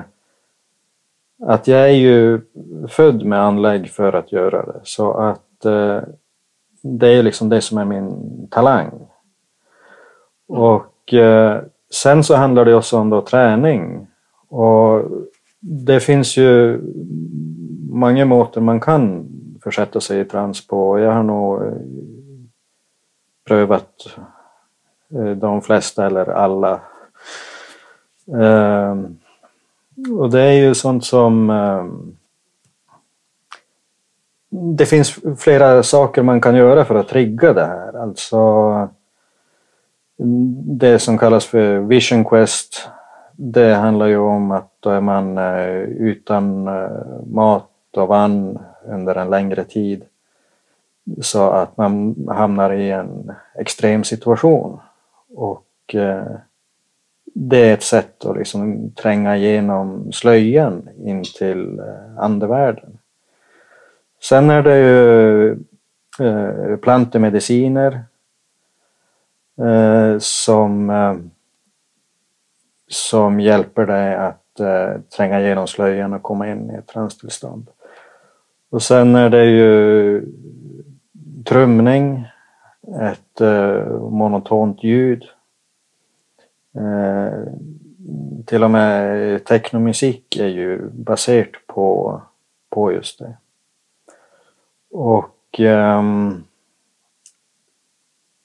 att 1.47 1.69
jag 1.69 1.81
är 1.81 1.95
ju 1.95 2.41
född 2.89 3.25
med 3.25 3.41
anlägg 3.41 3.91
för 3.91 4.13
att 4.13 4.33
göra 4.33 4.67
det. 4.67 4.81
Så 4.83 5.13
att 5.13 5.65
eh, 5.65 6.01
det 6.83 7.09
är 7.09 7.23
liksom 7.23 7.49
det 7.49 7.61
som 7.61 7.79
är 7.79 7.85
min 7.85 8.49
talang. 8.51 8.91
Och 10.49 11.15
eh, 11.15 11.61
sen 11.91 12.25
så 12.25 12.35
handlar 12.35 12.65
det 12.65 12.75
också 12.75 12.99
om 12.99 13.11
då 13.11 13.21
träning. 13.21 14.07
Och 14.49 15.03
det 15.65 16.01
finns 16.01 16.37
ju 16.37 16.81
många 17.91 18.25
måter 18.25 18.61
man 18.61 18.81
kan 18.81 19.29
försätta 19.63 20.01
sig 20.01 20.21
i 20.21 20.25
trans 20.25 20.67
på. 20.67 20.99
Jag 20.99 21.13
har 21.13 21.23
nog 21.23 21.63
eh, 21.63 21.73
prövat 23.47 23.89
eh, 25.15 25.31
de 25.31 25.63
flesta 25.63 26.07
eller 26.07 26.29
alla. 26.29 26.81
Ehm, 28.41 29.19
och 30.19 30.31
det 30.31 30.41
är 30.41 30.53
ju 30.53 30.75
sånt 30.75 31.05
som 31.05 31.51
ehm, 31.51 32.17
det 34.49 34.87
finns 34.87 35.19
flera 35.39 35.83
saker 35.83 36.23
man 36.23 36.41
kan 36.41 36.55
göra 36.57 36.85
för 36.85 36.95
att 36.95 37.09
trigga 37.09 37.53
det 37.53 37.67
här. 37.67 38.03
Alltså 38.03 38.89
det 40.79 40.99
som 40.99 41.19
kallas 41.19 41.47
för 41.47 41.79
Vision 41.79 42.25
Quest. 42.25 42.89
Det 43.33 43.75
handlar 43.75 44.07
ju 44.07 44.19
om 44.19 44.51
att 44.51 44.72
då 44.83 44.91
är 44.91 45.01
man 45.01 45.39
eh, 45.39 45.81
utan 45.81 46.69
eh, 46.69 47.27
mat 47.27 47.69
och 47.97 48.09
vann 48.09 48.59
under 48.85 49.15
en 49.15 49.31
längre 49.31 49.65
tid 49.65 50.05
så 51.21 51.51
att 51.51 51.77
man 51.77 52.17
hamnar 52.29 52.73
i 52.73 52.91
en 52.91 53.33
extrem 53.55 54.05
situation. 54.05 54.81
Och 55.35 55.95
eh, 55.95 56.37
det 57.25 57.71
är 57.71 57.75
ett 57.75 57.83
sätt 57.83 58.25
att 58.25 58.37
liksom 58.37 58.91
tränga 58.91 59.37
igenom 59.37 60.13
slöjan 60.13 60.89
in 60.99 61.25
till 61.39 61.79
eh, 61.79 62.19
andevärlden. 62.19 62.99
Sen 64.21 64.51
är 64.51 64.63
det 64.63 64.79
ju 64.79 65.51
eh, 66.27 66.77
plantemediciner 66.77 68.05
eh, 69.59 70.19
som, 70.19 70.93
som 72.89 73.41
hjälper 73.41 73.87
dig 73.87 74.15
att 74.15 74.42
eh, 74.61 75.01
tränga 75.17 75.41
igenom 75.41 75.67
slöjan 75.67 76.13
och 76.13 76.23
komma 76.23 76.51
in 76.51 76.71
i 76.71 76.75
ett 76.75 76.87
transtillstånd. 76.87 77.67
Och 78.71 78.83
sen 78.83 79.15
är 79.15 79.31
det 79.31 79.45
ju 79.45 80.25
trumning, 81.45 82.27
ett 83.01 83.41
eh, 83.41 84.01
monotont 84.01 84.85
ljud. 84.85 85.25
Eh, 86.75 87.53
till 88.47 88.65
och 88.65 88.71
med 88.71 89.45
technomusik 89.45 90.37
är 90.37 90.49
ju 90.49 90.91
baserat 90.91 91.67
på, 91.67 92.21
på 92.71 92.93
just 92.93 93.19
det. 93.19 93.37
Och 94.91 95.61
um, 95.61 96.45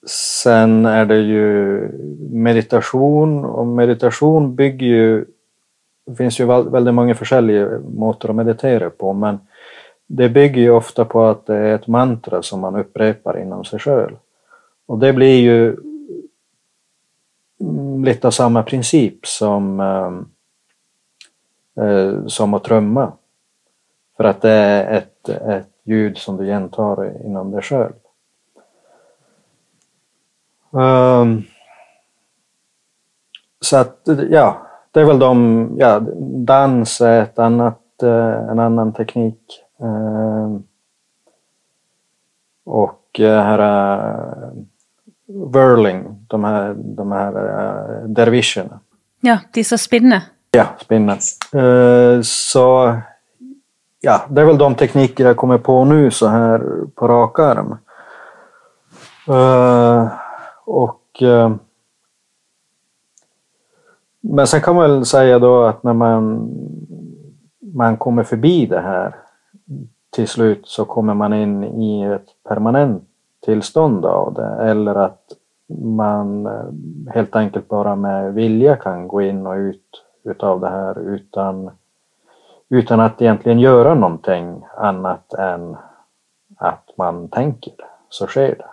sen 0.08 0.86
är 0.86 1.06
det 1.06 1.20
ju 1.20 1.80
meditation 2.32 3.46
och 3.46 3.67
meditation 3.67 4.56
bygger 4.56 4.88
ju 4.88 5.26
det 6.08 6.15
finns 6.15 6.39
ju 6.39 6.46
väldigt 6.46 6.93
många 6.93 7.15
försäljare 7.15 7.82
att 8.10 8.36
meditera 8.36 8.89
på 8.89 9.13
men 9.13 9.39
det 10.08 10.30
bygger 10.30 10.62
ju 10.62 10.70
ofta 10.70 11.06
på 11.06 11.24
att 11.24 11.46
det 11.46 11.56
är 11.56 11.76
ett 11.76 11.88
mantra 11.88 12.41
som 12.41 12.60
man 12.60 12.76
upprepar 12.76 13.41
inom 13.41 13.65
sig 13.65 13.80
själv. 13.80 14.15
Och 14.86 15.00
det 15.00 15.13
blir 15.13 15.39
ju 15.39 15.78
mm, 17.60 18.04
lite 18.04 18.28
av 18.28 18.32
samma 18.32 18.63
princip 18.63 19.28
som, 19.28 19.80
eh, 19.80 20.12
eh 21.86 22.26
som 22.26 22.54
att 22.54 22.63
trumma. 22.63 23.12
För 24.17 24.24
att 24.24 24.41
det 24.41 24.52
är 24.52 24.98
ett, 24.98 25.30
ett 25.30 25.70
ljud 25.84 26.17
som 26.17 26.38
du 26.38 26.46
gentar 26.46 27.26
inom 27.26 27.52
dig 27.52 27.62
själv. 27.62 27.93
Um, 30.72 31.43
så 33.62 33.78
att, 33.78 34.08
ja, 34.30 34.66
det 34.97 35.01
är 35.01 35.05
väl 35.05 35.19
de, 35.19 35.69
ja, 35.77 35.99
dans 36.45 37.01
är 37.01 37.21
ett 37.21 37.39
annat, 37.39 38.03
eh, 38.03 38.49
en 38.49 38.60
annan 38.60 38.93
teknik. 38.93 39.63
Um, 39.79 40.63
och 42.65 43.19
uh, 43.19 43.39
här 43.39 44.15
whirling, 45.53 46.25
de 46.27 46.43
här, 46.43 46.75
de 46.77 47.12
här 47.12 47.31
uh, 47.31 48.10
dervischerna. 48.10 48.79
Ja, 49.21 49.39
de 49.53 49.63
som 49.63 49.77
spinner. 49.77 50.21
Ja, 50.51 50.65
spinner. 50.79 51.17
Så 52.21 52.97
ja, 54.01 54.21
det 54.29 54.41
är 54.41 54.45
väl 54.45 54.57
de 54.57 54.75
tekniker 54.75 55.25
jag 55.25 55.38
kommer 55.38 55.57
på 55.57 55.86
nu 55.86 56.12
så 56.12 56.27
här 56.27 56.62
på 56.95 57.07
rak 57.07 57.39
arm. 57.39 57.77
Och 60.65 61.23
men 64.29 64.47
sen 64.47 64.61
kan 64.61 64.75
man 64.75 64.91
väl 64.91 65.05
säga 65.05 65.39
då 65.39 65.63
att 65.63 65.83
när 65.83 65.93
man, 65.93 66.49
man 67.59 67.97
kommer 67.97 68.23
förbi 68.23 68.65
det 68.65 68.79
här 68.79 69.15
till 70.09 70.27
slut 70.27 70.67
så 70.67 70.85
kommer 70.85 71.13
man 71.13 71.33
in 71.33 71.63
i 71.63 72.03
ett 72.03 72.27
permanent 72.49 73.03
tillstånd 73.45 74.05
av 74.05 74.33
det 74.33 74.69
eller 74.69 74.95
att 74.95 75.21
man 75.79 76.45
eh, 76.45 77.13
helt 77.13 77.35
enkelt 77.35 77.67
bara 77.67 77.95
med 77.95 78.33
vilja 78.33 78.75
kan 78.75 79.07
gå 79.07 79.21
in 79.21 79.47
och 79.47 79.55
ut 79.55 80.03
utav 80.23 80.59
det 80.59 80.69
här 80.69 80.99
utan 80.99 81.71
utan 82.69 82.99
att 82.99 83.21
egentligen 83.21 83.59
göra 83.59 83.95
någonting 83.95 84.65
annat 84.77 85.33
än 85.33 85.77
att 86.57 86.89
man 86.97 87.27
tänker, 87.29 87.73
så 88.09 88.27
sker 88.27 88.55
det. 88.55 88.69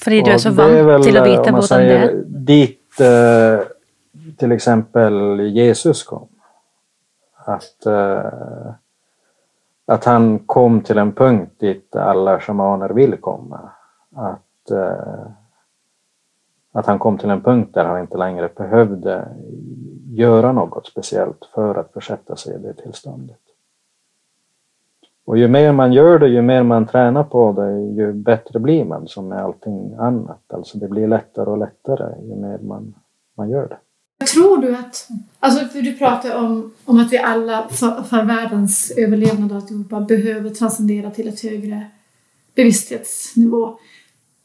För 0.00 0.10
du 0.10 0.30
är 0.30 0.38
så 0.38 0.50
van 0.50 1.02
till 1.02 1.16
att 1.16 1.26
veta 1.26 1.52
både 1.52 1.78
det 1.78 2.22
Dit 2.26 3.00
eh, 3.00 3.66
till 4.36 4.52
exempel 4.52 5.40
Jesus 5.40 6.02
kom. 6.02 6.28
Att, 7.34 7.86
eh, 7.86 8.72
att 9.86 10.04
han 10.04 10.38
kom 10.38 10.80
till 10.80 10.98
en 10.98 11.12
punkt 11.12 11.52
dit 11.58 11.96
alla 11.96 12.40
shamaner 12.40 12.88
vill 12.88 13.16
komma. 13.16 13.70
Att, 14.16 14.70
eh, 14.70 15.26
att 16.72 16.86
han 16.86 16.98
kom 16.98 17.18
till 17.18 17.30
en 17.30 17.42
punkt 17.42 17.74
där 17.74 17.84
han 17.84 18.00
inte 18.00 18.18
längre 18.18 18.48
behövde 18.56 19.28
göra 20.06 20.52
något 20.52 20.86
speciellt 20.86 21.50
för 21.54 21.74
att 21.74 21.92
försätta 21.92 22.36
sig 22.36 22.54
i 22.54 22.58
det 22.58 22.74
tillståndet. 22.74 23.47
Och 25.28 25.38
ju 25.38 25.48
mer 25.48 25.72
man 25.72 25.92
gör 25.92 26.18
det, 26.18 26.28
ju 26.28 26.42
mer 26.42 26.62
man 26.62 26.86
tränar 26.86 27.24
på 27.24 27.52
det, 27.52 28.02
ju 28.02 28.12
bättre 28.12 28.58
blir 28.58 28.84
man 28.84 29.08
som 29.08 29.28
med 29.28 29.38
allting 29.38 29.94
annat. 29.98 30.52
Alltså 30.52 30.78
det 30.78 30.88
blir 30.88 31.08
lättare 31.08 31.50
och 31.50 31.58
lättare 31.58 32.26
ju 32.28 32.36
mer 32.36 32.58
man, 32.58 32.94
man 33.36 33.50
gör 33.50 33.68
det. 33.68 34.26
Tror 34.26 34.58
du 34.58 34.76
att, 34.76 35.08
alltså 35.40 35.64
för 35.64 35.82
du 35.82 35.96
pratar 35.96 36.36
om, 36.36 36.74
om 36.84 37.00
att 37.00 37.12
vi 37.12 37.18
alla 37.18 37.68
för, 37.68 38.02
för 38.02 38.22
världens 38.22 38.92
överlevnad 38.96 39.50
och 39.52 39.56
alltihopa 39.56 40.00
behöver 40.00 40.50
transcendera 40.50 41.10
till 41.10 41.28
ett 41.28 41.42
högre 41.42 41.86
bevissthetsnivå. 42.56 43.74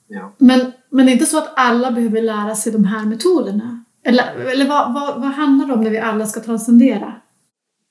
Ja. 0.08 0.32
Men, 0.38 0.72
men 0.89 1.06
det 1.06 1.12
är 1.12 1.13
inte 1.13 1.26
så 1.26 1.38
att 1.38 1.54
alla 1.56 1.91
behöver 1.91 2.22
lära 2.22 2.56
sig 2.56 2.74
de 2.74 2.86
här 2.86 3.06
metoderna? 3.06 3.84
Eller, 4.04 4.24
eller 4.54 4.67
vad, 4.67 4.93
vad, 4.93 5.22
vad 5.22 5.32
handlar 5.32 5.67
det 5.67 5.74
om 5.74 5.82
när 5.82 5.91
vi 5.91 6.00
alla 6.00 6.26
ska 6.26 6.39
transcendera? 6.39 7.13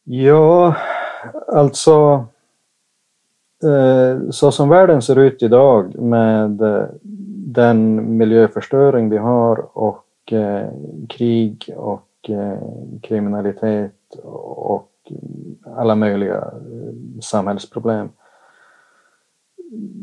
Ja, 0.04 0.76
alltså 1.52 2.26
Eh, 3.62 4.30
så 4.30 4.52
som 4.52 4.68
världen 4.68 5.02
ser 5.02 5.18
ut 5.18 5.42
idag 5.42 5.98
med 6.00 6.60
eh, 6.60 6.84
den 7.46 8.16
miljöförstöring 8.16 9.10
vi 9.10 9.18
har 9.18 9.78
och 9.78 10.32
eh, 10.32 10.68
krig 11.08 11.74
och 11.76 12.08
kriminalitet 13.02 14.14
och 14.24 14.90
alla 15.76 15.94
möjliga 15.94 16.50
samhällsproblem 17.22 18.08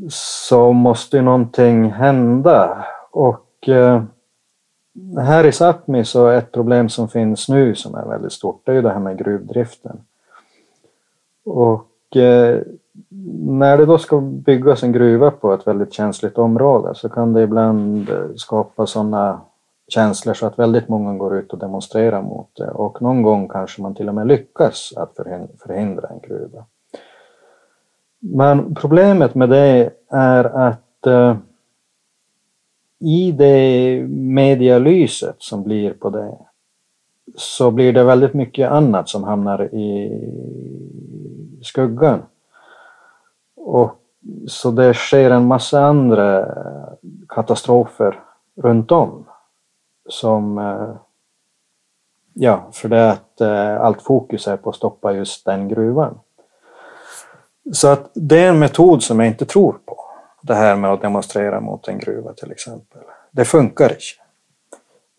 så 0.09 0.71
måste 0.71 1.21
någonting 1.21 1.91
hända 1.91 2.85
och 3.11 3.69
här 5.17 5.45
i 5.45 5.51
Sápmi 5.51 6.03
så 6.03 6.27
är 6.27 6.37
ett 6.37 6.51
problem 6.51 6.89
som 6.89 7.09
finns 7.09 7.49
nu 7.49 7.75
som 7.75 7.95
är 7.95 8.05
väldigt 8.05 8.31
stort, 8.31 8.61
det 8.65 8.71
är 8.71 8.75
ju 8.75 8.81
det 8.81 8.91
här 8.91 8.99
med 8.99 9.17
gruvdriften. 9.17 10.01
Och 11.45 12.17
när 13.41 13.77
det 13.77 13.85
då 13.85 13.97
ska 13.97 14.21
byggas 14.21 14.83
en 14.83 14.91
gruva 14.91 15.31
på 15.31 15.53
ett 15.53 15.67
väldigt 15.67 15.93
känsligt 15.93 16.37
område 16.37 16.95
så 16.95 17.09
kan 17.09 17.33
det 17.33 17.41
ibland 17.41 18.09
eh, 18.09 18.35
skapa 18.35 18.85
sådana 18.85 19.41
känslor 19.87 20.33
så 20.33 20.45
att 20.45 20.59
väldigt 20.59 20.89
många 20.89 21.13
går 21.13 21.37
ut 21.37 21.53
och 21.53 21.59
demonstrerar 21.59 22.21
mot 22.21 22.49
det 22.55 22.71
och 22.71 23.01
någon 23.01 23.21
gång 23.21 23.47
kanske 23.47 23.81
man 23.81 23.95
till 23.95 24.09
och 24.09 24.15
med 24.15 24.27
lyckas 24.27 24.93
att 24.97 25.15
förhindra 25.59 26.07
en 26.07 26.19
gruva. 26.19 26.65
Men 28.19 28.75
problemet 28.75 29.35
med 29.35 29.49
det 29.49 29.89
är 30.09 30.43
att 30.43 31.07
eh, 31.07 31.35
i 32.99 33.31
det 33.31 34.05
medialyset 34.09 35.35
som 35.37 35.63
blir 35.63 35.93
på 35.93 36.09
det 36.09 36.37
så 37.35 37.71
blir 37.71 37.93
det 37.93 38.03
väldigt 38.03 38.33
mycket 38.33 38.71
annat 38.71 39.09
som 39.09 39.23
hamnar 39.23 39.73
i 39.75 40.21
skuggan. 41.61 42.21
Och 43.69 43.95
så 44.47 44.71
det 44.71 44.93
sker 44.93 45.31
en 45.31 45.47
massa 45.47 45.81
andra 45.81 46.45
katastrofer 47.29 48.19
runt 48.55 48.91
om. 48.91 49.25
Som, 50.09 50.57
eh, 50.57 50.95
ja, 52.33 52.67
för 52.71 52.89
det 52.89 53.11
att 53.11 53.41
eh, 53.41 53.81
allt 53.81 54.01
fokus 54.01 54.47
är 54.47 54.57
på 54.57 54.69
att 54.69 54.75
stoppa 54.75 55.13
just 55.13 55.45
den 55.45 55.67
gruvan. 55.67 56.19
Så 57.73 57.87
att 57.87 58.11
det 58.13 58.39
är 58.39 58.49
en 58.49 58.59
metod 58.59 59.03
som 59.03 59.19
jag 59.19 59.27
inte 59.27 59.45
tror 59.45 59.77
på 59.85 59.97
det 60.41 60.55
här 60.55 60.75
med 60.75 60.91
att 60.91 61.01
demonstrera 61.01 61.59
mot 61.59 61.87
en 61.87 61.99
gruva 61.99 62.33
till 62.33 62.51
exempel. 62.51 63.01
Det 63.31 63.45
funkar 63.45 63.89
inte. 63.89 64.03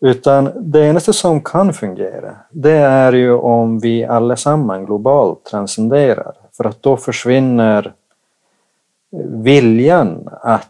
Utan 0.01 0.51
det 0.55 0.85
enda 0.85 0.99
som 0.99 1.41
kan 1.41 1.73
fungera, 1.73 2.35
det 2.51 2.77
är 2.77 3.13
ju 3.13 3.33
om 3.33 3.79
vi 3.79 4.05
allesammans 4.05 4.85
globalt 4.85 5.45
transcenderar. 5.45 6.33
För 6.57 6.63
att 6.63 6.83
då 6.83 6.97
försvinner 6.97 7.93
viljan 9.43 10.29
att 10.41 10.67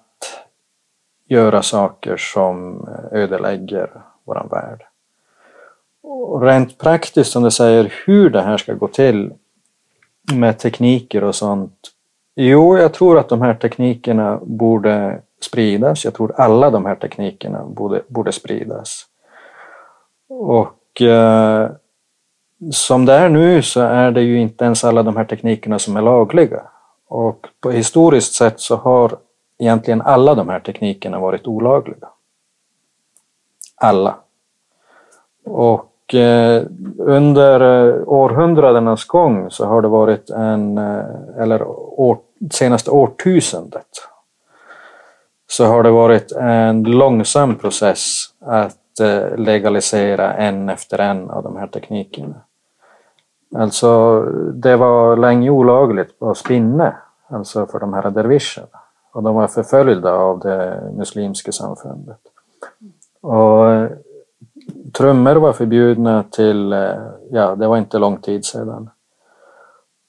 göra 1.27 1.61
saker 1.61 2.17
som 2.17 2.87
ödelägger 3.11 3.89
våran 4.23 4.47
värld. 4.47 4.83
Och 6.03 6.41
rent 6.41 6.77
praktiskt, 6.77 7.31
som 7.31 7.43
du 7.43 7.51
säger, 7.51 7.93
hur 8.05 8.29
det 8.29 8.41
här 8.41 8.57
ska 8.57 8.73
gå 8.73 8.87
till 8.87 9.33
med 10.33 10.59
tekniker 10.59 11.23
och 11.23 11.35
sånt, 11.35 11.91
Jo, 12.35 12.77
jag 12.77 12.93
tror 12.93 13.19
att 13.19 13.29
de 13.29 13.41
här 13.41 13.53
teknikerna 13.53 14.39
borde 14.41 15.21
spridas. 15.41 16.05
Jag 16.05 16.13
tror 16.13 16.33
alla 16.37 16.69
de 16.69 16.85
här 16.85 16.95
teknikerna 16.95 17.65
borde, 17.65 18.01
borde 18.07 18.31
spridas. 18.31 19.05
Och 20.29 21.01
eh, 21.01 21.71
som 22.71 23.05
det 23.05 23.13
är 23.13 23.29
nu 23.29 23.61
så 23.61 23.81
är 23.81 24.11
det 24.11 24.21
ju 24.21 24.39
inte 24.39 24.65
ens 24.65 24.83
alla 24.83 25.03
de 25.03 25.17
här 25.17 25.25
teknikerna 25.25 25.79
som 25.79 25.97
är 25.97 26.01
lagliga. 26.01 26.61
Och 27.11 27.47
på 27.59 27.71
historiskt 27.71 28.33
sätt 28.33 28.59
så 28.59 28.75
har 28.75 29.17
egentligen 29.59 30.01
alla 30.01 30.35
de 30.35 30.49
här 30.49 30.59
teknikerna 30.59 31.19
varit 31.19 31.47
olagliga. 31.47 32.07
Alla. 33.75 34.15
Och 35.45 36.15
eh, 36.15 36.63
under 36.97 37.59
eh, 37.59 38.07
århundradenas 38.07 39.05
gång 39.05 39.51
så 39.51 39.65
har 39.65 39.81
det 39.81 39.87
varit 39.87 40.29
en, 40.29 40.77
eh, 40.77 41.05
eller 41.39 41.67
år, 41.99 42.17
senaste 42.51 42.91
årtusendet, 42.91 44.07
så 45.47 45.65
har 45.65 45.83
det 45.83 45.91
varit 45.91 46.31
en 46.31 46.83
långsam 46.83 47.55
process 47.55 48.23
att 48.39 48.99
eh, 48.99 49.37
legalisera 49.37 50.33
en 50.33 50.69
efter 50.69 50.99
en 50.99 51.29
av 51.29 51.43
de 51.43 51.57
här 51.57 51.67
teknikerna. 51.67 52.41
Alltså, 53.55 54.21
det 54.53 54.75
var 54.75 55.17
länge 55.17 55.49
olagligt 55.49 56.21
att 56.21 56.37
spinna, 56.37 56.95
alltså 57.27 57.65
för 57.65 57.79
de 57.79 57.93
här 57.93 58.09
dervischerna. 58.09 58.79
Och 59.11 59.23
de 59.23 59.35
var 59.35 59.47
förföljda 59.47 60.13
av 60.13 60.39
det 60.39 60.91
muslimska 60.97 61.51
samfundet. 61.51 62.19
Och 63.21 63.89
trummor 64.93 65.35
var 65.35 65.53
förbjudna 65.53 66.23
till, 66.23 66.73
eh, 66.73 66.95
ja, 67.31 67.55
det 67.55 67.67
var 67.67 67.77
inte 67.77 67.99
lång 67.99 68.17
tid 68.17 68.45
sedan. 68.45 68.89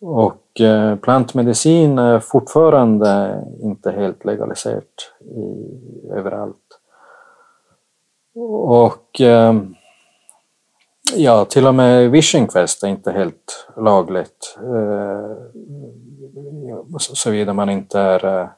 Och 0.01 0.61
eh, 0.61 0.97
plantmedicin 0.97 1.99
är 1.99 2.19
fortfarande 2.21 3.43
inte 3.61 3.91
helt 3.91 4.25
legaliserat 4.25 5.13
i, 5.21 5.69
överallt. 6.11 6.57
Och 8.35 9.21
eh, 9.21 9.55
ja, 11.17 11.45
till 11.45 11.67
och 11.67 11.75
med 11.75 12.11
Wishing 12.11 12.47
Quest 12.47 12.83
är 12.83 12.89
inte 12.89 13.13
helt 13.13 13.69
lagligt. 13.77 14.59
Eh, 14.59 15.37
såvida 16.99 17.53
man 17.53 17.71
inte 17.71 18.01
är 18.01 18.49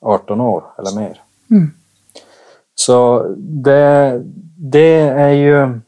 18 0.00 0.40
eh, 0.40 0.46
år 0.46 0.64
eller 0.78 1.00
mer. 1.00 1.20
Mm. 1.50 1.70
Så 2.74 3.26
det, 3.38 4.22
det 4.56 5.00
är 5.00 5.32
ju, 5.32 5.80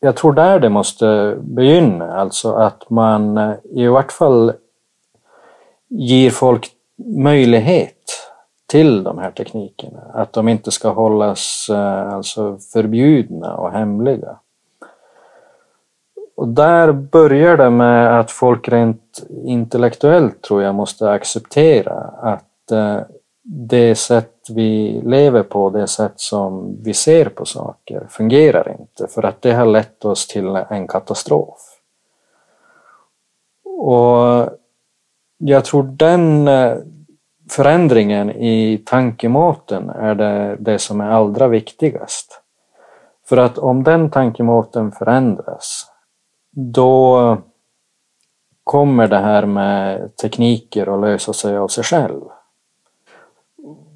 jag 0.00 0.16
tror 0.16 0.32
där 0.32 0.60
det 0.60 0.68
måste 0.68 1.36
begynna, 1.40 2.16
alltså 2.16 2.52
att 2.52 2.90
man 2.90 3.38
eh, 3.38 3.54
i 3.64 3.86
vart 3.86 4.12
fall 4.12 4.52
ger 5.88 6.30
folk 6.30 6.70
möjlighet 7.16 7.92
till 8.66 9.04
de 9.04 9.18
här 9.18 9.30
teknikerna. 9.30 10.00
Att 10.14 10.32
de 10.32 10.48
inte 10.48 10.70
ska 10.70 10.88
hållas 10.88 11.66
alltså 12.12 12.58
förbjudna 12.72 13.54
och 13.54 13.72
hemliga. 13.72 14.38
Och 16.36 16.48
där 16.48 16.92
börjar 16.92 17.56
det 17.56 17.70
med 17.70 18.20
att 18.20 18.30
folk 18.30 18.68
rent 18.68 19.26
intellektuellt 19.44 20.42
tror 20.42 20.62
jag 20.62 20.74
måste 20.74 21.10
acceptera 21.10 21.94
att 22.22 22.70
eh, 22.70 23.00
det 23.42 23.94
sätt 23.94 24.32
vi 24.50 25.00
lever 25.04 25.42
på, 25.42 25.70
det 25.70 25.86
sätt 25.86 26.12
som 26.16 26.76
vi 26.82 26.94
ser 26.94 27.28
på 27.28 27.44
saker 27.44 28.06
fungerar 28.10 28.76
inte 28.80 29.06
för 29.08 29.22
att 29.22 29.42
det 29.42 29.52
har 29.52 29.66
lett 29.66 30.04
oss 30.04 30.26
till 30.26 30.46
en 30.46 30.86
katastrof. 30.86 31.60
Och 33.64 34.48
jag 35.38 35.64
tror 35.64 35.82
den 35.82 36.48
eh, 36.48 36.76
förändringen 37.50 38.30
i 38.30 38.82
tankemåten 38.86 39.90
är 39.90 40.14
det, 40.14 40.56
det 40.58 40.78
som 40.78 41.00
är 41.00 41.10
allra 41.10 41.48
viktigast. 41.48 42.42
För 43.28 43.36
att 43.36 43.58
om 43.58 43.82
den 43.84 44.10
tankemåten 44.10 44.92
förändras, 44.92 45.86
då 46.58 47.38
kommer 48.64 49.08
det 49.08 49.18
här 49.18 49.46
med 49.46 50.16
tekniker 50.16 50.94
att 50.94 51.00
lösa 51.00 51.32
sig 51.32 51.56
av 51.56 51.68
sig 51.68 51.84
själv. 51.84 52.20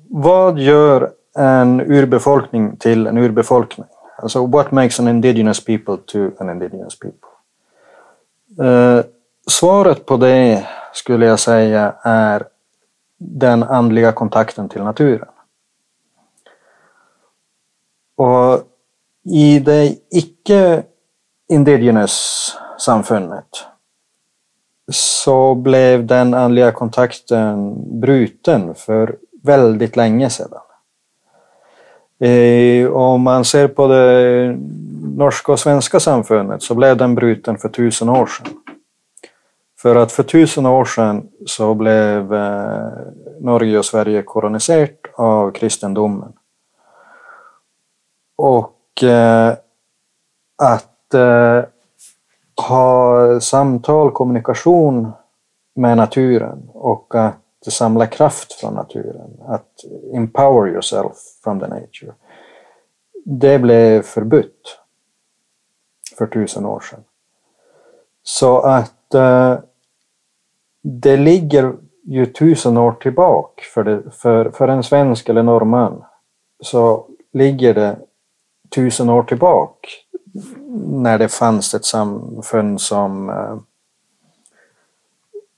Vad 0.08 0.58
gör 0.58 1.12
en 1.38 1.80
urbefolkning 1.80 2.76
till 2.76 3.06
en 3.06 3.18
urbefolkning? 3.18 3.86
Alltså, 4.18 4.46
what 4.46 4.70
makes 4.70 5.00
an 5.00 5.08
indigenous 5.08 5.64
people 5.64 5.96
to 5.96 6.30
an 6.38 6.50
indigenous 6.50 6.98
people? 6.98 7.28
Eh, 8.66 9.04
svaret 9.50 10.06
på 10.06 10.16
det 10.16 10.66
skulle 10.92 11.26
jag 11.26 11.38
säga 11.38 11.94
är 12.02 12.44
den 13.18 13.62
andliga 13.62 14.12
kontakten 14.12 14.68
till 14.68 14.82
naturen. 14.82 15.28
Och 18.16 18.60
i 19.24 19.58
det 19.58 19.96
icke 20.10 20.82
indigenous 21.50 22.56
samfundet 22.78 23.66
så 24.92 25.54
blev 25.54 26.06
den 26.06 26.34
andliga 26.34 26.72
kontakten 26.72 27.74
bruten 28.00 28.74
för 28.74 29.16
väldigt 29.42 29.96
länge 29.96 30.30
sedan. 30.30 30.60
Eh, 32.20 32.90
om 32.90 33.22
man 33.22 33.44
ser 33.44 33.68
på 33.68 33.86
det 33.86 34.56
norska 35.16 35.52
och 35.52 35.60
svenska 35.60 36.00
samfundet 36.00 36.62
så 36.62 36.74
blev 36.74 36.96
den 36.96 37.14
bruten 37.14 37.58
för 37.58 37.68
tusen 37.68 38.08
år 38.08 38.26
sedan. 38.26 38.52
För 39.78 39.96
att 39.96 40.12
för 40.12 40.22
tusen 40.22 40.66
år 40.66 40.84
sedan 40.84 41.28
så 41.46 41.74
blev 41.74 42.34
eh, 42.34 42.88
Norge 43.40 43.78
och 43.78 43.84
Sverige 43.84 44.22
koloniserat 44.22 44.90
av 45.14 45.50
kristendomen. 45.50 46.32
Och 48.36 49.02
eh, 49.02 49.54
att 50.62 50.89
eh, 51.14 51.64
ha 52.68 53.40
samtal, 53.40 54.10
kommunikation 54.10 55.12
med 55.74 55.96
naturen 55.96 56.68
och 56.68 57.14
att 57.14 57.36
samla 57.68 58.06
kraft 58.06 58.52
från 58.52 58.74
naturen, 58.74 59.30
att 59.46 59.84
empower 60.14 60.68
yourself 60.68 61.16
from 61.44 61.60
the 61.60 61.66
nature. 61.66 62.12
Det 63.24 63.58
blev 63.58 64.02
förbytt 64.02 64.78
för 66.18 66.26
tusen 66.26 66.66
år 66.66 66.80
sedan. 66.80 67.04
Så 68.22 68.58
att 68.60 69.14
eh, 69.14 69.58
det 70.82 71.16
ligger 71.16 71.76
ju 72.02 72.26
tusen 72.26 72.76
år 72.76 72.92
tillbaka 72.92 73.62
för, 73.74 73.84
det, 73.84 74.10
för, 74.10 74.50
för 74.50 74.68
en 74.68 74.82
svensk 74.82 75.28
eller 75.28 75.42
norrman 75.42 76.04
så 76.60 77.06
ligger 77.32 77.74
det 77.74 77.98
tusen 78.74 79.10
år 79.10 79.22
tillbaka 79.22 79.88
när 80.78 81.18
det 81.18 81.28
fanns 81.28 81.74
ett 81.74 81.84
samfund 81.84 82.80
som 82.80 83.30
eh, 83.30 83.56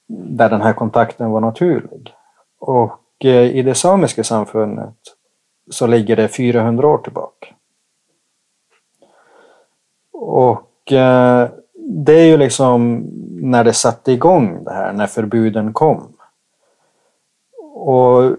där 0.06 0.50
den 0.50 0.60
här 0.60 0.72
kontakten 0.72 1.30
var 1.30 1.40
naturlig. 1.40 2.14
Och 2.58 3.24
eh, 3.24 3.56
i 3.56 3.62
det 3.62 3.74
samiska 3.74 4.24
samfundet 4.24 4.94
så 5.70 5.86
ligger 5.86 6.16
det 6.16 6.28
400 6.28 6.88
år 6.88 6.98
tillbaka. 6.98 7.46
Och 10.12 10.92
eh, 10.92 11.48
det 11.74 12.12
är 12.12 12.26
ju 12.26 12.36
liksom 12.36 13.06
när 13.42 13.64
det 13.64 13.72
satte 13.72 14.12
igång 14.12 14.64
det 14.64 14.72
här, 14.72 14.92
när 14.92 15.06
förbuden 15.06 15.72
kom. 15.72 16.12
Och 17.74 18.36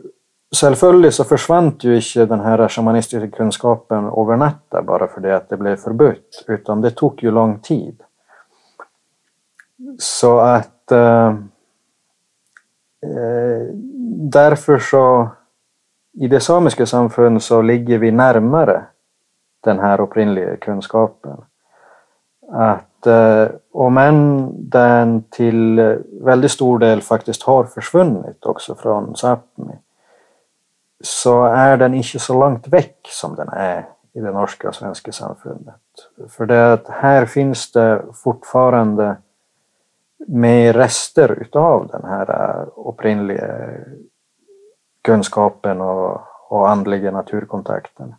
Självföljd 0.56 1.14
så 1.14 1.24
försvann 1.24 1.78
ju 1.80 1.96
inte 1.96 2.26
den 2.26 2.40
här 2.40 2.68
shamanistiska 2.68 3.38
kunskapen 3.38 4.06
över 4.06 4.38
natten 4.38 4.86
bara 4.86 5.08
för 5.08 5.22
det 5.22 5.36
att 5.36 5.50
det 5.50 5.58
blev 5.58 5.76
förbjudet, 5.76 6.46
utan 6.48 6.82
det 6.82 6.92
tog 6.92 7.24
ju 7.24 7.32
lång 7.32 7.60
tid. 7.60 8.02
Så 10.00 10.40
att 10.40 10.92
eh, 10.92 11.34
därför 14.32 14.78
så 14.78 15.30
i 16.14 16.28
det 16.28 16.40
samiska 16.40 16.86
samfundet 16.86 17.44
så 17.44 17.62
ligger 17.62 17.98
vi 17.98 18.12
närmare 18.12 18.86
den 19.64 19.80
här 19.80 20.02
upprinnliga 20.02 20.58
kunskapen. 20.58 21.38
Att 22.52 23.08
eh, 23.08 23.48
om 23.72 23.98
än 23.98 24.52
den 24.70 25.24
till 25.30 25.80
väldigt 26.22 26.52
stor 26.52 26.80
del 26.80 27.02
faktiskt 27.02 27.44
har 27.44 27.64
försvunnit 27.64 28.46
också 28.46 28.76
från 28.76 29.14
Sápmi 29.14 29.78
så 31.04 31.46
är 31.46 31.78
den 31.78 31.94
inte 31.94 32.20
så 32.20 32.40
långt 32.40 32.68
väck 32.68 33.08
som 33.10 33.36
den 33.36 33.50
är 33.50 33.86
i 34.14 34.20
det 34.20 34.32
norska 34.32 34.68
och 34.68 34.76
svenska 34.76 35.12
samfundet. 35.12 35.76
För 36.30 36.46
det 36.46 36.74
att 36.74 36.88
här 36.88 37.26
finns 37.26 37.72
det 37.72 38.02
fortfarande 38.24 39.16
med 40.28 40.76
rester 40.76 41.32
utav 41.32 41.88
den 41.88 42.04
här 42.04 42.30
äh, 42.30 42.68
upprinnliga 42.76 43.70
kunskapen 45.02 45.82
och, 45.82 46.22
och 46.50 46.70
andliga 46.70 47.12
naturkontakten. 47.12 48.16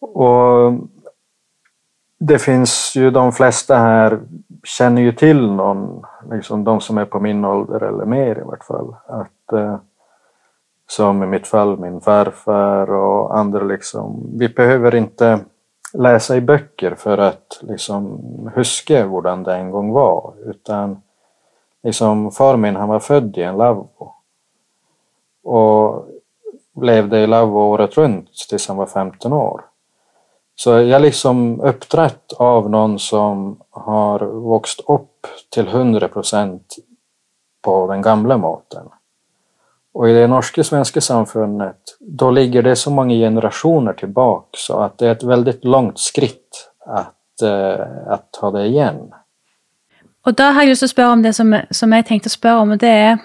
Och 0.00 0.72
det 2.18 2.38
finns 2.38 2.96
ju 2.96 3.10
de 3.10 3.32
flesta 3.32 3.76
här 3.76 4.20
känner 4.64 5.02
ju 5.02 5.12
till 5.12 5.52
någon, 5.52 6.04
liksom 6.30 6.64
de 6.64 6.80
som 6.80 6.98
är 6.98 7.04
på 7.04 7.20
min 7.20 7.44
ålder 7.44 7.82
eller 7.82 8.04
mer 8.04 8.38
i 8.38 8.42
vart 8.42 8.64
fall, 8.64 8.96
att 9.06 9.52
äh, 9.52 9.76
som 10.96 11.22
i 11.22 11.26
mitt 11.26 11.46
fall 11.46 11.78
min 11.78 12.00
farfar 12.00 12.90
och 12.90 13.38
andra 13.38 13.64
liksom. 13.64 14.30
Vi 14.38 14.48
behöver 14.48 14.94
inte 14.94 15.40
läsa 15.92 16.36
i 16.36 16.40
böcker 16.40 16.94
för 16.94 17.18
att 17.18 17.60
liksom 17.60 18.20
huska 18.54 19.06
hur 19.06 19.44
det 19.44 19.54
en 19.54 19.70
gång 19.70 19.92
var 19.92 20.34
utan 20.46 21.02
liksom 21.82 22.30
far 22.30 22.56
min 22.56 22.76
han 22.76 22.88
var 22.88 23.00
född 23.00 23.38
i 23.38 23.42
en 23.42 23.56
lavvo 23.56 24.12
och 25.44 26.08
levde 26.82 27.20
i 27.20 27.26
lavvo 27.26 27.58
året 27.58 27.96
runt 27.96 28.28
tills 28.48 28.68
han 28.68 28.76
var 28.76 28.86
15 28.86 29.32
år. 29.32 29.64
Så 30.54 30.70
jag 30.70 31.02
liksom 31.02 31.60
uppträtt 31.60 32.32
av 32.32 32.70
någon 32.70 32.98
som 32.98 33.60
har 33.70 34.18
vuxit 34.24 34.84
upp 34.88 35.26
till 35.50 35.68
100 35.68 36.08
procent 36.08 36.76
på 37.62 37.86
den 37.86 38.02
gamla 38.02 38.36
måten. 38.36 38.88
Och 39.94 40.10
i 40.10 40.12
det 40.12 40.26
norska 40.26 40.64
svenska 40.64 41.00
samfundet, 41.00 41.76
då 42.00 42.30
ligger 42.30 42.62
det 42.62 42.76
så 42.76 42.90
många 42.90 43.14
generationer 43.14 43.92
tillbaka 43.92 44.48
så 44.52 44.80
att 44.80 44.98
det 44.98 45.06
är 45.06 45.12
ett 45.12 45.22
väldigt 45.22 45.64
långt 45.64 45.98
skritt 45.98 46.68
att, 46.86 47.42
eh, 47.42 47.86
att 48.06 48.32
ta 48.32 48.50
det 48.50 48.66
igen. 48.66 49.12
Och 50.24 50.34
då 50.34 50.42
har 50.42 50.62
jag 50.62 50.68
lust 50.68 50.82
att 50.82 50.92
fråga 50.92 51.10
om 51.10 51.22
det 51.22 51.32
som, 51.32 51.60
som 51.70 51.92
jag 51.92 52.06
tänkte 52.06 52.30
fråga 52.30 52.58
om, 52.58 52.70
och 52.70 52.78
det 52.78 52.88
är 52.88 53.18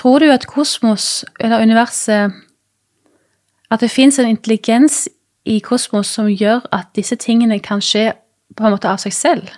Tror 0.00 0.20
du 0.20 0.32
att 0.32 0.46
kosmos, 0.46 1.24
eller 1.40 1.62
universum, 1.62 2.32
att 3.68 3.80
det 3.80 3.88
finns 3.88 4.18
en 4.18 4.26
intelligens 4.26 5.08
i 5.44 5.60
kosmos 5.60 6.10
som 6.10 6.30
gör 6.30 6.60
att 6.70 6.94
dessa 6.94 7.16
tingene 7.16 7.58
kan 7.58 7.80
ske 7.80 8.12
på 8.54 8.64
en 8.64 8.70
måte 8.70 8.90
av 8.90 8.96
sig 8.96 9.12
själv? 9.12 9.50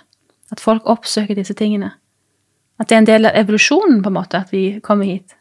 Att 0.49 0.59
folk 0.59 0.81
uppsöker 0.85 1.35
dessa 1.35 1.53
tingene? 1.53 1.91
At 2.81 2.89
det 2.89 2.95
er 2.95 3.01
en 3.03 3.05
del 3.05 3.29
av 3.29 3.35
evolusjonen, 3.37 3.99
på 4.01 4.09
en 4.09 4.15
måte, 4.17 4.39
at 4.41 4.53
vi 4.53 4.79
kommer 4.81 5.05
hit? 5.05 5.35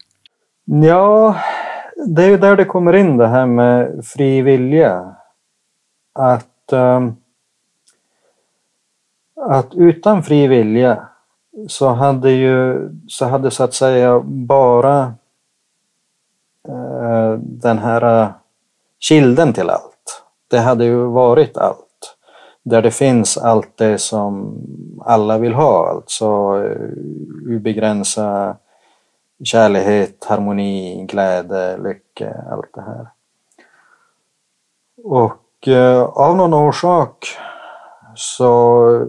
Ja, 0.65 1.37
det 2.07 2.25
är 2.25 2.29
ju 2.29 2.37
där 2.37 2.57
det 2.57 2.65
kommer 2.65 2.97
in 2.97 3.17
det 3.17 3.29
här 3.29 3.47
med 3.47 4.05
fri 4.05 4.43
vilja. 4.43 5.17
Att, 6.15 6.73
um, 6.73 7.17
att 9.41 9.75
utan 9.75 10.23
fri 10.23 10.47
vilja 10.47 11.09
så 11.69 11.89
hade 11.89 12.31
ju 12.31 12.89
så, 13.09 13.25
hade 13.25 13.51
så 13.51 13.65
att 13.65 13.75
säga 13.75 14.21
bara 14.25 15.15
uh, 16.69 17.33
den 17.39 17.79
här 17.79 18.23
uh, 18.23 18.29
kilden 18.99 19.53
till 19.53 19.71
allt. 19.71 20.25
Det 20.51 20.59
hade 20.59 20.85
ju 20.85 20.97
varit 20.97 21.57
allt. 21.57 21.90
Där 22.63 22.83
det 22.83 22.91
finns 22.91 23.39
allt 23.39 23.77
det 23.77 23.99
som 23.99 24.57
alla 25.05 25.39
vill 25.39 25.55
ha, 25.55 25.89
alltså 25.89 26.27
eh, 26.65 27.57
obegränsad 27.57 28.57
kärlighet, 29.45 30.25
harmoni, 30.25 31.07
glädje, 31.07 31.79
lycka, 31.79 32.45
allt 32.51 32.75
det 32.75 32.83
här. 32.83 33.09
Och 35.05 35.69
eh, 35.69 36.03
av 36.03 36.37
någon 36.37 36.55
orsak 36.55 37.27
så 38.15 39.07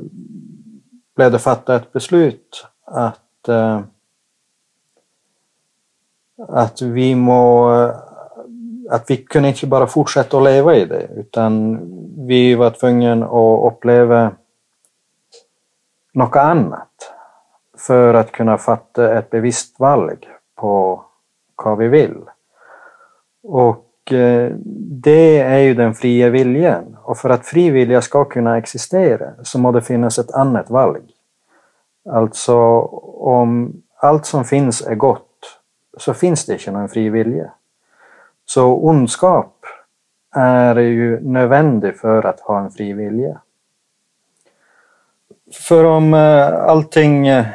blev 1.16 1.32
det 1.32 1.40
fattat 1.40 1.82
ett 1.82 1.94
beslut 1.94 2.66
att, 2.86 3.48
eh, 3.48 3.82
att 6.48 6.82
vi 6.82 7.16
må 7.16 7.72
att 8.92 9.10
vi 9.10 9.18
kunde 9.18 9.50
inte 9.50 9.68
bara 9.68 9.88
fortsätta 9.88 10.38
att 10.38 10.44
leva 10.44 10.76
i 10.76 10.86
det 10.86 11.08
utan 11.16 11.80
vi 12.28 12.56
var 12.56 12.70
tvungna 12.70 13.26
att 13.26 13.74
uppleva 13.74 14.32
något 16.14 16.36
annat 16.36 17.14
för 17.78 18.14
att 18.14 18.32
kunna 18.32 18.58
fatta 18.58 19.18
ett 19.18 19.30
bevisst 19.30 19.80
val 19.80 20.12
på 20.56 21.04
vad 21.64 21.78
vi 21.78 21.88
vill. 21.88 22.18
Och 23.44 24.12
eh, 24.12 24.52
det 25.04 25.40
är 25.40 25.58
ju 25.58 25.74
den 25.74 25.94
fria 25.94 26.30
viljan. 26.30 26.98
Och 27.04 27.18
för 27.18 27.30
att 27.30 27.46
fri 27.46 27.70
vilja 27.70 28.02
ska 28.02 28.26
kunna 28.26 28.58
existera 28.58 29.32
så 29.44 29.60
må 29.60 29.72
det 29.72 29.82
finnas 29.82 30.20
ett 30.20 30.32
annat 30.32 30.70
val. 30.70 30.98
Alltså 32.10 32.58
om 33.20 33.82
allt 33.98 34.26
som 34.26 34.46
finns 34.46 34.82
är 34.82 34.96
gott 34.96 35.28
så 35.98 36.14
finns 36.14 36.46
det 36.46 36.54
inte 36.54 36.72
någon 36.72 36.90
fri 36.90 37.10
vilja. 37.10 37.52
Så 38.54 38.74
ondskap 38.76 39.66
är 40.36 40.76
ju 40.80 41.20
nödvändig 41.20 41.98
för 41.98 42.26
att 42.26 42.40
ha 42.40 42.60
en 42.60 42.72
fri 42.72 42.94
vilja. 42.94 43.42
För 45.54 45.84
om 45.84 46.14
eh, 46.14 46.54
allting 46.54 47.28
eh, 47.28 47.46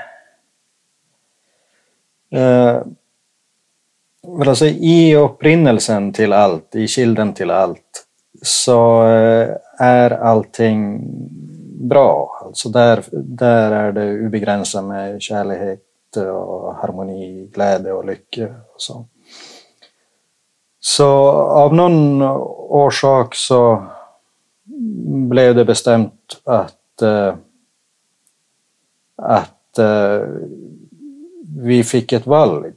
alltså 4.47 4.67
i 4.67 5.17
upprinnelsen 5.17 6.13
till 6.13 6.33
allt, 6.33 6.75
i 6.75 6.89
kilden 6.89 7.33
till 7.33 7.51
allt, 7.51 8.07
så 8.43 9.07
eh, 9.07 9.57
är 9.79 10.11
allting 10.11 11.01
bra. 11.89 12.43
Alltså 12.45 12.69
där, 12.69 13.05
där 13.13 13.73
är 13.73 13.93
det 13.93 14.27
obegränsat 14.27 14.85
med 14.85 15.23
kärlek 15.23 15.83
och 16.17 16.75
harmoni, 16.75 17.51
glädje 17.55 17.93
och 17.93 18.05
lycka. 18.05 18.47
Och 18.47 18.81
sånt 18.81 19.11
så 20.87 21.09
av 21.31 21.75
någon 21.75 22.23
orsak 22.69 23.35
så 23.35 23.87
blev 25.29 25.55
det 25.55 25.65
bestämt 25.65 26.41
att, 26.45 27.03
eh, 27.03 27.35
att 29.17 29.79
eh, 29.79 30.29
vi 31.59 31.85
fick 31.85 32.13
ett 32.13 32.27
valg 32.27 32.75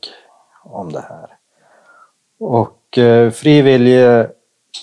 om 0.64 0.92
det 0.92 1.06
här. 1.10 1.38
Och 2.40 2.98
eh, 2.98 3.32
vilja 3.62 4.28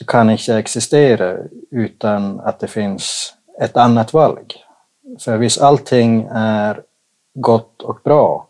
kan 0.07 0.31
inte 0.31 0.55
existera 0.55 1.37
utan 1.71 2.41
att 2.41 2.59
det 2.59 2.69
finns 2.69 3.35
ett 3.61 3.77
annat 3.77 4.13
valg. 4.13 4.55
För 5.21 5.37
visst 5.37 5.61
allting 5.61 6.29
är 6.31 6.83
gott 7.35 7.83
och 7.83 7.99
bra 8.05 8.49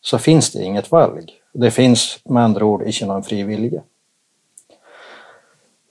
så 0.00 0.18
finns 0.18 0.52
det 0.52 0.62
inget 0.62 0.90
valg. 0.90 1.32
Det 1.52 1.70
finns 1.70 2.18
med 2.24 2.44
andra 2.44 2.64
ord 2.64 2.82
inte 2.82 3.06
någon 3.06 3.22
frivilliga. 3.22 3.82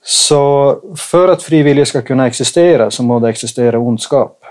Så 0.02 0.80
för 0.96 1.28
att 1.28 1.42
frivilliga 1.42 1.86
ska 1.86 2.02
kunna 2.02 2.26
existera 2.26 2.90
så 2.90 3.02
må 3.02 3.20
det 3.20 3.28
existera 3.28 3.78
ondskap. 3.78 4.44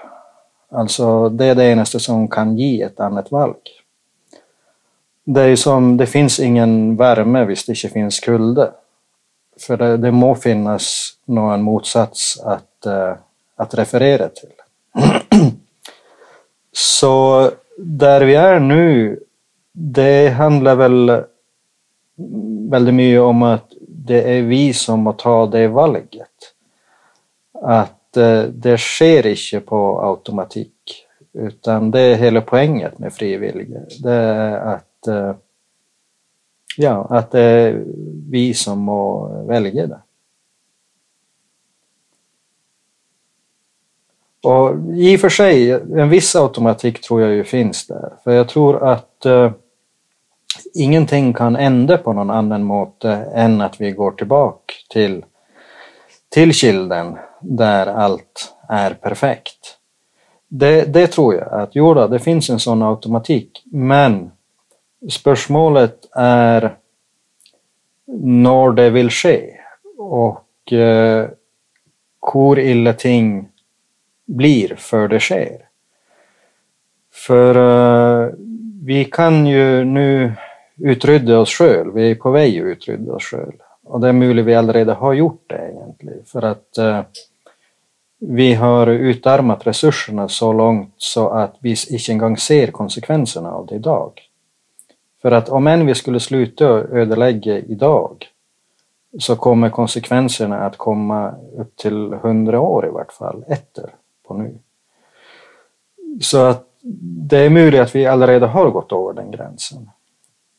Alltså 0.71 1.29
det 1.29 1.45
är 1.45 1.55
det 1.55 1.71
enaste 1.71 1.99
som 1.99 2.27
kan 2.27 2.57
ge 2.57 2.81
ett 2.81 2.99
annat 2.99 3.31
valk. 3.31 3.83
Det 5.23 5.41
är 5.41 5.55
som, 5.55 5.97
det 5.97 6.05
finns 6.05 6.39
ingen 6.39 6.95
värme 6.95 7.45
visst 7.45 7.67
det 7.67 7.71
inte 7.83 7.89
finns 7.89 8.19
kulde. 8.19 8.71
För 9.59 9.77
det, 9.77 9.97
det 9.97 10.11
må 10.11 10.35
finnas 10.35 11.13
någon 11.25 11.61
motsats 11.61 12.39
att, 12.39 12.87
uh, 12.87 13.13
att 13.55 13.73
referera 13.73 14.29
till. 14.29 14.49
Så 16.71 17.51
där 17.77 18.21
vi 18.21 18.35
är 18.35 18.59
nu, 18.59 19.19
det 19.71 20.29
handlar 20.29 20.75
väl 20.75 21.23
väldigt 22.69 22.93
mycket 22.93 23.21
om 23.21 23.43
att 23.43 23.70
det 24.05 24.37
är 24.37 24.41
vi 24.41 24.73
som 24.73 24.99
måste 24.99 25.23
ta 25.23 25.45
det 25.45 25.67
valet. 25.67 26.53
Att 27.53 28.17
eh, 28.17 28.43
det 28.43 28.77
sker 28.77 29.27
inte 29.27 29.59
på 29.65 30.01
automatik, 30.01 31.05
utan 31.33 31.91
det 31.91 31.99
är 31.99 32.15
hela 32.15 32.41
poängen 32.41 32.91
med 32.97 33.13
frivilliga. 33.13 33.79
Det 34.03 34.13
är 34.13 34.57
att 34.57 34.85
Eh, 35.07 35.35
ja, 36.77 37.07
att 37.09 37.31
det 37.31 37.41
är 37.41 37.83
vi 38.29 38.53
som 38.53 38.79
må 38.79 39.27
välja 39.47 39.87
det. 39.87 39.99
Och 44.43 44.75
i 44.95 45.15
och 45.15 45.19
för 45.19 45.29
sig, 45.29 45.71
en 45.71 46.09
viss 46.09 46.35
automatik 46.35 47.01
tror 47.01 47.21
jag 47.21 47.31
ju 47.31 47.43
finns 47.43 47.87
där. 47.87 48.13
För 48.23 48.31
jag 48.31 48.49
tror 48.49 48.83
att 48.87 49.25
uh, 49.25 49.51
ingenting 50.73 51.33
kan 51.33 51.55
ändra 51.55 51.97
på 51.97 52.13
någon 52.13 52.29
annan 52.29 52.63
måte 52.63 53.11
än 53.35 53.61
att 53.61 53.81
vi 53.81 53.91
går 53.91 54.11
tillbaka 54.11 54.73
till, 54.89 55.25
till 56.29 56.53
kilden 56.53 57.17
där 57.41 57.87
allt 57.87 58.53
är 58.69 58.93
perfekt. 58.93 59.77
Det, 60.47 60.93
det 60.93 61.07
tror 61.07 61.35
jag 61.35 61.53
att, 61.53 61.69
jo 61.73 61.93
då, 61.93 62.07
det 62.07 62.19
finns 62.19 62.49
en 62.49 62.59
sån 62.59 62.81
automatik, 62.81 63.63
men 63.65 64.31
Spörsmålet 65.09 66.09
är 66.15 66.75
när 68.21 68.71
det 68.71 68.89
vill 68.89 69.09
ske 69.09 69.53
och 69.97 70.73
eh, 70.73 71.29
hur 72.33 72.59
illa 72.59 72.93
ting 72.93 73.49
blir 74.25 74.75
för 74.75 75.07
det 75.07 75.19
sker. 75.19 75.67
För 77.13 77.55
eh, 77.55 78.33
vi 78.83 79.05
kan 79.05 79.45
ju 79.45 79.83
nu 79.83 80.33
utrydde 80.83 81.37
oss 81.37 81.49
själva, 81.49 81.91
vi 81.91 82.11
är 82.11 82.15
på 82.15 82.31
väg 82.31 82.59
att 82.59 82.65
utrydda 82.65 83.13
oss 83.13 83.23
själva. 83.23 83.63
Och 83.83 83.99
det 83.99 84.07
är 84.07 84.13
möjligt 84.13 84.45
vi 84.45 84.55
allerede 84.55 84.93
har 84.93 85.13
gjort 85.13 85.43
det 85.47 85.71
egentligen, 85.71 86.25
för 86.25 86.41
att 86.41 86.77
eh, 86.77 87.01
vi 88.19 88.53
har 88.53 88.87
utarmat 88.87 89.67
resurserna 89.67 90.27
så 90.27 90.53
långt 90.53 90.93
så 90.97 91.29
att 91.29 91.55
vi 91.59 91.69
inte 91.89 92.11
engang 92.11 92.37
ser 92.37 92.67
konsekvenserna 92.67 93.51
av 93.51 93.65
det 93.65 93.75
idag. 93.75 94.11
För 95.21 95.31
att 95.31 95.49
om 95.49 95.67
än 95.67 95.85
vi 95.85 95.95
skulle 95.95 96.19
sluta 96.19 96.65
ödelägga 96.65 97.57
idag 97.57 98.25
så 99.19 99.35
kommer 99.35 99.69
konsekvenserna 99.69 100.65
att 100.65 100.77
komma 100.77 101.35
upp 101.57 101.75
till 101.75 102.13
hundra 102.13 102.59
år 102.59 102.87
i 102.87 102.89
vart 102.89 103.13
fall 103.13 103.43
efter 103.47 103.89
på 104.27 104.33
nu. 104.33 104.57
Så 106.21 106.37
att 106.37 106.67
det 107.29 107.37
är 107.37 107.49
möjligt 107.49 107.81
att 107.81 107.95
vi 107.95 108.05
allerede 108.05 108.45
har 108.45 108.69
gått 108.69 108.91
över 108.91 109.13
den 109.13 109.31
gränsen. 109.31 109.89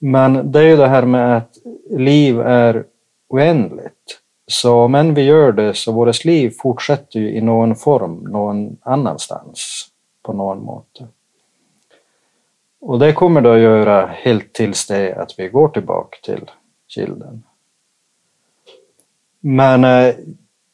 Men 0.04 0.52
det 0.52 0.58
är 0.58 0.62
ju 0.64 0.76
det 0.76 0.88
här 0.88 1.06
med 1.06 1.36
att 1.36 1.58
liv 1.90 2.40
är 2.40 2.84
oändligt. 3.28 4.20
Så 4.46 4.74
om 4.74 4.94
än 4.94 5.14
vi 5.14 5.22
gör 5.22 5.52
det 5.52 5.74
så 5.74 5.92
vårt 5.92 6.24
liv 6.24 6.52
fortsätter 6.62 7.20
ju 7.20 7.30
i 7.30 7.40
någon 7.40 7.76
form 7.76 8.14
någon 8.14 8.76
annanstans 8.82 9.88
på 10.22 10.32
någon 10.32 10.64
måte. 10.64 11.06
Och 12.80 12.98
det 12.98 13.12
kommer 13.12 13.40
det 13.40 13.54
att 13.54 13.60
göra 13.60 14.06
helt 14.06 14.52
tills 14.52 14.86
det 14.86 15.14
att 15.14 15.38
vi 15.38 15.48
går 15.48 15.68
tillbaka 15.68 16.16
till 16.22 16.50
kilden. 16.88 17.42
Men 19.40 19.84
eh, 19.84 20.14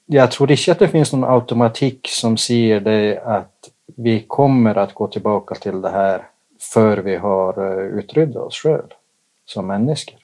jag 0.07 0.31
tror 0.31 0.51
inte 0.51 0.72
att 0.72 0.79
det 0.79 0.89
finns 0.89 1.12
någon 1.12 1.31
automatik 1.31 2.09
som 2.11 2.37
säger 2.37 2.81
det 2.81 3.20
att 3.24 3.70
vi 3.97 4.20
kommer 4.20 4.79
att 4.79 4.95
gå 4.95 5.07
tillbaka 5.07 5.55
till 5.55 5.81
det 5.81 5.91
här 5.91 6.29
för 6.72 6.97
vi 6.97 7.16
har 7.16 7.72
eh, 7.72 7.99
utryddat 7.99 8.43
oss 8.43 8.57
själva 8.57 8.97
som 9.49 9.66
människor. 9.66 10.14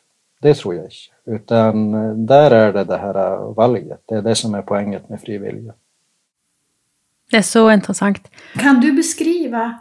Det 0.40 0.54
tror 0.54 0.74
jag 0.74 0.84
inte. 0.84 0.96
Utan 1.26 1.94
eh, 1.94 2.14
där 2.14 2.50
är 2.50 2.72
det 2.72 2.84
det 2.84 2.96
här 2.96 3.54
valget. 3.54 4.02
Det 4.06 4.14
är 4.14 4.22
det 4.22 4.34
som 4.34 4.54
är 4.54 4.62
poänget 4.62 5.08
med 5.08 5.20
fri 5.20 5.38
vilja. 5.38 5.72
Det 7.30 7.36
är 7.36 7.42
så 7.42 7.70
intressant. 7.70 8.30
Kan 8.54 8.80
du 8.80 8.92
beskriva 8.92 9.78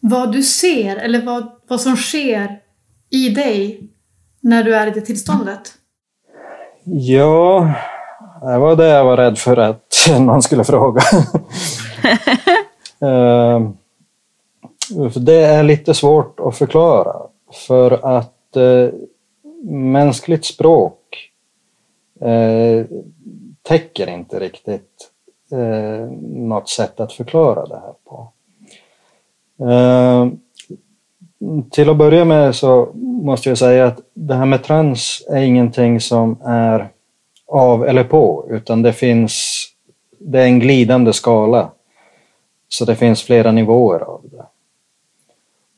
vad 0.00 0.32
du 0.32 0.42
ser 0.42 0.96
eller 0.96 1.22
vad, 1.22 1.50
vad 1.68 1.80
som 1.80 1.96
sker 1.96 2.60
i 3.10 3.28
dig 3.28 3.90
när 4.40 4.64
du 4.64 4.76
är 4.76 4.86
i 4.86 4.90
det 4.90 5.00
tillståndet? 5.00 5.72
Ja, 6.84 7.74
det 8.40 8.58
var 8.58 8.76
det 8.76 8.86
jag 8.86 9.04
var 9.04 9.16
rädd 9.16 9.38
för 9.38 9.56
att 9.56 9.92
någon 10.20 10.42
skulle 10.42 10.64
fråga. 10.64 11.00
uh, 13.02 13.70
det 15.16 15.44
är 15.44 15.62
lite 15.62 15.94
svårt 15.94 16.40
att 16.40 16.58
förklara 16.58 17.14
för 17.66 18.16
att 18.16 18.35
eh, 18.56 18.90
mänskligt 19.70 20.44
språk 20.44 21.30
eh, 22.20 22.86
täcker 23.62 24.08
inte 24.08 24.40
riktigt 24.40 25.10
eh, 25.52 26.10
något 26.20 26.68
sätt 26.68 27.00
att 27.00 27.12
förklara 27.12 27.66
det 27.66 27.80
här 27.80 27.94
på. 28.04 28.32
Eh, 29.64 30.28
till 31.70 31.90
att 31.90 31.96
börja 31.96 32.24
med 32.24 32.54
så 32.54 32.90
måste 32.94 33.48
jag 33.48 33.58
säga 33.58 33.86
att 33.86 34.00
det 34.14 34.34
här 34.34 34.46
med 34.46 34.64
trans 34.64 35.26
är 35.28 35.42
ingenting 35.42 36.00
som 36.00 36.38
är 36.44 36.88
av 37.46 37.86
eller 37.86 38.04
på, 38.04 38.46
utan 38.50 38.82
det 38.82 38.92
finns, 38.92 39.64
det 40.18 40.40
är 40.40 40.44
en 40.44 40.58
glidande 40.58 41.12
skala. 41.12 41.70
Så 42.68 42.84
det 42.84 42.96
finns 42.96 43.22
flera 43.22 43.52
nivåer 43.52 44.00
av 44.00 44.20
det. 44.30 44.46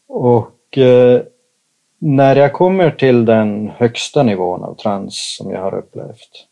Och 0.07 0.79
eh, 0.79 1.23
när 1.99 2.37
jag 2.37 2.53
kommer 2.53 2.91
till 2.91 3.25
den 3.25 3.69
högsta 3.69 4.23
nivån 4.23 4.65
av 4.65 4.75
trans 4.75 5.37
som 5.39 5.51
jag 5.51 5.61
har 5.61 5.75
upplevt, 5.75 6.47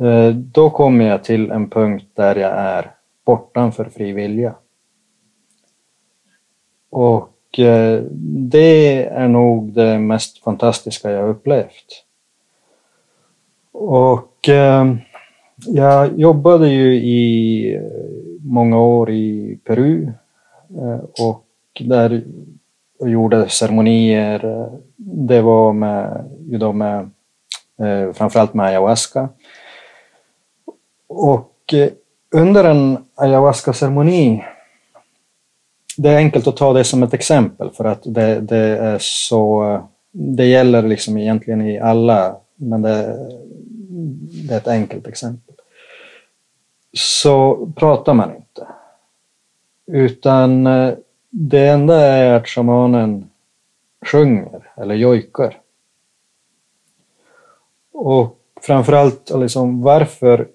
eh, 0.00 0.28
då 0.34 0.70
kommer 0.70 1.04
jag 1.04 1.24
till 1.24 1.50
en 1.50 1.70
punkt 1.70 2.06
där 2.14 2.36
jag 2.36 2.52
är 2.52 2.94
bortanför 3.24 3.84
fri 3.84 4.12
vilja. 4.12 4.54
Och 6.90 7.58
eh, 7.58 8.02
det 8.50 9.04
är 9.04 9.28
nog 9.28 9.72
det 9.72 9.98
mest 9.98 10.44
fantastiska 10.44 11.10
jag 11.10 11.28
upplevt. 11.28 12.04
Och 13.72 14.48
eh, 14.48 14.94
jag 15.66 16.18
jobbade 16.18 16.68
ju 16.68 16.94
i 16.94 17.80
många 18.44 18.78
år 18.78 19.10
i 19.10 19.58
Peru 19.64 20.12
och 21.18 21.46
där 21.80 22.22
och 23.00 23.10
gjorde 23.10 23.48
ceremonier. 23.48 24.68
Det 24.96 25.40
var 25.40 25.72
med, 25.72 26.30
ju 26.50 26.72
med 26.72 27.10
eh, 27.82 28.12
framförallt 28.12 28.54
med 28.54 28.66
ayahuasca. 28.66 29.28
Och 31.08 31.74
eh, 31.74 31.88
under 32.30 32.64
en 32.64 32.98
ayahuasca-ceremoni 33.14 34.44
det 35.96 36.08
är 36.08 36.16
enkelt 36.16 36.46
att 36.46 36.56
ta 36.56 36.72
det 36.72 36.84
som 36.84 37.02
ett 37.02 37.14
exempel 37.14 37.70
för 37.70 37.84
att 37.84 38.02
det, 38.04 38.40
det 38.40 38.78
är 38.78 38.98
så, 39.00 39.80
det 40.12 40.46
gäller 40.46 40.82
liksom 40.82 41.16
egentligen 41.16 41.60
i 41.60 41.78
alla, 41.78 42.36
men 42.56 42.82
det, 42.82 43.16
det 44.48 44.54
är 44.54 44.58
ett 44.58 44.68
enkelt 44.68 45.06
exempel. 45.06 45.54
Så 46.92 47.66
pratar 47.76 48.14
man 48.14 48.36
inte. 48.36 48.66
Utan 49.86 50.66
eh, 50.66 50.94
det 51.30 51.68
enda 51.68 52.00
är 52.00 52.32
att 52.32 52.48
shamanen 52.48 53.30
sjunger 54.06 54.70
eller 54.76 54.94
jojkar. 54.94 55.60
Och 57.92 58.38
framförallt 58.60 59.30
liksom 59.30 59.82
varför 59.82 60.48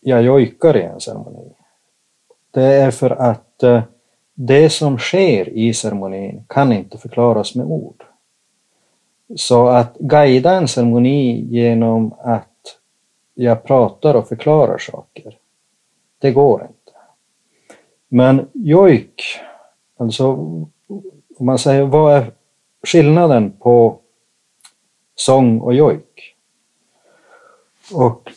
jag 0.00 0.22
jojkar 0.22 0.76
i 0.76 0.82
en 0.82 1.00
ceremoni. 1.00 1.52
Det 2.50 2.62
är 2.62 2.90
för 2.90 3.10
att 3.10 3.62
eh, 3.62 3.82
det 4.34 4.70
som 4.70 4.98
sker 4.98 5.48
i 5.48 5.74
ceremonin 5.74 6.44
kan 6.48 6.72
inte 6.72 6.98
förklaras 6.98 7.54
med 7.54 7.66
ord. 7.66 8.04
Så 9.36 9.66
att 9.68 9.96
guida 9.98 10.54
en 10.54 10.68
ceremoni 10.68 11.46
genom 11.50 12.14
att 12.18 12.46
jag 13.34 13.64
pratar 13.64 14.14
och 14.14 14.28
förklarar 14.28 14.78
saker, 14.78 15.38
det 16.18 16.32
går 16.32 16.62
inte. 16.62 16.98
Men 18.08 18.48
jojk, 18.52 19.22
alltså 20.00 20.26
om 21.38 21.46
man 21.46 21.58
säger 21.58 21.82
vad 21.82 22.16
är 22.16 22.32
skillnaden 22.82 23.52
på 23.58 23.98
sång 25.14 25.60
och 25.60 25.74
jojk? 25.74 26.36
Och 27.92 28.30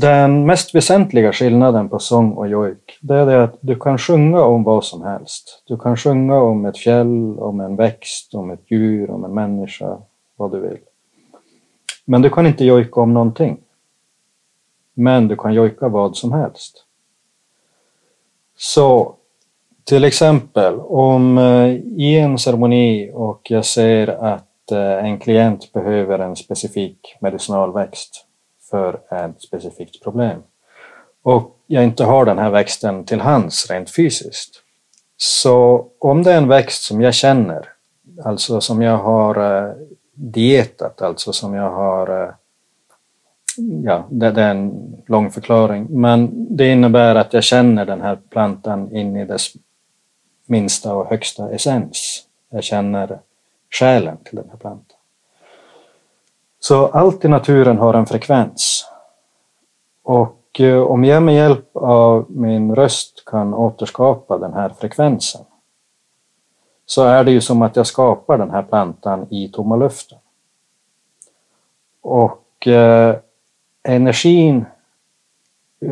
den 0.00 0.46
mest 0.46 0.74
väsentliga 0.74 1.32
skillnaden 1.32 1.88
på 1.88 1.98
sång 1.98 2.32
och 2.32 2.48
jojk, 2.48 2.98
det 3.00 3.14
är 3.14 3.26
det 3.26 3.44
att 3.44 3.58
du 3.60 3.78
kan 3.78 3.98
sjunga 3.98 4.42
om 4.42 4.62
vad 4.62 4.84
som 4.84 5.02
helst. 5.02 5.62
Du 5.66 5.78
kan 5.78 5.96
sjunga 5.96 6.40
om 6.40 6.66
ett 6.66 6.78
fjäll, 6.78 7.38
om 7.38 7.60
en 7.60 7.76
växt, 7.76 8.34
om 8.34 8.50
ett 8.50 8.70
djur, 8.70 9.10
om 9.10 9.24
en 9.24 9.34
människa, 9.34 9.98
vad 10.36 10.52
du 10.52 10.60
vill. 10.60 10.78
Men 12.04 12.22
du 12.22 12.30
kan 12.30 12.46
inte 12.46 12.64
jojka 12.64 13.00
om 13.00 13.14
någonting. 13.14 13.60
Men 14.94 15.28
du 15.28 15.36
kan 15.36 15.54
jojka 15.54 15.88
vad 15.88 16.16
som 16.16 16.32
helst. 16.32 16.84
Så 18.56 19.14
till 19.84 20.04
exempel 20.04 20.74
om 20.80 21.38
eh, 21.38 21.68
i 21.96 22.18
en 22.18 22.38
ceremoni 22.38 23.10
och 23.14 23.40
jag 23.50 23.64
ser 23.64 24.08
att 24.08 24.72
eh, 24.72 25.04
en 25.04 25.18
klient 25.18 25.72
behöver 25.72 26.18
en 26.18 26.36
specifik 26.36 27.16
medicinalväxt 27.20 28.26
för 28.70 29.00
ett 29.10 29.42
specifikt 29.42 30.02
problem 30.02 30.42
och 31.22 31.56
jag 31.66 31.84
inte 31.84 32.04
har 32.04 32.24
den 32.24 32.38
här 32.38 32.50
växten 32.50 33.04
till 33.04 33.20
hands 33.20 33.70
rent 33.70 33.90
fysiskt. 33.90 34.60
Så 35.16 35.86
om 35.98 36.22
det 36.22 36.32
är 36.32 36.36
en 36.36 36.48
växt 36.48 36.82
som 36.82 37.00
jag 37.00 37.14
känner, 37.14 37.68
alltså 38.24 38.60
som 38.60 38.82
jag 38.82 38.98
har 38.98 39.66
eh, 39.66 39.72
dietat, 40.14 41.02
alltså 41.02 41.32
som 41.32 41.54
jag 41.54 41.70
har 41.70 42.34
ja, 43.84 44.06
det, 44.10 44.30
det, 44.30 44.42
är 44.42 44.50
en 44.50 44.94
lång 45.06 45.30
förklaring, 45.30 45.86
men 45.90 46.46
det 46.56 46.68
innebär 46.68 47.14
att 47.14 47.32
jag 47.32 47.44
känner 47.44 47.86
den 47.86 48.00
här 48.00 48.18
plantan 48.30 48.96
in 48.96 49.16
i 49.16 49.24
dess 49.24 49.52
minsta 50.46 50.94
och 50.94 51.06
högsta 51.06 51.50
essens. 51.50 52.26
Jag 52.50 52.64
känner 52.64 53.20
själen 53.70 54.16
till 54.24 54.36
den 54.36 54.50
här 54.50 54.56
plantan. 54.56 54.98
Så 56.60 56.86
allt 56.86 57.24
i 57.24 57.28
naturen 57.28 57.78
har 57.78 57.94
en 57.94 58.06
frekvens. 58.06 58.86
Och 60.02 60.60
eh, 60.60 60.82
om 60.82 61.04
jag 61.04 61.22
med 61.22 61.34
hjälp 61.34 61.76
av 61.76 62.26
min 62.28 62.74
röst 62.74 63.22
kan 63.26 63.54
återskapa 63.54 64.38
den 64.38 64.52
här 64.52 64.68
frekvensen 64.68 65.44
så 66.86 67.04
är 67.04 67.24
det 67.24 67.30
ju 67.30 67.40
som 67.40 67.62
att 67.62 67.76
jag 67.76 67.86
skapar 67.86 68.38
den 68.38 68.50
här 68.50 68.62
plantan 68.62 69.26
i 69.30 69.48
tomma 69.48 69.76
luften. 69.76 70.18
Och 72.00 72.66
eh, 72.66 73.16
energin, 73.82 74.64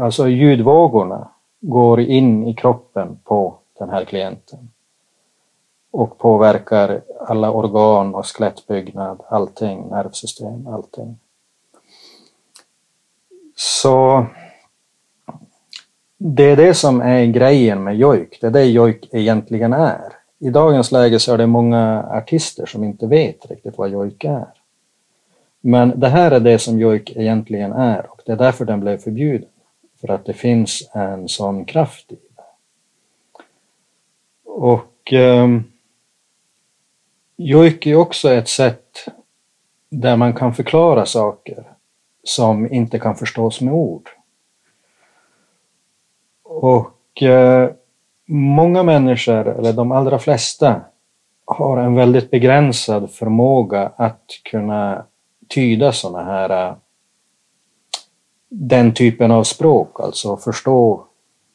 alltså 0.00 0.28
ljudvågorna, 0.28 1.28
går 1.60 2.00
in 2.00 2.46
i 2.46 2.54
kroppen 2.54 3.18
på 3.24 3.54
den 3.78 3.90
här 3.90 4.04
klienten 4.04 4.70
och 5.90 6.18
påverkar 6.18 7.02
alla 7.20 7.50
organ 7.50 8.14
och 8.14 8.26
skelettbyggnad, 8.26 9.20
allting, 9.28 9.88
nervsystem, 9.88 10.66
allting. 10.66 11.18
Så 13.56 14.26
det 16.18 16.44
är 16.44 16.56
det 16.56 16.74
som 16.74 17.00
är 17.00 17.26
grejen 17.26 17.84
med 17.84 17.96
jojk, 17.96 18.38
det 18.40 18.46
är 18.46 18.50
det 18.50 18.64
jojk 18.64 19.08
egentligen 19.12 19.72
är. 19.72 20.12
I 20.38 20.50
dagens 20.50 20.92
läge 20.92 21.18
så 21.18 21.34
är 21.34 21.38
det 21.38 21.46
många 21.46 22.04
artister 22.10 22.66
som 22.66 22.84
inte 22.84 23.06
vet 23.06 23.50
riktigt 23.50 23.78
vad 23.78 23.90
jojk 23.90 24.24
är. 24.24 24.46
Men 25.60 26.00
det 26.00 26.08
här 26.08 26.30
är 26.30 26.40
det 26.40 26.58
som 26.58 26.78
jojk 26.78 27.16
egentligen 27.16 27.72
är 27.72 28.10
och 28.10 28.22
det 28.26 28.32
är 28.32 28.36
därför 28.36 28.64
den 28.64 28.80
blev 28.80 28.98
förbjuden. 28.98 29.48
För 30.00 30.08
att 30.08 30.24
det 30.24 30.32
finns 30.32 30.90
en 30.92 31.28
sån 31.28 31.64
kraft 31.64 32.12
i. 32.12 32.18
Och 34.54 35.12
eh, 35.12 35.48
jojk 37.36 37.86
är 37.86 37.96
också 37.96 38.30
ett 38.32 38.48
sätt 38.48 39.08
där 39.88 40.16
man 40.16 40.34
kan 40.34 40.54
förklara 40.54 41.06
saker 41.06 41.64
som 42.24 42.72
inte 42.72 42.98
kan 42.98 43.16
förstås 43.16 43.60
med 43.60 43.74
ord. 43.74 44.08
Och 46.42 47.22
eh, 47.22 47.70
många 48.26 48.82
människor, 48.82 49.48
eller 49.48 49.72
de 49.72 49.92
allra 49.92 50.18
flesta, 50.18 50.80
har 51.44 51.78
en 51.78 51.94
väldigt 51.94 52.30
begränsad 52.30 53.10
förmåga 53.10 53.92
att 53.96 54.26
kunna 54.44 55.04
tyda 55.48 55.92
sådana 55.92 56.24
här 56.24 56.68
eh, 56.68 56.74
den 58.48 58.94
typen 58.94 59.30
av 59.30 59.44
språk, 59.44 60.00
alltså 60.00 60.36
förstå 60.36 61.04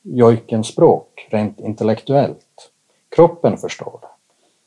jojkens 0.01 0.67
språk 0.67 1.27
rent 1.29 1.59
intellektuellt. 1.59 2.46
Kroppen 3.17 3.57
förstår 3.57 3.99
det. 4.01 4.07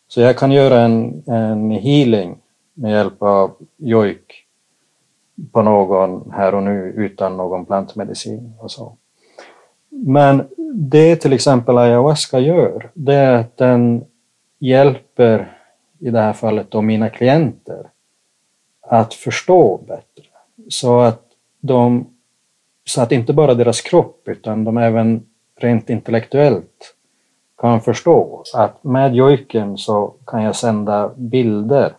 Så 0.09 0.21
jag 0.21 0.39
kan 0.39 0.53
göra 0.53 0.81
en, 0.81 1.23
en 1.27 1.71
healing 1.71 2.39
med 2.75 2.93
hjälp 2.93 3.23
av 3.23 3.51
jojk 3.77 4.47
på 5.53 5.63
någon 5.63 6.31
här 6.31 6.55
och 6.55 6.63
nu 6.63 6.95
utan 6.97 7.37
någon 7.37 7.67
plantmedicin 7.67 8.55
och 8.59 8.71
så. 8.71 8.97
Men 9.89 10.49
det 10.75 11.17
till 11.17 11.33
exempel 11.33 11.79
ayahuasca 11.79 12.39
gör, 12.39 12.91
det 12.95 13.15
är 13.15 13.35
att 13.35 13.57
den 13.57 14.05
hjälper, 14.59 15.59
i 15.99 16.11
det 16.11 16.21
här 16.21 16.33
fallet 16.33 16.71
då 16.71 16.83
mina 16.83 17.09
klienter, 17.09 17.87
att 18.83 19.15
förstå 19.15 19.77
bättre. 19.89 20.25
Så 20.69 21.01
att, 21.01 21.23
de, 21.61 22.07
så 22.85 23.01
att 23.03 23.13
inte 23.13 23.33
bara 23.33 23.55
deras 23.55 23.81
kropp 23.81 24.23
utan 24.29 24.65
de 24.65 24.79
även 24.79 25.27
rent 25.57 25.91
intellektuellt 25.91 26.97
kan 27.61 27.81
förstå 27.81 28.45
att 28.55 28.85
med 28.85 29.15
jojken 29.15 29.79
så 29.79 30.15
kan 30.27 30.43
jag 30.43 30.57
sända 30.57 31.09
bilder 31.17 31.93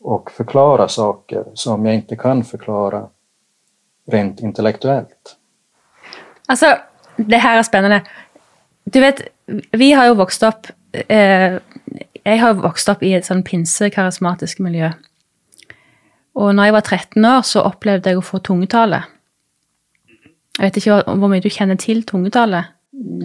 och 0.00 0.30
förklara 0.30 0.88
saker 0.88 1.44
som 1.54 1.86
jag 1.86 1.94
inte 1.94 2.16
kan 2.16 2.44
förklara 2.44 3.06
rent 4.06 4.40
intellektuellt. 4.40 5.36
Alltså, 6.46 6.78
det 7.16 7.36
här 7.36 7.58
är 7.58 7.62
spännande. 7.62 8.02
Du 8.84 9.00
vet, 9.00 9.20
vi 9.70 9.92
har 9.92 10.06
ju 10.06 10.14
vuxit 10.14 10.42
upp, 10.42 10.66
eh, 11.08 11.58
jag 12.22 12.38
har 12.38 12.54
vuxit 12.54 12.88
upp 12.88 13.02
i 13.02 13.14
ett 13.14 13.26
sånt 13.26 13.46
pinse-karismatisk 13.46 14.58
miljö. 14.58 14.92
Och 16.32 16.54
när 16.54 16.66
jag 16.66 16.72
var 16.72 16.80
13 16.80 17.24
år 17.24 17.42
så 17.42 17.60
upplevde 17.60 18.10
jag 18.10 18.18
att 18.18 18.24
få 18.24 18.38
tungetale. 18.38 19.04
Jag 20.58 20.64
vet 20.64 20.76
inte 20.76 20.90
hur 20.90 21.28
mycket 21.28 21.42
du 21.42 21.50
känner 21.50 21.76
till 21.76 22.02
tungetale? 22.02 22.64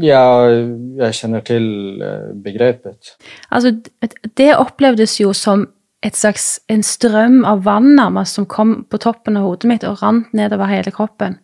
Ja, 0.01 0.49
jag 0.97 1.13
känner 1.13 1.41
till 1.41 2.01
eh, 2.01 2.33
begreppet. 2.33 3.17
Alltså, 3.49 3.71
det 4.33 4.55
upplevdes 4.55 5.21
ju 5.21 5.33
som 5.33 5.69
ett 6.01 6.15
slags, 6.15 6.61
en 6.67 6.83
ström 6.83 7.45
av 7.45 7.63
vatten 7.63 7.95
närmast 7.95 8.33
som 8.33 8.45
kom 8.45 8.83
på 8.89 8.97
toppen 8.97 9.37
av 9.37 9.43
huvudet 9.43 9.63
mitt 9.63 9.83
och 9.83 10.01
rant 10.01 10.33
ned 10.33 10.53
över 10.53 10.65
hela 10.65 10.91
kroppen. 10.91 11.37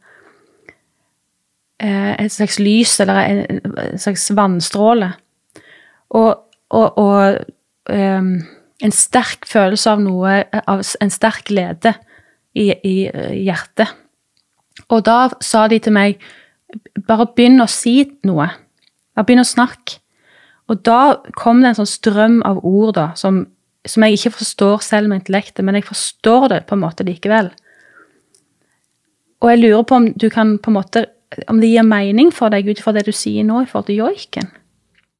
Eh, 1.84 2.22
ett 2.26 2.32
slags 2.32 2.60
ljus 2.60 3.00
eller 3.00 3.16
en, 3.16 3.62
en 3.92 4.00
slags 4.00 4.32
vattenstråle. 4.32 5.12
Och, 6.08 6.36
och, 6.68 6.98
och 6.98 7.36
um, 7.90 8.44
en 8.84 8.92
stark 8.92 9.46
känsla 9.46 9.94
av 9.94 10.02
något, 10.02 10.46
av 10.66 10.82
en 11.00 11.12
stark 11.12 11.44
glede 11.48 11.94
i, 12.54 12.72
i, 12.72 13.12
eh, 13.14 13.32
i 13.32 13.44
hjertet. 13.44 13.88
Og 14.90 15.04
sa 15.42 15.68
de 15.68 15.80
till 15.80 15.92
mig, 15.92 16.20
bara 17.08 17.28
begynn 17.36 17.62
å 17.64 17.70
si 17.72 18.02
noe. 18.28 18.50
Bare 19.16 19.28
begynn 19.28 19.44
å 19.44 19.48
snakke. 19.48 20.02
Og 20.68 20.82
da 20.84 21.18
kom 21.38 21.62
det 21.62 21.72
en 21.72 21.80
sånn 21.80 21.90
strøm 21.90 22.42
av 22.48 22.60
ord 22.68 22.98
da, 22.98 23.06
som, 23.16 23.46
som 23.88 24.04
jeg 24.04 24.18
ikke 24.18 24.36
forstår 24.42 24.84
selv 24.84 25.08
med 25.08 25.22
intellektet, 25.22 25.64
men 25.64 25.80
jeg 25.80 25.88
forstår 25.88 26.50
det 26.52 26.66
på 26.68 26.76
en 26.76 26.84
måte 26.84 27.08
likevel. 27.08 27.54
Og 29.44 29.52
jeg 29.54 29.62
lurer 29.62 29.86
på 29.88 29.96
om 29.96 30.10
du 30.12 30.28
kan 30.34 30.58
på 30.60 30.74
en 30.74 30.78
måte, 30.80 31.06
om 31.48 31.62
det 31.62 31.72
ger 31.72 31.88
mening 31.88 32.34
for 32.36 32.52
deg 32.52 32.68
ut 32.68 32.82
fra 32.84 32.92
det 32.96 33.06
du 33.08 33.14
sier 33.16 33.48
nå 33.48 33.64
i 33.64 33.70
forhold 33.70 33.88
til 33.88 34.02
joiken? 34.02 34.52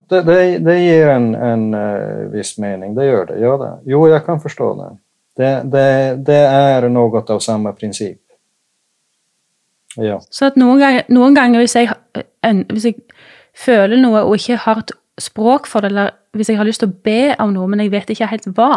Det, 0.08 0.22
det, 0.28 0.38
det 0.64 0.78
ger 0.80 1.12
en, 1.14 1.34
en 1.36 1.66
uh, 1.76 2.28
viss 2.32 2.56
mening, 2.64 2.96
det 2.96 3.06
gör 3.06 3.26
det. 3.28 3.40
Ja, 3.44 3.58
det. 3.60 3.74
Jo, 3.92 4.08
jag 4.08 4.26
kan 4.26 4.40
förstå 4.40 4.74
det. 4.76 4.92
Det, 5.38 5.62
det. 5.64 6.16
det 6.16 6.44
är 6.48 6.90
något 6.90 7.30
av 7.30 7.40
samma 7.40 7.74
princip. 7.74 8.20
Ja. 9.98 10.20
Så 10.30 10.52
at 10.52 10.58
noen 10.60 10.80
ganger, 10.82 11.08
noen 11.10 11.36
ganger 11.36 11.64
hvis, 11.64 11.76
jeg, 11.76 11.90
hvis 12.72 12.88
jeg 12.90 12.96
føler 13.58 14.00
noe 14.02 14.24
og 14.26 14.38
ikke 14.38 14.60
har 14.66 14.78
et 14.84 14.92
språk 15.22 15.68
for 15.70 15.82
det, 15.82 15.92
eller 15.92 16.14
hvis 16.38 16.50
jeg 16.52 16.60
har 16.60 16.68
lyst 16.68 16.84
til 16.84 16.92
å 16.92 17.00
be 17.04 17.36
om 17.42 17.54
noe, 17.56 17.68
men 17.72 17.82
jeg 17.82 17.94
vet 17.94 18.10
ikke 18.14 18.30
helt 18.30 18.48
hva, 18.58 18.72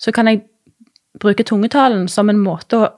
så 0.00 0.12
kan 0.14 0.28
jeg 0.30 0.44
bruke 1.20 1.44
tungetalen 1.46 2.08
som 2.10 2.30
en 2.32 2.40
måte 2.40 2.80
å 2.80 2.92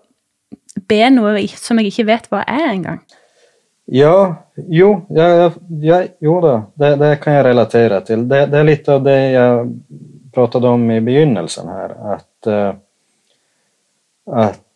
be 0.88 1.02
noe 1.12 1.46
som 1.56 1.78
jeg 1.80 1.86
ikke 1.92 2.08
vet 2.10 2.28
hva 2.30 2.40
er 2.46 2.68
engang. 2.70 3.00
Ja, 3.86 4.34
jo, 4.56 5.06
ja, 5.14 5.50
ja, 5.80 6.02
jo 6.20 6.40
då, 6.40 6.62
det, 6.74 6.96
det, 6.96 7.16
kan 7.16 7.32
jag 7.32 7.44
relatera 7.44 8.00
till. 8.00 8.28
Det, 8.28 8.46
det, 8.46 8.58
är 8.58 8.64
lite 8.64 8.94
av 8.94 9.02
det 9.02 9.30
jag 9.30 9.82
pratade 10.34 10.68
om 10.68 10.90
i 10.90 11.00
begynnelsen 11.00 11.68
här, 11.68 12.14
att, 12.14 12.46
uh, 12.46 12.74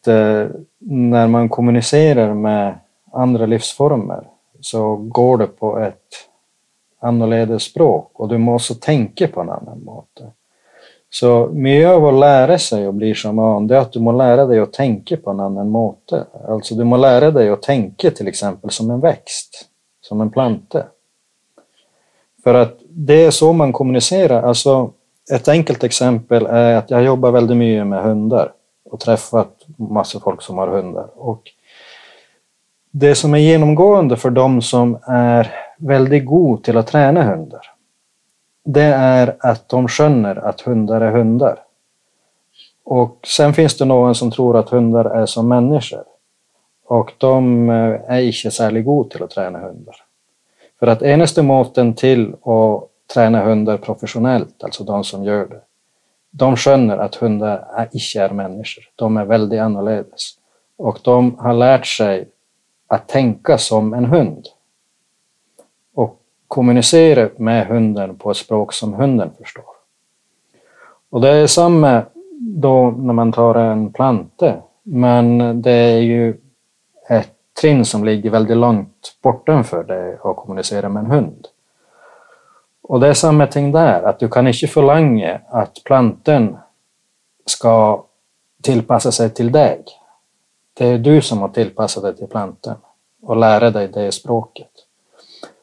att 0.00 0.08
eh, 0.08 0.46
när 0.78 1.28
man 1.28 1.48
kommunicerar 1.48 2.34
med 2.34 2.78
andra 3.12 3.46
livsformer 3.46 4.24
så 4.60 4.96
går 4.96 5.38
det 5.38 5.46
på 5.46 5.78
ett 5.78 5.96
annorlunda 7.00 7.58
språk 7.58 8.10
och 8.14 8.28
du 8.28 8.38
måste 8.38 8.74
tänka 8.74 9.28
på 9.28 9.40
en 9.40 9.50
annan 9.50 9.84
måte. 9.84 10.30
Så 11.12 11.50
mycket 11.52 11.88
av 11.88 12.06
att 12.06 12.14
lära 12.14 12.58
sig 12.58 12.88
och 12.88 12.94
bli 12.94 13.14
shaman, 13.14 13.66
det 13.66 13.76
är 13.76 13.80
att 13.80 13.92
du 13.92 14.00
måste 14.00 14.18
lära 14.18 14.46
dig 14.46 14.58
att 14.58 14.72
tänka 14.72 15.16
på 15.16 15.30
en 15.30 15.40
annan 15.40 15.68
måte. 15.68 16.24
Alltså 16.48 16.74
du 16.74 16.84
måste 16.84 17.00
lära 17.00 17.30
dig 17.30 17.48
att 17.48 17.62
tänka 17.62 18.10
till 18.10 18.28
exempel 18.28 18.70
som 18.70 18.90
en 18.90 19.00
växt, 19.00 19.68
som 20.00 20.20
en 20.20 20.30
planta. 20.30 20.82
För 22.44 22.54
att 22.54 22.78
det 22.88 23.24
är 23.24 23.30
så 23.30 23.52
man 23.52 23.72
kommunicerar. 23.72 24.42
Alltså, 24.42 24.90
ett 25.32 25.48
enkelt 25.48 25.84
exempel 25.84 26.46
är 26.46 26.76
att 26.76 26.90
jag 26.90 27.02
jobbar 27.02 27.30
väldigt 27.30 27.56
mycket 27.56 27.86
med 27.86 28.02
hundar 28.02 28.52
och 28.90 29.00
träffat 29.00 29.56
massor 29.76 30.20
folk 30.20 30.42
som 30.42 30.58
har 30.58 30.68
hundar. 30.68 31.08
Och 31.14 31.42
det 32.90 33.14
som 33.14 33.34
är 33.34 33.38
genomgående 33.38 34.16
för 34.16 34.30
de 34.30 34.62
som 34.62 34.98
är 35.02 35.54
väldigt 35.76 36.26
god 36.26 36.64
till 36.64 36.76
att 36.76 36.86
träna 36.86 37.22
hundar, 37.22 37.66
det 38.64 38.82
är 38.94 39.36
att 39.38 39.68
de 39.68 39.88
skönner 39.88 40.36
att 40.36 40.60
hundar 40.60 41.00
är 41.00 41.10
hundar. 41.10 41.58
Och 42.84 43.18
sen 43.26 43.54
finns 43.54 43.78
det 43.78 43.84
någon 43.84 44.14
som 44.14 44.30
tror 44.30 44.56
att 44.56 44.68
hundar 44.68 45.04
är 45.04 45.26
som 45.26 45.48
människor. 45.48 46.04
Och 46.86 47.12
de 47.18 47.70
eh, 47.70 48.00
är 48.06 48.20
inte 48.20 48.50
särskilt 48.50 48.86
goda 48.86 49.08
till 49.08 49.22
att 49.22 49.30
träna 49.30 49.58
hundar. 49.58 49.96
För 50.78 50.86
att 50.86 51.02
enaste 51.02 51.42
måten 51.42 51.94
till 51.94 52.32
att 52.32 52.88
träna 53.14 53.44
hundar 53.44 53.76
professionellt, 53.76 54.64
alltså 54.64 54.84
de 54.84 55.04
som 55.04 55.24
gör 55.24 55.46
det, 55.46 55.60
de 56.30 56.56
skönner 56.56 56.98
att 56.98 57.14
hundar 57.14 57.66
är, 57.76 57.88
inte 57.92 58.18
är 58.18 58.30
människor. 58.30 58.84
De 58.96 59.16
är 59.16 59.24
väldigt 59.24 59.60
annorlunda. 59.60 60.16
Och 60.76 60.98
de 61.02 61.38
har 61.38 61.54
lärt 61.54 61.86
sig 61.86 62.28
att 62.86 63.08
tänka 63.08 63.58
som 63.58 63.94
en 63.94 64.04
hund. 64.04 64.46
Och 65.94 66.20
kommunicera 66.48 67.28
med 67.36 67.66
hunden 67.66 68.16
på 68.16 68.30
ett 68.30 68.36
språk 68.36 68.72
som 68.72 68.94
hunden 68.94 69.30
förstår. 69.38 69.64
Och 71.10 71.20
det 71.20 71.28
är 71.28 71.46
samma 71.46 72.02
då 72.40 72.90
när 72.90 73.12
man 73.12 73.32
tar 73.32 73.54
en 73.54 73.92
planta, 73.92 74.56
men 74.82 75.62
det 75.62 75.72
är 75.72 75.98
ju 75.98 76.36
ett 77.08 77.32
trinn 77.60 77.84
som 77.84 78.04
ligger 78.04 78.30
väldigt 78.30 78.56
långt 78.56 79.16
bortanför 79.22 79.84
det 79.84 80.18
att 80.24 80.36
kommunicera 80.36 80.88
med 80.88 81.04
en 81.04 81.10
hund. 81.10 81.46
Och 82.90 83.00
det 83.00 83.08
är 83.08 83.14
samma 83.14 83.46
ting 83.46 83.72
där, 83.72 84.02
att 84.02 84.18
du 84.18 84.28
kan 84.28 84.46
inte 84.46 84.66
förlänga 84.66 85.40
att 85.48 85.84
planten 85.84 86.56
ska 87.46 88.04
tillpassa 88.62 89.12
sig 89.12 89.30
till 89.30 89.52
dig. 89.52 89.84
Det 90.74 90.86
är 90.86 90.98
du 90.98 91.22
som 91.22 91.38
har 91.38 91.48
tillpassat 91.48 92.02
dig 92.02 92.16
till 92.16 92.26
planten 92.26 92.76
och 93.22 93.36
lära 93.36 93.70
dig 93.70 93.88
det 93.88 94.12
språket. 94.12 94.70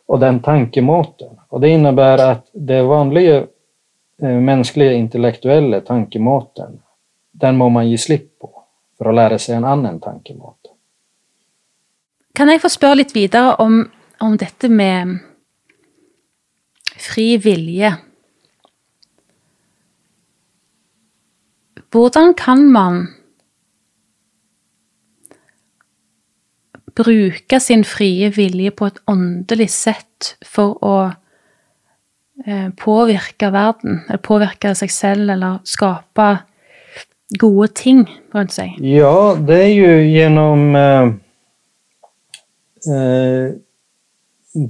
Och 0.05 0.19
den 0.19 0.39
tankemåten. 0.39 1.39
Och 1.49 1.61
det 1.61 1.69
innebär 1.69 2.17
att 2.17 2.47
det 2.51 2.83
vanliga 2.83 3.37
eh, 4.21 4.39
mänskliga 4.39 4.93
intellektuella 4.93 5.81
tankemåten, 5.81 6.79
den 7.31 7.57
må 7.57 7.69
man 7.69 7.89
ge 7.89 7.97
slipp 7.97 8.39
på 8.39 8.63
för 8.97 9.05
att 9.05 9.15
lära 9.15 9.39
sig 9.39 9.55
en 9.55 9.65
annan 9.65 9.99
tankemåte. 9.99 10.69
Kan 12.33 12.49
jag 12.49 12.61
få 12.61 12.69
spørre 12.69 12.95
lite 12.95 13.13
vidare 13.13 13.55
om, 13.55 13.91
om 14.19 14.37
dette 14.37 14.69
med 14.69 15.19
fri 17.01 17.37
vilje. 17.41 17.93
Hvordan 21.91 22.33
kan 22.37 22.65
man 22.71 23.05
bruke 26.97 27.59
sin 27.59 27.85
frie 27.85 28.29
vilje 28.35 28.71
på 28.71 28.89
et 28.89 28.99
åndelig 29.07 29.69
sett 29.73 30.33
for 30.45 30.77
å 30.83 30.95
eh, 32.45 32.69
påvirke 32.79 33.51
verden, 33.53 34.01
eller 34.07 34.21
påvirke 34.23 34.73
seg 34.77 34.93
selv, 34.93 35.29
eller 35.35 35.61
skape 35.67 36.29
gode 37.39 37.69
ting 37.77 38.03
rundt 38.35 38.57
seg? 38.57 38.75
Ja, 38.81 39.37
det 39.39 39.61
är 39.63 39.73
ju 39.73 40.09
genom 40.11 40.75
eh, 40.75 41.07
eh, 42.93 43.55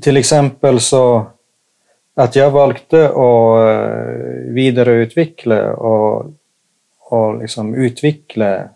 Till 0.01 0.17
exempel 0.17 0.80
så 0.84 1.32
att 2.18 2.36
jag 2.36 2.51
valde 2.51 2.80
att 2.80 2.93
eh, 2.93 4.53
vidareutveckla 4.53 5.74
och, 5.74 6.34
och 6.99 7.41
liksom 7.41 7.76
utveckla 7.76 8.70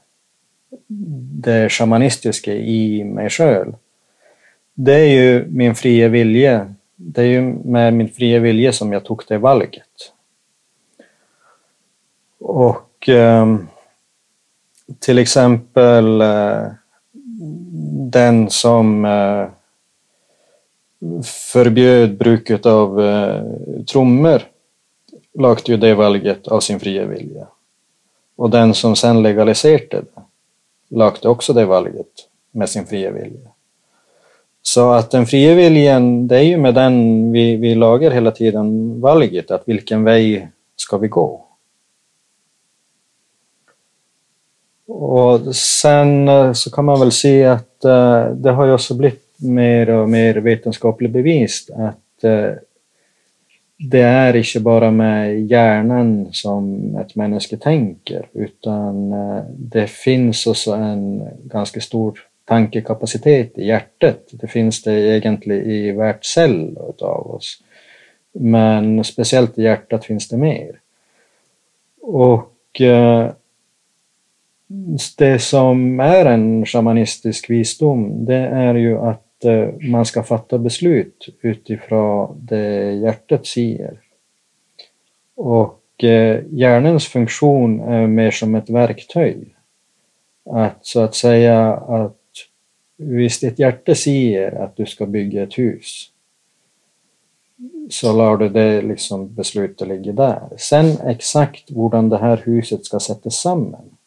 det 1.44 1.70
shamanistiska 1.70 2.54
i 2.54 3.04
mig 3.04 3.30
själv. 3.30 3.74
Det 4.74 4.94
är 4.94 5.06
ju 5.06 5.46
min 5.48 5.76
fria 5.76 6.08
vilja. 6.08 6.74
Det 6.96 7.22
är 7.22 7.26
ju 7.26 7.42
med 7.42 7.94
min 7.94 8.10
fria 8.10 8.40
vilja 8.40 8.74
som 8.74 8.94
jag 8.94 9.06
tog 9.06 9.24
det 9.28 9.38
valet. 9.38 10.14
Och 12.40 13.10
eh, 13.10 13.58
till 15.00 15.18
exempel 15.18 16.22
eh, 16.22 16.68
den 18.12 18.50
som 18.50 19.06
eh, 19.06 19.48
förbjöd 21.24 22.18
bruket 22.18 22.66
av 22.66 23.02
eh, 23.02 23.44
trummor 23.92 24.42
lagt 25.40 25.68
ju 25.68 25.78
det 25.78 25.94
valget 25.94 26.48
av 26.48 26.60
sin 26.60 26.80
fria 26.80 27.06
vilja. 27.06 27.48
Och 28.36 28.50
den 28.50 28.74
som 28.74 28.96
sen 28.96 29.24
legaliserade 29.24 29.86
det 29.90 30.22
lagt 30.96 31.26
också 31.26 31.54
det 31.54 31.66
valget 31.66 32.28
med 32.52 32.70
sin 32.70 32.86
fria 32.86 33.12
vilja. 33.12 33.50
Så 34.62 34.92
att 34.92 35.12
den 35.12 35.26
fria 35.26 35.56
viljan, 35.56 36.28
det 36.28 36.38
är 36.38 36.44
ju 36.44 36.58
med 36.58 36.76
den 36.76 37.32
vi, 37.32 37.56
vi 37.56 37.76
lagar 37.76 38.12
hela 38.12 38.32
tiden 38.32 39.02
valget, 39.02 39.52
att 39.52 39.68
vilken 39.68 40.04
väg 40.04 40.48
ska 40.76 40.98
vi 40.98 41.08
gå? 41.08 41.46
Och 44.88 45.56
sen 45.56 46.28
eh, 46.28 46.54
så 46.54 46.72
kan 46.72 46.86
man 46.86 47.00
väl 47.00 47.12
se 47.12 47.46
att 47.46 47.86
eh, 47.86 48.26
det 48.26 48.52
har 48.52 48.66
ju 48.66 48.74
också 48.74 48.94
blivit 48.94 49.21
mer 49.42 49.90
och 49.90 50.10
mer 50.10 50.36
vetenskapligt 50.36 51.12
bevist 51.12 51.70
att 51.70 52.24
eh, 52.24 52.52
det 53.78 54.02
är 54.02 54.36
inte 54.36 54.60
bara 54.60 54.92
med 54.92 55.42
hjärnan 55.42 56.28
som 56.32 56.96
ett 56.96 57.16
människa 57.16 57.58
tänker 57.58 58.28
utan 58.34 59.14
eh, 59.14 59.44
det 59.50 59.88
finns 59.88 60.48
också 60.48 60.72
en 60.72 61.28
ganska 61.44 61.82
stor 61.82 62.20
tankekapacitet 62.46 63.58
i 63.58 63.66
hjärtat. 63.66 64.28
Det 64.32 64.48
finns 64.48 64.84
det 64.84 64.94
egentligen 64.94 65.66
i 65.72 65.92
vart 65.92 66.26
cell 66.26 66.78
av 67.02 67.32
oss. 67.32 67.64
Men 68.34 69.04
speciellt 69.04 69.60
i 69.60 69.64
hjärtat 69.64 70.06
finns 70.06 70.28
det 70.28 70.38
mer. 70.38 70.80
Och 72.02 72.82
eh, 72.82 73.32
det 75.18 75.40
som 75.40 76.00
är 76.00 76.26
en 76.26 76.66
shamanistisk 76.66 77.50
visdom, 77.50 78.26
det 78.26 78.36
är 78.36 78.76
ju 78.76 78.98
att 78.98 79.26
Eh, 79.46 79.70
man 79.90 80.06
ska 80.06 80.24
fatta 80.24 80.58
beslut 80.58 81.30
utifrån 81.42 82.38
det 82.42 82.94
hjärtat 82.94 83.46
säger. 83.46 84.00
Och 85.36 86.04
eh, 86.04 86.44
hjärnans 86.50 87.08
funktion 87.08 87.80
är 87.80 88.08
mer 88.08 88.32
som 88.32 88.56
ett 88.56 88.70
verktyg. 88.70 89.56
Att 90.46 90.86
så 90.86 91.00
att 91.00 91.16
säga 91.16 91.74
att 91.74 92.18
visst 92.98 93.42
ditt 93.42 93.60
hjärta 93.60 93.96
säger 93.96 94.52
att 94.52 94.78
du 94.78 94.86
ska 94.86 95.06
bygga 95.06 95.44
ett 95.44 95.58
hus 95.58 96.08
så 97.90 98.18
lär 98.18 98.38
du 98.38 98.50
det 98.50 98.82
liksom 98.82 99.34
beslutet 99.36 99.88
ligga 99.88 100.12
där. 100.12 100.50
Sen 100.58 100.98
exakt 101.06 101.70
hur 101.70 102.10
det 102.10 102.18
här 102.18 102.42
huset 102.46 102.86
ska 102.86 103.00
sättas 103.00 103.36
samman 103.36 103.98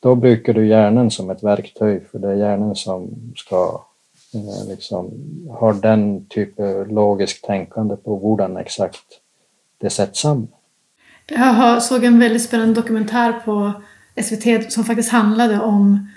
då 0.00 0.14
brukar 0.14 0.52
du 0.52 0.66
hjärnan 0.66 1.10
som 1.10 1.30
ett 1.30 1.42
verktyg 1.42 2.06
för 2.06 2.18
det 2.18 2.28
är 2.28 2.34
hjärnan 2.34 2.76
som 2.76 3.32
ska 3.36 3.85
liksom, 4.68 5.10
ha 5.60 5.72
den 5.72 6.26
typen 6.26 6.80
av 6.80 6.88
logiskt 6.88 7.44
tänkande 7.44 7.96
på 7.96 8.18
hur 8.18 8.60
exakt 8.60 9.04
det 9.80 9.90
sätts 9.90 10.20
samman. 10.20 10.48
Jag 11.28 11.82
såg 11.82 12.04
en 12.04 12.18
väldigt 12.18 12.42
spännande 12.42 12.74
dokumentär 12.74 13.32
på 13.32 13.72
SVT 14.22 14.72
som 14.72 14.84
faktiskt 14.84 15.12
handlade 15.12 15.60
om 15.60 16.08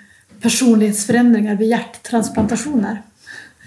personlighetsförändringar 0.42 1.54
vid 1.54 1.68
hjärttransplantationer. 1.68 3.02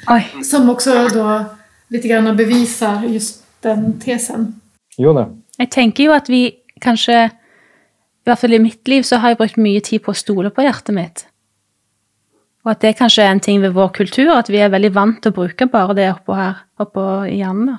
Oj. 0.07 0.43
Som 0.43 0.69
också 0.69 1.07
då 1.13 1.45
lite 1.87 2.07
grann 2.07 2.37
bevisar 2.37 3.03
just 3.03 3.43
den 3.61 3.99
tesen. 3.99 4.59
Jo, 4.97 5.13
det. 5.13 5.37
Jag 5.57 5.71
tänker 5.71 6.03
ju 6.03 6.13
att 6.13 6.29
vi 6.29 6.55
kanske 6.81 7.25
i 7.25 8.25
hvert 8.25 8.39
fall 8.39 8.53
i 8.53 8.59
mitt 8.59 8.87
liv 8.87 9.03
så 9.03 9.15
har 9.15 9.29
jeg 9.29 9.37
brukt 9.37 9.57
mye 9.57 9.81
tid 9.81 10.03
på 10.03 10.11
å 10.11 10.17
stole 10.17 10.49
på 10.49 10.63
hjertet 10.63 10.95
mitt. 10.95 11.25
Og 12.63 12.71
at 12.71 12.83
det 12.83 12.93
kanskje 12.99 13.25
er 13.25 13.33
en 13.33 13.41
ting 13.43 13.61
ved 13.61 13.73
vår 13.75 13.89
kultur, 13.95 14.31
at 14.37 14.49
vi 14.51 14.61
er 14.63 14.71
veldig 14.71 14.93
vant 14.95 15.19
til 15.21 15.33
å 15.33 15.35
bruke 15.35 15.67
bare 15.71 15.95
det 15.97 16.07
oppå 16.13 16.37
her, 16.37 16.61
oppå 16.79 17.07
i 17.27 17.41
hjernen. 17.41 17.77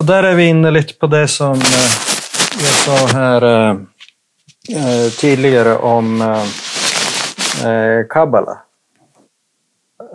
Og 0.00 0.06
der 0.06 0.28
er 0.30 0.36
vi 0.38 0.50
inne 0.52 0.70
litt 0.74 0.94
på 1.00 1.08
det 1.10 1.24
som 1.32 1.58
eh, 1.58 1.96
jeg 2.62 2.74
sa 2.84 2.96
her 3.16 3.48
eh, 3.50 3.74
eh 4.76 5.06
tidligere 5.16 5.76
om 5.78 6.22
eh, 6.22 8.06
kabbala. 8.10 8.60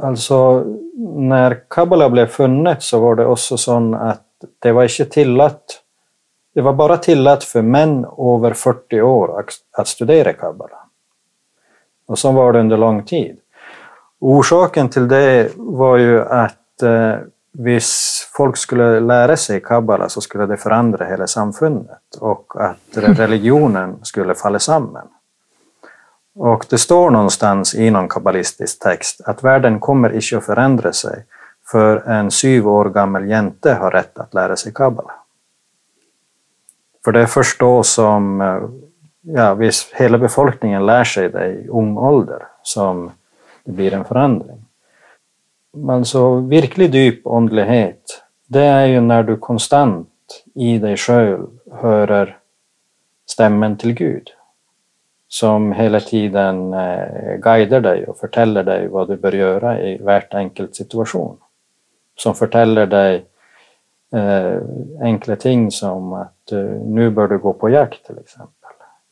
Altså, 0.02 0.64
når 0.98 1.56
kabbala 1.70 2.10
ble 2.10 2.28
funnet, 2.32 2.84
så 2.84 3.00
var 3.04 3.20
det 3.20 3.28
også 3.28 3.58
sånn 3.60 3.94
at 3.98 4.26
det 4.64 4.72
var 4.74 4.88
ikke 4.90 5.10
tillatt 5.20 5.82
det 6.54 6.62
var 6.62 6.74
bara 6.74 6.98
tillåtet 6.98 7.44
för 7.44 7.62
män 7.62 8.06
över 8.06 8.54
40 8.54 9.02
år 9.02 9.46
att 9.72 9.88
studera 9.88 10.34
kabbala. 10.34 10.78
Och 12.08 12.20
så 12.20 12.32
var 12.32 12.54
det 12.54 12.60
under 12.60 12.78
lång 12.78 13.04
tid. 13.04 13.40
Orsaken 14.24 14.90
till 14.90 15.08
det 15.08 15.52
var 15.56 15.98
ju 15.98 16.22
att 16.22 16.82
eh, 16.82 17.16
hvis 17.54 18.22
folk 18.34 18.58
skulle 18.58 19.00
lära 19.00 19.38
sig 19.38 19.62
kabbala 19.62 20.10
så 20.10 20.22
skulle 20.22 20.46
det 20.46 20.58
förändra 20.58 21.06
hela 21.06 21.28
samfundet 21.28 22.16
och 22.20 22.54
att 22.56 22.98
religionen 22.98 24.00
skulle 24.04 24.36
falla 24.36 24.60
samman. 24.60 25.08
Och 26.36 26.66
det 26.70 26.78
står 26.78 27.12
någonstans 27.12 27.76
i 27.76 27.90
någon 27.90 28.10
kabbalistisk 28.10 28.80
text 28.80 29.22
att 29.26 29.44
världen 29.44 29.80
kommer 29.80 30.16
inte 30.16 30.38
att 30.38 30.46
förändra 30.46 30.94
sig 30.94 31.26
för 31.72 31.98
en 31.98 32.32
syv 32.32 32.68
år 32.68 32.90
gammal 32.90 33.30
jente 33.30 33.74
har 33.74 33.92
rätt 33.92 34.20
att 34.20 34.34
lära 34.34 34.56
sig 34.56 34.74
kabbala. 34.74 35.14
För 37.04 37.12
det 37.12 37.22
är 37.22 37.26
först 37.26 37.60
då 37.60 37.84
som 37.84 38.42
eh, 38.42 38.62
ja, 39.22 39.58
hela 39.94 40.18
befolkningen 40.18 40.86
lär 40.86 41.04
sig 41.04 41.30
det 41.30 41.48
i 41.48 41.68
ung 41.68 41.98
ålder 41.98 42.48
som 42.64 43.12
det 43.64 43.72
blir 43.72 43.94
en 43.94 44.06
förändring. 44.06 44.66
Men 45.74 46.06
så 46.06 46.36
verklig 46.36 46.96
djup 46.96 47.28
andlighet, 47.28 48.24
det 48.48 48.64
är 48.64 48.86
ju 48.86 49.02
när 49.02 49.24
du 49.24 49.38
konstant 49.38 50.08
i 50.56 50.78
dig 50.78 50.98
själv 50.98 51.48
hör 51.72 52.38
stämmen 53.26 53.78
till 53.78 53.94
Gud 53.94 54.30
som 55.32 55.72
hela 55.72 56.00
tiden 56.00 56.74
eh, 56.74 57.36
guidar 57.38 57.82
dig 57.82 58.06
och 58.06 58.18
förtäller 58.18 58.64
dig 58.64 58.88
vad 58.88 59.08
du 59.08 59.18
bör 59.18 59.32
göra 59.32 59.82
i 59.82 59.98
vart 59.98 60.34
enkelt 60.34 60.76
situation. 60.76 61.38
Som 62.16 62.36
förtäller 62.36 62.86
dig 62.86 63.26
eh, 64.14 64.58
enkla 65.02 65.36
ting 65.36 65.72
som 65.72 66.14
att 66.14 66.52
eh, 66.52 66.60
nu 66.86 67.10
bör 67.10 67.28
du 67.28 67.38
gå 67.38 67.54
på 67.54 67.70
jakt 67.70 68.06
till 68.06 68.18
exempel. 68.18 68.61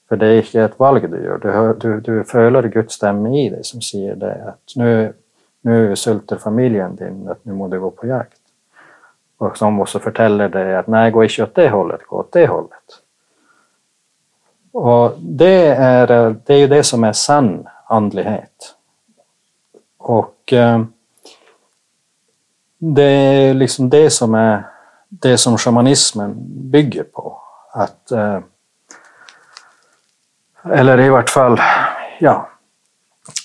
För 0.09 0.17
det 0.17 0.27
är 0.27 0.37
inte 0.37 0.61
ett 0.61 0.79
val 0.79 1.01
du 1.01 1.23
gör, 1.23 1.37
du, 1.37 1.51
hör, 1.51 1.73
du, 1.73 1.99
du 1.99 2.23
följer 2.23 2.61
Guds 2.63 2.93
stämma 2.93 3.29
i 3.29 3.49
dig 3.49 3.63
som 3.63 3.81
säger 3.81 4.15
det 4.15 4.43
att 4.47 4.75
nu, 4.75 5.13
nu 5.61 5.95
sulter 5.95 6.35
familjen 6.35 6.95
din, 6.95 7.29
att 7.29 7.45
nu 7.45 7.53
måste 7.53 7.75
du 7.75 7.79
gå 7.79 7.91
på 7.91 8.07
jakt. 8.07 8.39
Och 9.37 9.57
som 9.57 9.79
också 9.79 9.99
förtäller 9.99 10.49
dig 10.49 10.75
att 10.75 10.87
nej, 10.87 11.11
gå 11.11 11.23
inte 11.23 11.43
åt 11.43 11.55
det 11.55 11.69
hållet, 11.69 12.03
gå 12.07 12.17
åt 12.17 12.31
det 12.31 12.47
hållet. 12.47 13.01
Och 14.71 15.13
det 15.19 15.65
är, 15.65 16.35
det 16.45 16.53
är 16.53 16.57
ju 16.57 16.67
det 16.67 16.83
som 16.83 17.03
är 17.03 17.13
sann 17.13 17.67
andlighet. 17.85 18.75
Och 19.97 20.53
eh, 20.53 20.83
det 22.77 23.03
är 23.03 23.53
liksom 23.53 23.89
det 23.89 24.09
som 24.09 24.35
är 24.35 24.63
det 25.09 25.37
som 25.37 25.57
shamanismen 25.57 26.35
bygger 26.71 27.03
på. 27.03 27.41
Att, 27.73 28.11
eh, 28.11 28.39
eller 30.71 30.99
i 30.99 31.09
vart 31.09 31.29
fall, 31.29 31.61
ja. 32.19 32.49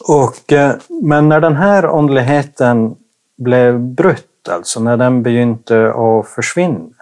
Och, 0.08 0.52
eh, 0.52 0.74
men 0.88 1.28
när 1.28 1.40
den 1.40 1.56
här 1.56 1.98
andligheten 1.98 2.96
blev 3.36 3.78
brutt, 3.78 4.48
alltså 4.50 4.80
när 4.80 4.96
den 4.96 5.22
begynte 5.22 5.90
att 5.90 6.28
försvinna, 6.28 6.94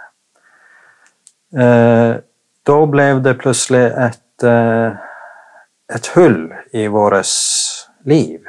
eh, 1.56 2.16
då 2.62 2.86
blev 2.86 3.22
det 3.22 3.34
plötsligt 3.34 3.92
ett, 3.92 4.42
eh, 4.42 4.92
ett 5.94 6.06
hull 6.06 6.54
i 6.72 6.88
våras 6.88 7.88
liv. 8.04 8.40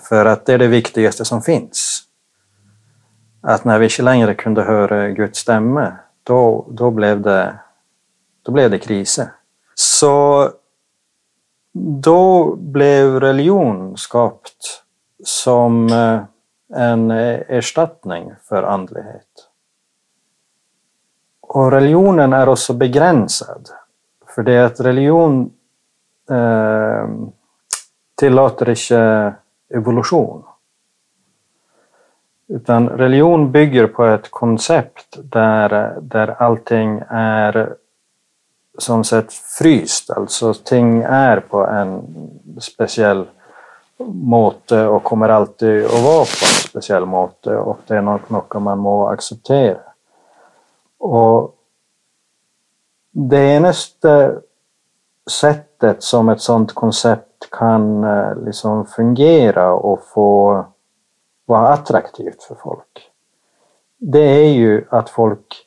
För 0.00 0.26
att 0.26 0.46
det 0.46 0.52
är 0.54 0.58
det 0.58 0.66
viktigaste 0.66 1.24
som 1.24 1.42
finns 1.42 2.04
att 3.46 3.64
när 3.64 3.78
vi 3.78 3.84
inte 3.84 4.02
längre 4.02 4.34
kunde 4.34 4.62
höra 4.62 5.08
Guds 5.08 5.38
stämma, 5.38 5.92
då, 6.22 6.66
då, 6.70 6.90
blev, 6.90 7.20
det, 7.20 7.54
då 8.42 8.52
blev 8.52 8.70
det 8.70 8.78
kriser. 8.78 9.28
Så 9.74 10.50
då 11.72 12.54
blev 12.56 13.20
religion 13.20 13.96
skapt 13.96 14.82
som 15.24 15.86
eh, 15.86 16.20
en 16.74 17.10
eh, 17.10 17.40
ersättning 17.48 18.32
för 18.42 18.62
andlighet. 18.62 19.48
Och 21.40 21.72
religionen 21.72 22.32
är 22.32 22.48
också 22.48 22.72
begränsad, 22.74 23.68
för 24.34 24.42
det 24.42 24.52
är 24.52 24.64
att 24.64 24.80
religion 24.80 25.52
eh, 26.30 27.08
tillåter 28.14 28.68
inte 28.68 29.34
evolution. 29.74 30.42
Utan 32.48 32.88
religion 32.88 33.52
bygger 33.52 33.86
på 33.86 34.04
ett 34.04 34.30
koncept 34.30 35.18
där, 35.22 35.72
eh, 35.72 36.02
där 36.02 36.28
allting 36.42 37.02
är 37.08 37.76
som 38.78 39.04
sett 39.04 39.32
fryst, 39.32 40.10
alltså 40.10 40.54
ting 40.54 41.02
är 41.02 41.40
på 41.40 41.66
en 41.66 42.02
speciell 42.60 43.26
måte 44.06 44.86
och 44.86 45.04
kommer 45.04 45.28
alltid 45.28 45.84
att 45.84 46.02
vara 46.02 46.24
på 46.24 46.44
en 46.44 46.68
speciell 46.68 47.06
måte 47.06 47.56
och 47.56 47.78
det 47.86 47.96
är 47.96 48.02
något, 48.02 48.30
något 48.30 48.62
man 48.62 48.78
må 48.78 49.08
acceptera. 49.08 49.78
Och 50.98 51.54
det 53.10 53.54
enaste 53.56 54.40
sättet 55.30 56.02
som 56.02 56.28
ett 56.28 56.40
sådant 56.40 56.74
koncept 56.74 57.50
kan 57.50 58.04
eh, 58.04 58.36
liksom 58.44 58.86
fungera 58.86 59.72
och 59.72 60.06
få 60.06 60.64
vara 61.46 61.68
attraktivt 61.68 62.42
för 62.42 62.54
folk, 62.54 63.10
det 63.98 64.44
är 64.44 64.52
ju 64.52 64.86
att 64.90 65.10
folk 65.10 65.63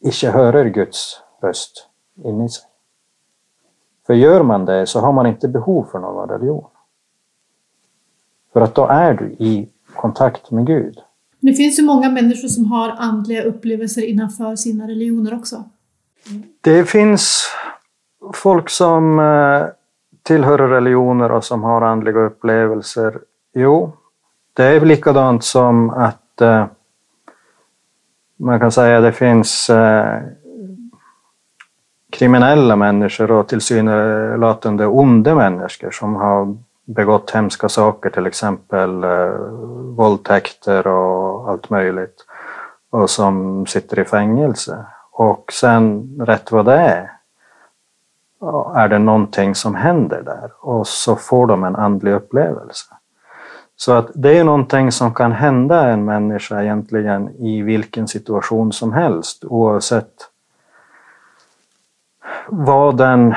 inte 0.00 0.30
hör 0.30 0.64
Guds 0.64 1.20
röst 1.42 1.86
inne 2.24 2.44
i 2.44 2.48
sig. 2.48 2.64
För 4.06 4.14
gör 4.14 4.42
man 4.42 4.64
det 4.64 4.86
så 4.86 5.00
har 5.00 5.12
man 5.12 5.26
inte 5.26 5.48
behov 5.48 5.86
för 5.92 5.98
någon 5.98 6.28
religion. 6.28 6.64
För 8.52 8.60
att 8.60 8.74
då 8.74 8.86
är 8.86 9.14
du 9.14 9.24
i 9.24 9.68
kontakt 9.94 10.50
med 10.50 10.66
Gud. 10.66 10.98
Det 11.40 11.52
finns 11.52 11.78
ju 11.78 11.82
många 11.82 12.10
människor 12.10 12.48
som 12.48 12.64
har 12.64 12.88
andliga 12.88 13.42
upplevelser 13.42 14.02
innanför 14.04 14.56
sina 14.56 14.88
religioner 14.88 15.34
också. 15.34 15.64
Det 16.60 16.84
finns 16.84 17.46
folk 18.34 18.70
som 18.70 19.18
eh, 19.18 19.66
tillhör 20.22 20.58
religioner 20.58 21.32
och 21.32 21.44
som 21.44 21.62
har 21.62 21.82
andliga 21.82 22.18
upplevelser. 22.18 23.20
Jo, 23.54 23.92
det 24.52 24.64
är 24.64 24.80
likadant 24.80 25.44
som 25.44 25.90
att 25.90 26.40
eh, 26.40 26.66
man 28.40 28.60
kan 28.60 28.72
säga 28.72 28.98
att 28.98 29.04
det 29.04 29.12
finns 29.12 29.70
eh, 29.70 30.22
kriminella 32.10 32.76
människor 32.76 33.30
och 33.30 33.48
tillsynelatande 33.48 34.86
onda 34.86 35.34
människor 35.34 35.90
som 35.90 36.14
har 36.14 36.56
begått 36.84 37.30
hemska 37.30 37.68
saker, 37.68 38.10
till 38.10 38.26
exempel 38.26 39.04
eh, 39.04 39.30
våldtäkter 39.96 40.86
och 40.86 41.50
allt 41.50 41.70
möjligt, 41.70 42.26
och 42.90 43.10
som 43.10 43.66
sitter 43.66 43.98
i 43.98 44.04
fängelse. 44.04 44.86
Och 45.12 45.52
sen, 45.52 46.14
rätt 46.26 46.52
vad 46.52 46.66
det 46.66 46.78
är, 46.78 47.12
är 48.74 48.88
det 48.88 48.98
någonting 48.98 49.54
som 49.54 49.74
händer 49.74 50.22
där 50.22 50.50
och 50.60 50.86
så 50.86 51.16
får 51.16 51.46
de 51.46 51.64
en 51.64 51.76
andlig 51.76 52.12
upplevelse. 52.12 52.86
Så 53.80 53.92
att 53.92 54.10
det 54.14 54.38
är 54.38 54.44
någonting 54.44 54.92
som 54.92 55.14
kan 55.14 55.32
hända 55.32 55.88
en 55.90 56.04
människa 56.04 56.62
egentligen 56.62 57.28
i 57.28 57.62
vilken 57.62 58.08
situation 58.08 58.72
som 58.72 58.92
helst 58.92 59.44
oavsett 59.44 60.12
vad 62.48 62.96
den 62.96 63.34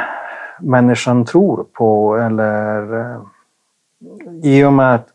människan 0.59 1.25
tror 1.25 1.65
på 1.73 2.17
eller 2.17 2.99
eh, 2.99 3.21
i 4.43 4.63
och 4.63 4.73
med 4.73 4.95
att 4.95 5.07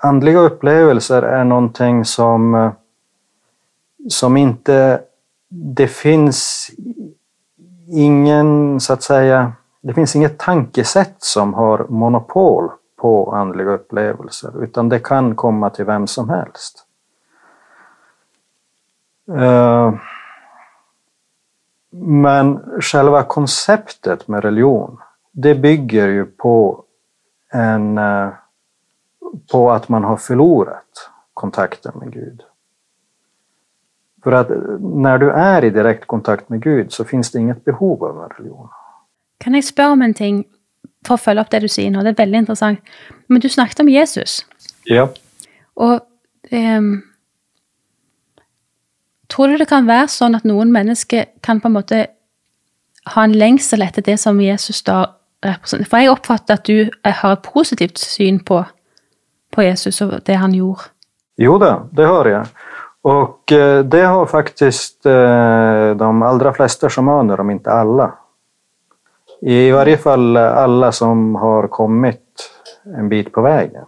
andliga 0.00 0.38
upplevelser 0.38 1.22
är 1.22 1.44
någonting 1.44 2.04
som, 2.04 2.54
eh, 2.54 2.72
som 4.08 4.36
inte... 4.36 5.00
Det 5.48 5.88
finns 5.88 6.70
ingen, 7.88 8.80
så 8.80 8.92
att 8.92 9.02
säga, 9.02 9.52
det 9.80 9.94
finns 9.94 10.16
inget 10.16 10.38
tankesätt 10.38 11.16
som 11.18 11.54
har 11.54 11.86
monopol 11.88 12.70
på 12.98 13.32
andliga 13.32 13.70
upplevelser, 13.70 14.62
utan 14.62 14.88
det 14.88 14.98
kan 14.98 15.34
komma 15.36 15.70
till 15.70 15.84
vem 15.84 16.06
som 16.06 16.28
helst. 16.28 16.84
Eh, 19.28 19.94
men 21.90 22.60
själva 22.80 23.22
konceptet 23.22 24.28
med 24.28 24.44
religion, 24.44 24.98
det 25.32 25.54
bygger 25.54 26.08
ju 26.08 26.24
på, 26.24 26.84
en, 27.52 27.98
eh, 27.98 28.28
på 29.52 29.70
att 29.70 29.88
man 29.88 30.04
har 30.04 30.16
förlorat 30.16 31.10
kontakten 31.34 31.92
med 31.98 32.12
Gud. 32.12 32.42
För 34.22 34.32
att 34.32 34.50
eh, 34.50 34.56
när 34.80 35.18
du 35.18 35.30
är 35.30 35.64
i 35.64 35.70
direkt 35.70 36.06
kontakt 36.06 36.48
med 36.48 36.62
Gud 36.62 36.92
så 36.92 37.04
finns 37.04 37.32
det 37.32 37.38
inget 37.38 37.64
behov 37.64 38.04
av 38.04 38.22
en 38.22 38.28
religion. 38.28 38.68
Kan 39.38 39.54
jag 39.54 39.64
spørre 39.64 39.90
om 39.90 40.02
en 40.02 40.14
ting 40.14 40.44
for 41.06 41.16
å 41.16 41.22
følge 41.22 41.44
opp 41.44 41.50
det 41.52 41.62
du 41.64 41.68
sier 41.70 41.92
nå? 41.92 42.02
Det 42.02 42.14
er 42.14 42.22
veldig 42.22 42.42
interessant. 42.44 42.94
Men 43.28 43.42
du 43.42 43.48
snakket 43.48 43.82
om 43.84 43.90
Jesus. 43.92 44.40
Ja. 44.88 45.08
Og 45.76 46.00
um, 46.52 46.90
Tror 49.28 49.52
du 49.52 49.58
det 49.60 49.68
kan 49.68 49.84
være 49.84 50.08
sånn 50.08 50.38
at 50.38 50.46
noen 50.48 50.70
mennesker 50.72 51.26
kan 51.44 51.60
på 51.60 51.68
en 51.68 51.74
måte 51.76 51.98
ha 53.12 53.24
en 53.24 53.34
lengsel 53.36 53.84
etter 53.84 54.04
det 54.06 54.16
som 54.22 54.40
Jesus 54.40 54.80
da 54.86 55.02
representerer? 55.44 55.90
For 55.90 56.00
jeg 56.00 56.12
oppfatter 56.14 56.56
at 56.56 56.64
du 56.64 56.88
har 57.04 57.36
et 57.36 57.44
positivt 57.44 58.00
syn 58.00 58.40
på, 58.40 58.62
på 59.52 59.66
Jesus 59.66 60.00
og 60.00 60.16
det 60.24 60.38
han 60.40 60.56
gjorde. 60.56 60.88
Jo 61.38 61.58
da, 61.60 61.74
det 61.92 62.08
har 62.08 62.32
jag. 62.32 62.46
Och 63.02 63.52
eh, 63.52 63.84
det 63.84 64.02
har 64.02 64.26
faktiskt 64.26 65.06
eh, 65.06 65.90
de 65.96 66.22
allra 66.22 66.52
flesta 66.52 66.88
shamaner, 66.88 67.40
om 67.40 67.50
inte 67.50 67.70
alla. 67.70 68.12
I 69.40 69.70
varje 69.70 69.96
fall 69.96 70.36
alla 70.36 70.92
som 70.92 71.34
har 71.34 71.68
kommit 71.68 72.50
en 72.84 73.08
bit 73.08 73.32
på 73.32 73.42
vägen. 73.42 73.84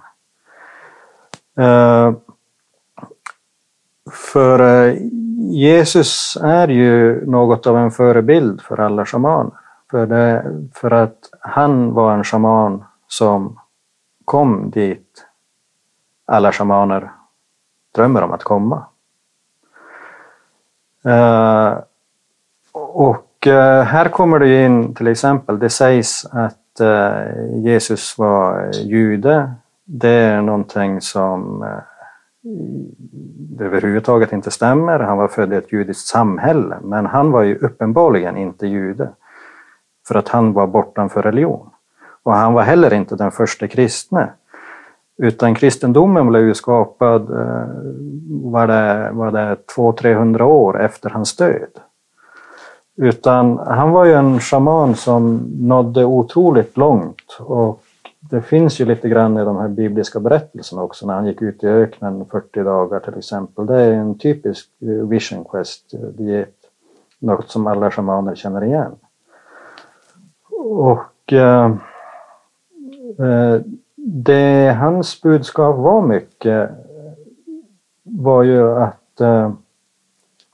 Eh, 1.59 2.13
för 4.11 4.61
eh, 4.61 4.95
Jesus 5.51 6.37
är 6.43 6.69
ju 6.69 7.27
något 7.27 7.67
av 7.67 7.77
en 7.77 7.91
förebild 7.91 8.61
för 8.61 8.81
alla 8.81 9.07
shamaner. 9.07 9.53
För, 9.91 10.07
det, 10.07 10.45
för 10.75 10.91
att 10.91 11.19
han 11.41 11.95
var 11.95 12.15
en 12.15 12.25
shaman 12.25 12.85
som 13.09 13.61
kom 14.25 14.71
dit 14.71 15.27
alla 16.27 16.53
shamaner 16.53 17.11
drömmer 17.95 18.23
om 18.23 18.33
att 18.33 18.45
komma. 18.45 18.87
Eh, 21.05 21.79
och 22.73 23.30
Eh, 23.47 23.83
här 23.83 24.09
kommer 24.09 24.39
det 24.39 24.65
in 24.65 24.95
till 24.95 25.07
exempel, 25.07 25.59
det 25.59 25.71
sägs 25.71 26.27
att 26.31 26.81
eh, 26.81 27.57
Jesus 27.57 28.19
var 28.19 28.71
jude. 28.73 29.53
Det 29.85 30.09
är 30.09 30.43
någonting 30.43 31.01
som 31.01 31.63
eh, 31.63 31.79
överhuvudtaget 33.67 34.33
inte 34.33 34.51
stämmer. 34.51 34.99
Han 34.99 35.19
var 35.19 35.29
född 35.29 35.53
i 35.53 35.57
ett 35.57 35.73
judiskt 35.73 36.07
samhälle, 36.07 36.77
men 36.83 37.07
han 37.07 37.31
var 37.31 37.43
ju 37.43 37.57
uppenbarligen 37.57 38.37
inte 38.37 38.67
jude. 38.67 39.09
För 40.09 40.15
att 40.15 40.29
han 40.29 40.53
var 40.53 40.67
bortanför 40.67 41.23
religion. 41.23 41.71
Och 42.23 42.35
han 42.35 42.53
var 42.53 42.63
heller 42.63 42.95
inte 42.95 43.17
den 43.17 43.31
första 43.31 43.69
kristne. 43.69 44.31
Utan 45.23 45.55
kristendomen 45.55 46.27
blev 46.27 46.43
ju 46.43 46.55
skapad 46.55 47.29
var 48.43 48.67
det, 48.67 49.11
var 49.13 49.31
det 49.31 49.57
200-300 49.77 50.43
år 50.43 50.81
efter 50.81 51.11
hans 51.11 51.37
död. 51.37 51.71
Utan 53.01 53.59
han 53.59 53.91
var 53.91 54.05
ju 54.05 54.13
en 54.13 54.41
shaman 54.41 54.95
som 54.95 55.51
nådde 55.61 56.05
otroligt 56.05 56.77
långt 56.77 57.39
och 57.41 57.83
det 58.21 58.43
finns 58.43 58.81
ju 58.81 58.85
lite 58.85 59.09
grann 59.09 59.39
i 59.39 59.45
de 59.45 59.57
här 59.57 59.69
bibliska 59.69 60.21
berättelserna 60.21 60.83
också 60.83 61.07
när 61.07 61.15
han 61.15 61.27
gick 61.27 61.43
ut 61.43 61.65
i 61.65 61.67
öknen 61.67 62.25
40 62.31 62.63
dagar 62.63 63.01
till 63.01 63.19
exempel. 63.19 63.67
Det 63.67 63.81
är 63.81 63.93
en 63.93 64.19
typisk 64.19 64.69
eh, 64.81 64.89
vision 64.89 65.45
quest 65.45 65.95
eh, 65.95 66.01
diet. 66.01 66.55
Något 67.19 67.51
som 67.51 67.67
alla 67.67 67.91
shamaner 67.91 68.35
känner 68.35 68.65
igen. 68.65 68.93
Och 70.51 71.33
eh, 71.33 71.65
eh, 73.19 73.61
det 73.97 74.77
hans 74.81 75.23
budskap 75.23 75.77
var 75.77 76.03
mycket 76.03 76.71
var 78.03 78.43
ju 78.43 78.71
att 78.77 79.21
eh, 79.21 79.53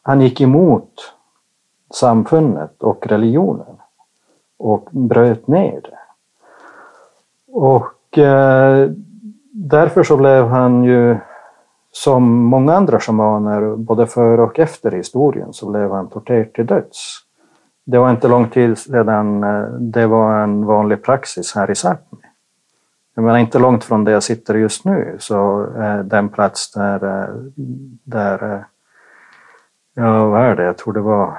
han 0.03 0.21
gick 0.21 0.41
emot 0.41 1.16
samfundet 1.91 2.83
och 2.83 3.07
religionen 3.07 3.77
och 4.59 4.89
bröt 4.91 5.49
ner 5.49 5.81
det. 5.81 5.99
Och 7.53 8.19
eh, 8.19 8.91
därför 9.53 10.03
så 10.03 10.17
blev 10.17 10.47
han 10.47 10.85
ju, 10.85 11.17
som 11.93 12.33
många 12.33 12.75
andra 12.75 13.01
shamaner, 13.01 13.77
både 13.77 14.07
före 14.07 14.43
och 14.43 14.59
efter 14.59 14.91
historien, 14.91 15.53
så 15.53 15.71
blev 15.71 15.91
han 15.91 16.09
torterad 16.09 16.53
till 16.53 16.67
döds. 16.67 17.19
Det 17.85 17.99
var 17.99 18.11
inte 18.11 18.29
lång 18.29 18.49
tid 18.49 18.79
sedan 18.79 19.45
eh, 19.45 19.65
det 19.69 20.07
var 20.07 20.43
en 20.43 20.67
vanlig 20.67 21.05
praxis 21.05 21.55
här 21.55 21.71
i 21.71 21.75
Sápmi. 21.75 22.27
Jag 23.17 23.25
menar 23.25 23.39
inte 23.39 23.59
långt 23.59 23.85
från 23.85 24.05
där 24.05 24.13
jag 24.13 24.23
sitter 24.23 24.55
just 24.55 24.85
nu 24.85 25.17
så 25.19 25.67
eh, 25.77 25.99
den 25.99 26.29
plats 26.29 26.73
där, 26.73 27.05
eh, 27.05 27.35
där 28.05 28.55
eh, 28.55 28.61
ja 29.95 30.27
vad 30.27 30.41
är 30.41 30.57
det, 30.57 30.65
jag 30.65 30.79
tror 30.79 30.93
det 30.93 31.01
var, 31.01 31.39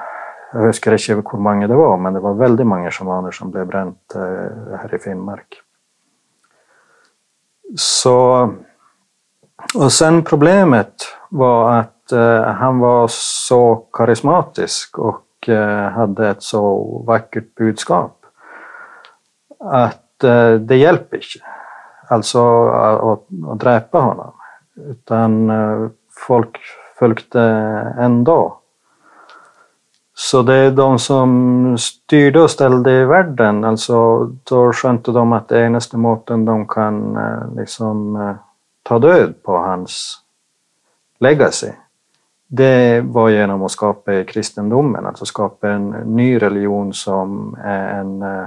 jag 0.52 0.60
huskar 0.60 0.92
inte 0.92 1.32
hur 1.32 1.38
många 1.38 1.66
det 1.66 1.74
var, 1.74 1.96
men 1.96 2.14
det 2.14 2.20
var 2.20 2.34
väldigt 2.34 2.66
många 2.66 2.90
shamaner 2.90 3.30
som 3.30 3.50
blev 3.50 3.66
bränt 3.66 4.14
eh, 4.14 4.76
här 4.78 4.94
i 4.94 4.98
Finnmark. 4.98 5.62
Så, 7.76 8.50
och 9.74 9.92
sen 9.92 10.24
problemet 10.24 10.94
var 11.30 11.72
att 11.72 12.12
eh, 12.12 12.42
han 12.42 12.78
var 12.78 13.06
så 13.10 13.76
karismatisk 13.92 14.98
och 14.98 15.48
eh, 15.48 15.90
hade 15.90 16.28
ett 16.28 16.42
så 16.42 16.78
vackert 17.06 17.54
budskap 17.54 18.14
att 19.60 20.04
det 20.60 20.76
hjälper 20.76 21.16
inte. 21.16 21.44
Alltså 22.08 22.68
att, 22.68 23.22
att 23.48 23.60
dräpa 23.60 23.98
honom. 23.98 24.32
Utan 24.76 25.50
folk 26.26 26.58
följde 26.98 27.40
ändå. 27.98 28.57
Så 30.20 30.42
det 30.42 30.54
är 30.54 30.70
de 30.70 30.98
som 30.98 31.78
styrde 31.78 32.40
och 32.40 32.50
ställde 32.50 32.92
i 32.92 33.04
världen, 33.04 33.64
alltså 33.64 34.24
då 34.44 34.72
skönte 34.72 35.12
de 35.12 35.32
att 35.32 35.48
det 35.48 35.66
enaste 35.66 35.96
måten 35.96 36.44
de 36.44 36.66
kan 36.66 37.16
eh, 37.16 37.54
liksom 37.56 38.16
eh, 38.16 38.34
ta 38.82 38.98
död 38.98 39.34
på 39.42 39.56
hans 39.58 40.18
legacy, 41.18 41.70
det 42.46 43.00
var 43.00 43.28
genom 43.28 43.62
att 43.62 43.70
skapa 43.70 44.24
kristendomen, 44.24 45.06
alltså 45.06 45.24
skapa 45.24 45.70
en 45.70 45.90
ny 45.90 46.38
religion 46.38 46.92
som 46.92 47.56
är 47.64 48.00
en 48.00 48.22
eh, 48.22 48.46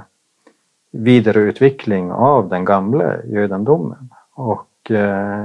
vidareutveckling 0.90 2.12
av 2.12 2.48
den 2.48 2.64
gamla 2.64 3.22
judendomen. 3.24 4.10
Och 4.34 4.68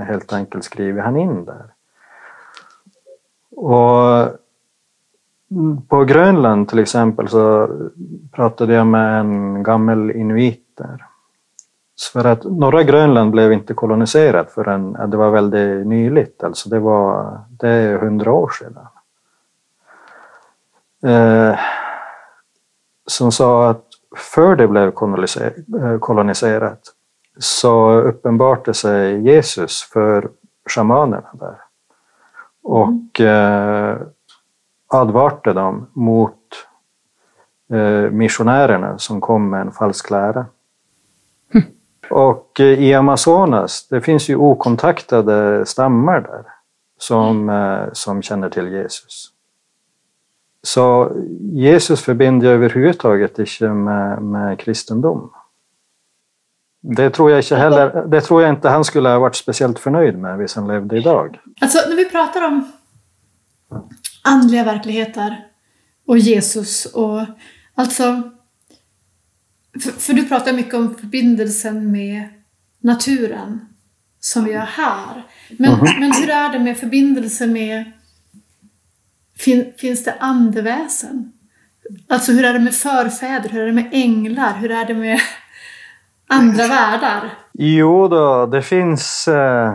helt 0.07 0.33
enkelt 0.33 0.63
skriver 0.63 1.01
han 1.01 1.17
in 1.17 1.45
där. 1.45 1.65
Och 3.55 4.29
på 5.87 6.03
Grönland 6.03 6.69
till 6.69 6.79
exempel 6.79 7.27
så 7.27 7.69
pratade 8.31 8.73
jag 8.73 8.87
med 8.87 9.19
en 9.19 9.63
gammal 9.63 10.11
inuit 10.11 10.63
där. 10.77 11.05
För 12.13 12.25
att 12.25 12.43
norra 12.43 12.83
Grönland 12.83 13.31
blev 13.31 13.53
inte 13.53 13.73
koloniserat 13.73 14.51
förrän 14.51 14.93
det 14.93 15.17
var 15.17 15.29
väldigt 15.29 15.87
nyligt, 15.87 16.43
alltså 16.43 16.69
det 16.69 16.79
var 16.79 17.39
det 17.49 17.69
är 17.69 17.97
hundra 17.97 18.31
år 18.31 18.49
sedan. 18.49 18.87
Eh, 21.03 21.59
som 23.05 23.31
sa 23.31 23.69
att 23.69 23.83
för 24.15 24.55
det 24.55 24.67
blev 24.67 24.91
koloniserat 25.99 26.79
så 27.37 27.91
uppenbarte 27.91 28.73
sig 28.73 29.21
Jesus 29.21 29.83
för 29.83 30.29
shamanerna 30.69 31.29
där. 31.33 31.55
Och 32.63 33.21
eh, 33.21 33.97
advarte 34.87 35.53
dem 35.53 35.87
mot 35.93 36.37
eh, 37.73 38.11
missionärerna 38.11 38.97
som 38.97 39.21
kom 39.21 39.49
med 39.49 39.61
en 39.61 39.71
falsk 39.71 40.09
lära. 40.09 40.45
Mm. 41.53 41.67
Och 42.09 42.59
eh, 42.59 42.65
i 42.65 42.93
Amazonas, 42.93 43.87
det 43.87 44.01
finns 44.01 44.29
ju 44.29 44.35
okontaktade 44.35 45.65
stammar 45.65 46.21
där 46.21 46.43
som, 46.97 47.49
eh, 47.49 47.93
som 47.93 48.21
känner 48.21 48.49
till 48.49 48.67
Jesus. 48.67 49.31
Så 50.63 51.11
Jesus 51.39 52.01
förbinder 52.01 52.47
överhuvudtaget 52.47 53.39
inte 53.39 53.69
med, 53.69 54.21
med 54.21 54.59
kristendom. 54.59 55.33
Det 56.81 57.09
tror, 57.09 57.31
jag 57.31 57.39
inte 57.39 57.55
heller, 57.55 58.05
det 58.07 58.21
tror 58.21 58.41
jag 58.41 58.49
inte 58.49 58.69
han 58.69 58.83
skulle 58.83 59.09
ha 59.09 59.19
varit 59.19 59.35
speciellt 59.35 59.79
förnöjd 59.79 60.17
med 60.17 60.37
hvis 60.37 60.55
han 60.55 60.67
levde 60.67 60.97
idag. 60.97 61.39
Alltså 61.61 61.89
när 61.89 61.95
vi 61.95 62.09
pratar 62.09 62.47
om 62.47 62.71
andliga 64.21 64.63
verkligheter 64.63 65.45
och 66.07 66.17
Jesus 66.17 66.85
och 66.85 67.25
alltså 67.75 68.31
för, 69.83 69.91
för, 69.91 70.13
du 70.13 70.27
pratar 70.27 70.53
mycket 70.53 70.73
om 70.73 70.95
förbindelsen 70.95 71.91
med 71.91 72.23
naturen 72.79 73.59
som 74.19 74.43
vi 74.43 74.53
har 74.53 74.65
här. 74.65 75.25
Men, 75.57 75.73
mm 75.73 75.85
-hmm. 75.85 75.99
men 75.99 76.11
hur 76.11 76.29
är 76.29 76.49
det 76.49 76.59
med 76.59 76.77
förbindelse 76.77 77.47
med 77.47 77.91
fin, 79.37 79.73
Finns 79.77 80.03
det 80.03 80.15
andeväsen? 80.19 81.31
Alltså 82.09 82.31
hur 82.31 82.45
är 82.45 82.53
det 82.53 82.59
med 82.59 82.73
förfäder? 82.73 83.49
Hur 83.49 83.61
är 83.61 83.65
det 83.65 83.73
med 83.73 83.89
änglar? 83.91 84.53
Hur 84.53 84.71
är 84.71 84.85
det 84.85 84.93
med 84.93 85.19
andra 86.27 86.67
världar? 86.67 87.33
Jo 87.53 88.07
då, 88.07 88.45
det 88.45 88.61
finns 88.61 89.27
eh 89.27 89.73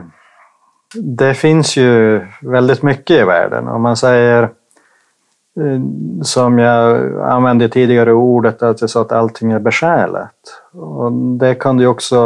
det 0.95 1.34
finns 1.34 1.76
ju 1.76 2.26
väldigt 2.43 2.82
mycket 2.82 3.20
i 3.20 3.24
världen. 3.24 3.68
Om 3.68 3.82
man 3.82 3.97
säger, 3.97 4.43
eh, 4.43 5.80
som 6.22 6.59
jag 6.59 7.12
använde 7.22 7.68
tidigare 7.68 8.12
ordet, 8.12 8.62
att 8.62 8.80
jag 8.80 8.90
sa 8.90 9.01
att 9.01 9.12
allting 9.12 9.53
är 9.53 9.59
besjälat. 9.59 10.62
Och 10.72 11.12
det 11.12 11.55
kan 11.55 11.76
du 11.76 11.86
också, 11.86 12.20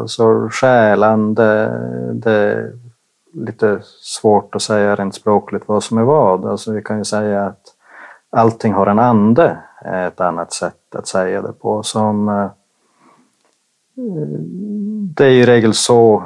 alltså 0.00 0.48
själen, 0.50 1.34
det 1.34 1.70
är 2.24 2.72
lite 3.32 3.80
svårt 4.00 4.54
att 4.54 4.62
säga 4.62 4.94
rent 4.94 5.14
språkligt 5.14 5.68
vad 5.68 5.82
som 5.82 5.98
är 5.98 6.02
vad. 6.02 6.46
Alltså 6.46 6.72
vi 6.72 6.82
kan 6.82 6.98
ju 6.98 7.04
säga 7.04 7.46
att 7.46 7.62
allting 8.30 8.72
har 8.72 8.86
en 8.86 8.98
ande, 8.98 9.58
är 9.84 10.08
ett 10.08 10.20
annat 10.20 10.52
sätt 10.52 10.94
att 10.94 11.06
säga 11.06 11.42
det 11.42 11.52
på. 11.52 11.82
Som, 11.82 12.28
eh, 12.28 12.50
det 15.14 15.24
är 15.24 15.30
i 15.30 15.46
regel 15.46 15.74
så 15.74 16.24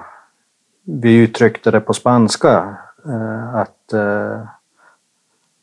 vi 0.85 1.17
uttryckte 1.17 1.71
det 1.71 1.81
på 1.81 1.95
spanska 1.95 2.77
eh, 3.07 3.55
att 3.55 3.93
eh, 3.93 4.41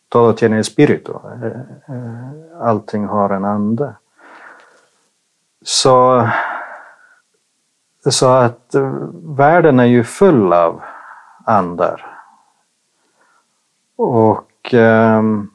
todo 0.10 0.34
tiene 0.34 0.60
espíritu. 0.60 1.14
Eh, 1.14 1.96
eh 1.96 2.62
allting 2.62 3.06
har 3.06 3.30
en 3.30 3.46
ande. 3.46 3.94
Så, 5.62 6.28
så 8.10 8.28
att 8.30 8.76
eh, 8.76 8.94
världen 9.24 9.80
är 9.80 9.86
ju 9.86 10.04
full 10.04 10.54
av 10.54 10.82
andar. 11.46 12.18
Och 13.96 14.74
ehm, 14.74 15.50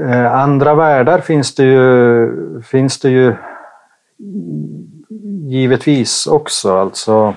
eh, 0.00 0.34
andra 0.34 0.74
världar 0.74 1.20
finns 1.20 1.54
det 1.54 1.64
ju, 1.64 2.62
finns 2.62 3.00
det 3.00 3.10
ju 3.10 3.36
givetvis 5.52 6.26
också. 6.26 6.72
Alltså, 6.72 7.34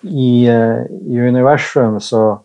i, 0.00 0.46
eh, 0.48 0.82
I 1.06 1.20
universum 1.28 2.00
så 2.00 2.40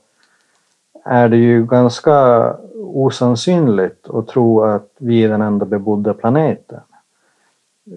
är 1.06 1.30
det 1.30 1.38
ju 1.38 1.66
ganska 1.66 2.50
osannsynligt 2.76 4.10
att 4.10 4.28
tro 4.28 4.64
att 4.64 4.92
vi 4.98 5.24
är 5.24 5.30
den 5.30 5.42
enda 5.42 5.66
bebodda 5.66 6.14
planeten. 6.14 6.80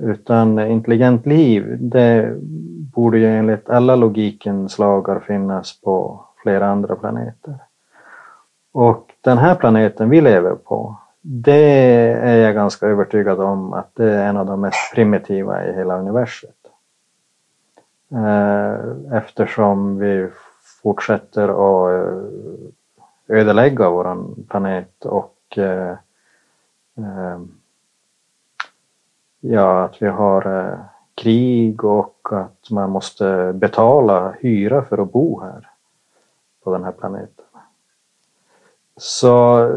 Utan 0.03 0.59
intelligent 0.59 1.27
liv, 1.27 1.77
det 1.81 2.37
borde 2.95 3.19
ju 3.19 3.27
enligt 3.27 3.71
alla 3.71 3.97
logikens 3.97 4.79
lagar 4.79 5.21
finnas 5.21 5.81
på 5.81 6.25
flera 6.43 6.71
andra 6.71 6.97
planeter. 6.97 7.55
Och 8.73 9.11
den 9.21 9.39
här 9.39 9.55
planeten 9.55 10.11
vi 10.11 10.21
lever 10.21 10.55
på, 10.55 10.97
det 11.23 12.13
är 12.23 12.37
jag 12.37 12.55
ganska 12.55 12.87
övertygad 12.87 13.41
om 13.41 13.73
att 13.73 13.95
det 13.95 14.13
är 14.13 14.29
en 14.29 14.37
av 14.37 14.47
de 14.47 14.61
mest 14.61 14.95
primitiva 14.95 15.67
i 15.67 15.73
hela 15.73 15.99
universum. 15.99 16.51
Eh, 18.13 19.17
eftersom 19.17 19.99
vi 19.99 20.29
fortsätter 20.83 21.49
att 21.49 21.93
eh, 21.93 23.37
ödelägga 23.37 23.91
vår 23.91 24.35
planet 24.49 25.05
och 25.05 25.59
eh, 25.59 25.97
ja, 29.41 29.85
att 29.85 30.03
vi 30.03 30.07
har 30.07 30.79
krig 31.15 31.85
och 31.85 32.29
att 32.31 32.71
man 32.71 32.91
måste 32.91 33.53
betala 33.53 34.35
hyra 34.41 34.83
för 34.83 34.99
att 34.99 35.13
bo 35.13 35.41
här 35.41 35.71
på 36.65 36.73
den 36.73 36.85
här 36.85 36.93
planeten. 36.93 37.45
Så 38.97 39.69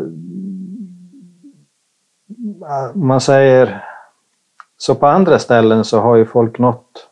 man 2.94 3.22
säger 3.22 3.86
så 4.78 4.96
på 4.96 5.08
andra 5.08 5.40
ställen 5.40 5.84
så 5.84 6.00
har 6.00 6.16
ju 6.16 6.26
folk 6.26 6.60
nått 6.60 7.10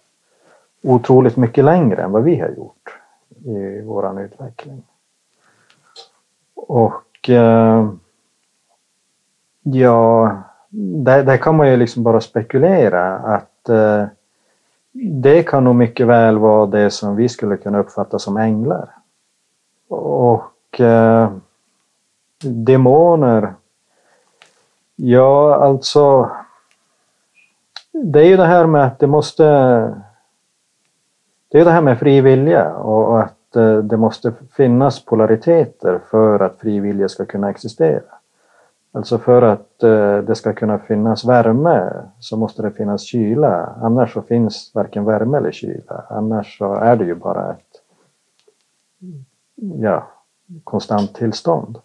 otroligt 0.84 1.38
mycket 1.38 1.66
längre 1.66 2.04
än 2.04 2.12
vad 2.12 2.24
vi 2.24 2.40
har 2.40 2.50
gjort 2.50 2.98
i 3.46 3.82
våran 3.82 4.18
utveckling. 4.18 4.84
Och 6.56 7.30
eh, 7.30 7.90
ja, 9.64 10.38
där, 10.70 11.24
där, 11.24 11.38
kan 11.38 11.58
man 11.58 11.70
ju 11.70 11.78
liksom 11.78 12.04
bara 12.04 12.22
spekulera 12.22 13.16
att 13.16 13.70
eh, 13.70 14.06
det 14.92 15.44
kan 15.44 15.64
nog 15.64 15.76
mycket 15.76 16.08
väl 16.08 16.38
vara 16.38 16.66
det 16.66 16.92
som 16.92 17.16
vi 17.16 17.30
skulle 17.30 17.58
kunna 17.58 17.80
uppfatta 17.80 18.20
som 18.20 18.38
änglar. 18.38 18.90
Och 19.88 20.80
eh, 20.80 21.32
demoner 22.44 23.54
Ja, 24.96 25.56
alltså. 25.56 26.32
Det 27.92 28.20
är 28.20 28.26
ju 28.26 28.38
det 28.38 28.46
här 28.46 28.66
med 28.66 28.86
att 28.86 29.00
det 29.00 29.08
måste. 29.08 29.44
Det 31.52 31.60
är 31.60 31.66
det 31.66 31.72
här 31.72 31.82
med 31.82 32.00
fri 32.00 32.22
vilja 32.22 32.76
och 32.76 33.22
att 33.22 33.56
eh, 33.56 33.78
det 33.78 33.98
måste 33.98 34.34
finnas 34.52 35.06
polariteter 35.06 36.00
för 36.10 36.40
att 36.40 36.58
fri 36.60 36.80
vilja 36.80 37.10
ska 37.10 37.26
kunna 37.26 37.50
existera. 37.50 38.02
Alltså 38.92 39.18
för 39.18 39.42
att 39.42 39.84
eh, 39.84 40.18
det 40.18 40.36
ska 40.36 40.54
kunna 40.54 40.80
finnas 40.80 41.26
värme 41.26 41.94
så 42.20 42.38
måste 42.38 42.62
det 42.62 42.72
finnas 42.72 43.02
kyla. 43.02 43.76
Annars 43.82 44.14
så 44.14 44.22
finns 44.22 44.72
varken 44.74 45.06
värme 45.06 45.38
eller 45.38 45.52
kyla. 45.52 46.04
Annars 46.10 46.58
så 46.58 46.74
är 46.74 46.96
det 46.96 47.06
ju 47.06 47.16
bara 47.16 47.52
ett 47.52 47.82
ja, 49.56 50.08
konstant 50.64 51.16
tillstånd. 51.16 51.80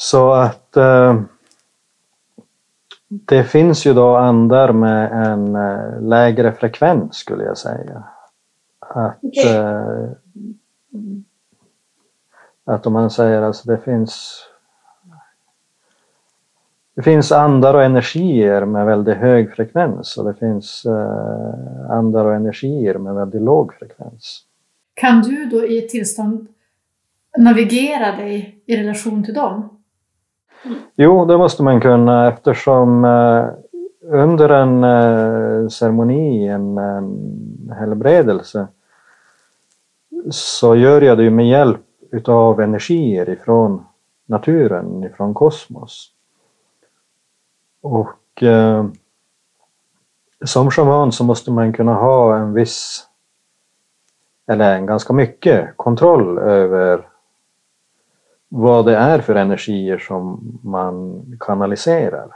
Så 0.00 0.32
att 0.32 0.76
eh, 0.76 1.20
det 3.08 3.44
finns 3.44 3.86
ju 3.86 3.94
då 3.94 4.16
andar 4.16 4.72
med 4.72 5.26
en 5.26 5.56
eh, 5.56 6.00
lägre 6.00 6.52
frekvens 6.52 7.16
skulle 7.16 7.44
jag 7.44 7.58
säga. 7.58 8.04
Att, 8.80 9.36
eh, 9.44 10.10
att 12.64 12.86
om 12.86 12.92
man 12.92 13.10
säger 13.10 13.42
alltså 13.42 13.70
det 13.70 13.78
finns 13.78 14.44
det 16.94 17.02
finns 17.02 17.32
andar 17.32 17.74
och 17.74 17.84
energier 17.84 18.64
med 18.64 18.86
väldigt 18.86 19.16
hög 19.16 19.54
frekvens 19.54 20.16
och 20.16 20.24
det 20.24 20.34
finns 20.34 20.84
eh, 20.84 21.90
andar 21.90 22.24
och 22.24 22.34
energier 22.34 22.94
med 22.94 23.14
väldigt 23.14 23.42
låg 23.42 23.74
frekvens. 23.74 24.44
Kan 24.94 25.22
du 25.22 25.46
då 25.46 25.66
i 25.66 25.84
ett 25.84 25.88
tillstånd 25.88 26.48
navigera 27.38 28.16
dig 28.16 28.62
i 28.66 28.76
relation 28.76 29.24
till 29.24 29.34
dem? 29.34 29.77
Jo, 30.96 31.24
det 31.24 31.38
måste 31.38 31.62
man 31.62 31.80
kunna 31.80 32.28
eftersom 32.28 33.04
eh, 33.04 33.44
under 34.00 34.48
en 34.48 34.84
eh, 34.84 35.68
ceremoni, 35.68 36.48
en, 36.48 36.78
en 36.78 37.74
helbredelse, 37.78 38.66
så 40.30 40.76
gör 40.76 41.00
jag 41.00 41.18
det 41.18 41.24
ju 41.24 41.30
med 41.30 41.48
hjälp 41.48 41.80
utav 42.10 42.60
energier 42.60 43.28
ifrån 43.28 43.86
naturen, 44.26 45.04
ifrån 45.04 45.34
kosmos. 45.34 46.12
Och 47.82 48.42
eh, 48.42 48.86
som 50.44 50.70
shaman 50.70 51.12
så 51.12 51.24
måste 51.24 51.50
man 51.50 51.72
kunna 51.72 51.94
ha 51.94 52.36
en 52.36 52.52
viss, 52.52 53.06
eller 54.46 54.76
en 54.76 54.86
ganska 54.86 55.12
mycket, 55.12 55.76
kontroll 55.76 56.38
över 56.38 57.07
vad 58.48 58.86
det 58.86 58.96
är 58.96 59.18
för 59.18 59.34
energier 59.34 59.98
som 59.98 60.40
man 60.62 61.22
kanaliserar. 61.40 62.28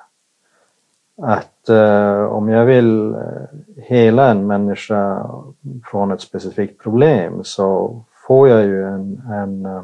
Att 1.22 1.68
eh, 1.68 2.24
om 2.24 2.48
jag 2.48 2.66
vill 2.66 3.14
eh, 3.14 3.20
hela 3.76 4.30
en 4.30 4.46
människa 4.46 5.30
från 5.84 6.12
ett 6.12 6.20
specifikt 6.20 6.82
problem 6.82 7.44
så 7.44 8.00
får 8.26 8.48
jag 8.48 8.64
ju 8.64 8.84
en, 8.84 9.22
en, 9.30 9.66
eh, 9.66 9.82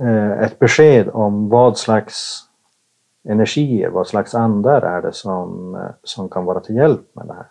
eh 0.00 0.40
ett 0.40 0.58
besked 0.58 1.08
om 1.12 1.48
vad 1.48 1.78
slags 1.78 2.46
energier, 3.24 3.88
vad 3.88 4.06
slags 4.06 4.34
andar 4.34 4.82
är 4.82 5.02
det 5.02 5.12
som, 5.12 5.74
eh, 5.74 5.90
som 6.02 6.28
kan 6.28 6.44
vara 6.44 6.60
till 6.60 6.76
hjälp 6.76 7.10
med 7.12 7.26
det 7.26 7.34
här. 7.34 7.46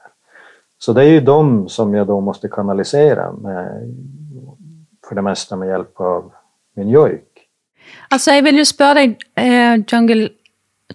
Så 0.77 0.93
det 0.93 1.03
är 1.03 1.09
ju 1.09 1.21
de 1.21 1.69
som 1.69 1.93
jag 1.93 2.07
då 2.07 2.21
måste 2.21 2.47
kanalisera 2.47 3.31
med, 3.31 3.95
för 5.07 5.15
det 5.15 5.21
mesta 5.21 5.55
med 5.55 5.67
hjälp 5.67 6.01
av 6.01 6.31
min 6.79 6.93
jojk. 6.93 7.43
Altså, 8.11 8.33
jeg 8.37 8.43
vil 8.47 8.61
jo 8.61 8.65
spørre 8.67 9.01
deg, 9.01 9.17
eh, 9.37 9.77
Jungle 9.91 10.29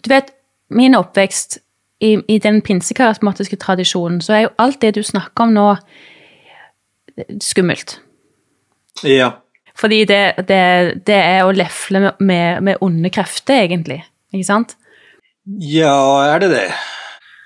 Du 0.05 0.11
vet, 0.11 0.33
min 0.71 0.95
oppvekst 0.99 1.59
i, 2.03 2.17
i 2.29 2.39
den 2.43 2.63
pinsekarismatiske 2.63 3.57
tradisjonen, 3.63 4.21
så 4.21 4.35
er 4.35 4.41
jo 4.47 4.55
alt 4.59 4.81
det 4.83 4.95
du 4.97 5.03
snakker 5.07 5.47
om 5.47 5.55
nå, 5.55 5.69
skummelt. 7.41 8.01
Ja. 9.05 9.31
Fordi 9.79 10.05
det, 10.05 10.49
det, 10.49 10.63
det 11.07 11.15
er 11.19 11.45
å 11.45 11.55
lefle 11.55 12.11
med, 12.19 12.63
med 12.63 12.83
onde 12.85 13.11
krefter, 13.15 13.63
egentlig. 13.65 14.03
Ikke 14.35 14.49
sant? 14.51 14.77
ja, 15.61 15.95
er 16.25 16.41
det 16.41 16.51
det? 16.55 16.69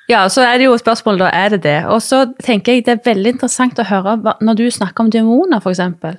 Ja, 0.08 0.22
så 0.32 0.44
er 0.46 0.58
det 0.58 0.68
jo 0.68 0.76
spørsmålet 0.80 1.26
da, 1.26 1.30
er 1.34 1.48
det 1.52 1.62
det? 1.66 1.78
Og 1.92 2.00
så 2.02 2.22
tenker 2.44 2.72
jeg 2.72 2.86
det 2.86 2.94
er 2.94 3.04
veldig 3.04 3.34
interessant 3.34 3.80
å 3.80 3.88
høre 3.88 4.16
hva, 4.22 4.36
når 4.40 4.60
du 4.60 4.64
snakker 4.72 5.04
om 5.04 5.10
demoner, 5.12 5.60
eksempel. 5.60 6.16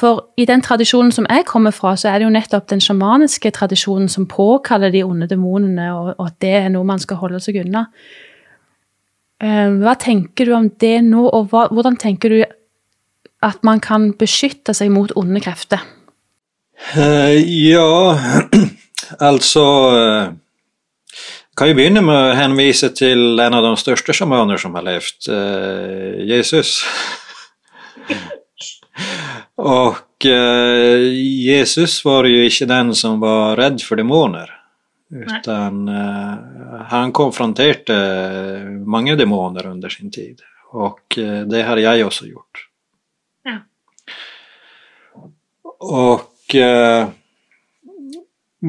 For 0.00 0.24
i 0.40 0.46
den 0.48 0.62
tradisjonen 0.64 1.12
som 1.12 1.26
jeg 1.28 1.44
kommer 1.48 1.74
fra, 1.76 1.92
så 1.98 2.08
er 2.08 2.20
det 2.20 2.28
jo 2.28 2.32
nettopp 2.32 2.70
den 2.72 2.80
sjamaniske 2.80 3.52
tradisjonen 3.56 4.08
som 4.08 4.28
påkaller 4.30 4.92
de 4.94 5.04
onde 5.04 5.28
demonene, 5.28 5.90
og, 5.92 6.14
og 6.16 6.30
at 6.30 6.38
det 6.40 6.54
er 6.62 6.70
noe 6.72 6.88
man 6.88 7.02
skal 7.02 7.20
holde 7.20 7.40
seg 7.44 7.60
unna. 7.60 7.84
Eh, 9.40 9.68
hva 9.82 9.96
tenker 10.00 10.48
du 10.48 10.54
om 10.56 10.70
det 10.80 10.96
nå, 11.04 11.26
og 11.28 11.52
hva, 11.52 11.66
hvordan 11.68 12.00
tenker 12.00 12.32
du 12.32 12.40
at 13.44 13.60
man 13.64 13.80
kan 13.80 14.10
beskytte 14.16 14.72
seg 14.76 14.92
mot 14.92 15.12
onde 15.20 15.40
krefter? 15.44 15.84
Eh, 16.96 17.36
ja, 17.68 18.16
altså 19.30 19.66
eh, 19.96 20.32
kan 21.56 21.68
ju 21.68 21.76
begynne 21.76 22.00
med 22.00 22.16
å 22.16 22.36
henvise 22.38 22.88
til 22.96 23.40
en 23.42 23.56
av 23.56 23.64
de 23.66 23.74
største 23.76 24.16
shamaner 24.16 24.60
som 24.60 24.72
har 24.78 24.86
levt, 24.86 25.28
eh, 25.28 26.24
Jesus. 26.30 26.78
Och 29.62 30.26
eh, 30.26 30.98
Jesus 31.22 32.04
var 32.04 32.24
ju 32.24 32.44
inte 32.44 32.66
den 32.66 32.94
som 32.94 33.20
var 33.20 33.56
rädd 33.56 33.80
för 33.80 33.96
demoner. 33.96 34.56
Utan 35.10 35.88
eh, 35.88 36.34
han 36.86 37.12
konfronterade 37.12 38.64
många 38.86 39.16
demoner 39.16 39.66
under 39.66 39.88
sin 39.88 40.10
tid. 40.10 40.40
Och 40.72 41.18
eh, 41.18 41.40
det 41.40 41.62
har 41.62 41.76
jag 41.76 42.06
också 42.06 42.26
gjort. 42.26 42.68
Ja. 43.44 43.58
Och 45.78 46.54
eh, 46.54 47.08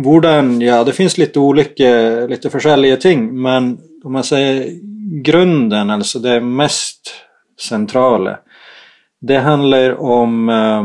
hvordan, 0.03 0.61
ja 0.61 0.83
det 0.83 0.93
finns 0.93 1.17
lite 1.17 1.39
olika, 1.39 2.11
lite 2.27 2.49
forskjellige 2.49 2.97
ting, 2.97 3.41
men 3.41 3.79
om 4.03 4.13
man 4.13 4.23
säger 4.23 4.79
grunden, 5.21 5.89
alltså 5.89 6.19
det 6.19 6.41
mest 6.41 7.13
centrala, 7.59 8.39
det 9.21 9.37
handlar 9.37 10.01
om 10.01 10.49
eh, 10.49 10.83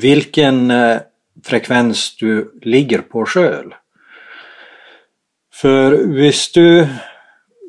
vilken 0.00 0.70
eh, 0.70 0.98
frekvens 1.44 2.16
du 2.16 2.60
ligger 2.62 2.98
på 2.98 3.26
själv. 3.26 3.70
För 5.54 6.06
visst 6.06 6.54
du, 6.54 6.88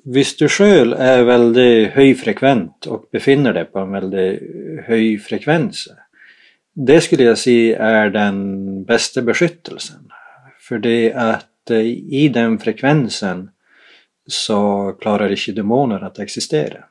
visst 0.03 0.39
du 0.39 0.49
sjøl 0.49 0.93
är 0.93 1.24
väldigt 1.24 1.89
högfrekvent 1.89 2.86
och 2.86 3.10
befinner 3.12 3.53
dig 3.53 3.66
på 3.66 3.80
en 3.80 3.91
väldigt 3.91 4.41
hög 4.86 5.24
frekvens, 5.24 5.88
det 6.74 7.01
skulle 7.01 7.24
jag 7.24 7.38
säga 7.38 7.80
är 7.80 8.10
den 8.10 8.84
bästa 8.84 9.22
beskyttelsen. 9.22 10.12
För 10.60 10.80
det 10.80 11.14
att 11.14 11.70
eh, 11.70 11.82
i 12.12 12.30
den 12.34 12.60
frekvensen 12.60 13.49
så 14.28 14.91
klarar 15.01 15.30
inte 15.30 15.51
demoner 15.51 16.03
att 16.03 16.20
existera. 16.20 16.84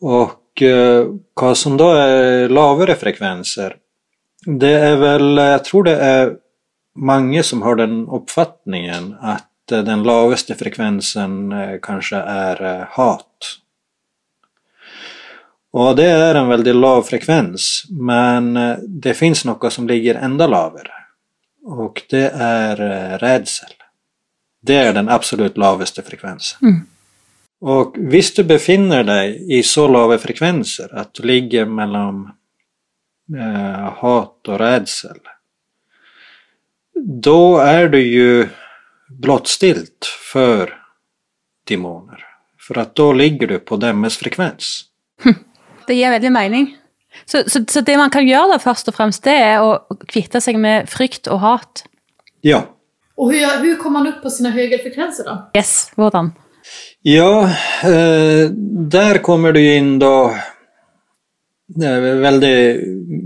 Och 0.00 0.62
eh, 0.62 1.06
vad 1.34 1.56
som 1.56 1.76
då 1.76 1.90
är 1.90 2.48
lavare 2.48 2.94
frekvenser, 2.94 3.76
det 4.46 4.72
är 4.72 4.96
väl, 4.96 5.36
jag 5.36 5.64
tror 5.64 5.84
det 5.84 5.96
är 5.96 6.36
många 6.98 7.42
som 7.42 7.62
har 7.62 7.76
den 7.76 8.08
uppfattningen 8.08 9.14
att 9.20 9.72
eh, 9.72 9.82
den 9.82 10.02
lavaste 10.02 10.54
frekvensen 10.54 11.52
eh, 11.52 11.78
kanske 11.82 12.16
är 12.16 12.62
eh, 12.62 12.86
hat. 12.90 13.24
Och 15.70 15.96
det 15.96 16.04
är 16.04 16.34
en 16.34 16.48
väldigt 16.48 16.76
lav 16.76 17.02
frekvens, 17.02 17.84
men 17.90 18.58
det 18.86 19.14
finns 19.14 19.44
något 19.44 19.72
som 19.72 19.86
ligger 19.86 20.14
ända 20.14 20.46
lavare. 20.46 20.92
Och 21.64 22.02
det 22.10 22.30
är 22.34 22.76
rädsel. 23.18 23.70
Det 24.62 24.76
är 24.76 24.92
den 24.92 25.08
absolut 25.08 25.56
lavaste 25.56 26.02
frekvensen. 26.02 26.58
Mm. 26.62 26.86
Och 27.60 27.94
visst 27.98 28.36
du 28.36 28.44
befinner 28.44 29.04
dig 29.04 29.58
i 29.58 29.62
så 29.62 29.88
lava 29.88 30.18
frekvenser 30.18 30.94
att 30.94 31.14
du 31.14 31.22
ligger 31.22 31.66
mellan 31.66 32.30
eh, 33.38 33.92
hat 33.92 34.48
och 34.48 34.58
rädsel, 34.58 35.18
då 37.22 37.58
är 37.58 37.88
du 37.88 38.02
ju 38.02 38.48
blottstilt 39.08 40.06
för 40.32 40.74
demoner. 41.64 42.24
För 42.60 42.78
att 42.78 42.94
då 42.94 43.12
ligger 43.12 43.46
du 43.46 43.58
på 43.58 43.76
deras 43.76 44.16
frekvens. 44.16 44.84
Det 45.86 45.94
gir 45.94 46.10
veldig 46.10 46.32
mening. 46.32 46.76
Så, 47.24 47.42
så, 47.46 47.64
så 47.68 47.80
det 47.80 47.96
man 47.96 48.10
kan 48.10 48.26
gjøre 48.28 48.52
da 48.52 48.58
først 48.60 48.90
og 48.90 48.94
fremst, 48.94 49.24
det 49.24 49.32
er 49.32 49.62
å 49.64 49.96
kvitte 50.04 50.40
seg 50.44 50.58
med 50.60 50.84
frykt 50.92 51.30
og 51.32 51.40
hat. 51.40 51.86
Ja, 52.44 52.66
Och 53.18 53.32
hur, 53.32 53.62
hur 53.62 53.76
kommer 53.76 54.00
man 54.00 54.06
upp 54.06 54.22
på 54.22 54.30
sina 54.30 54.50
högre 54.50 54.78
frekvenser 54.78 55.24
då? 55.24 55.50
Yes, 55.54 55.92
hvordan? 55.94 56.32
Ja, 57.02 57.42
eh, 57.82 58.50
där 58.90 59.18
kommer 59.18 59.52
du 59.52 59.74
in 59.74 59.98
då 59.98 60.26
eh, 61.82 62.00
det, 62.00 62.14
väl 62.14 62.40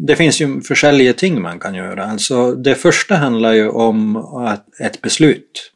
det 0.06 0.16
finns 0.16 0.40
ju 0.40 0.60
försäljliga 0.60 1.12
ting 1.12 1.42
man 1.42 1.58
kan 1.58 1.74
göra. 1.74 2.04
Alltså 2.04 2.54
det 2.54 2.74
första 2.74 3.16
handlar 3.16 3.52
ju 3.52 3.68
om 3.68 4.16
att, 4.16 4.80
ett 4.80 5.02
beslut. 5.02 5.72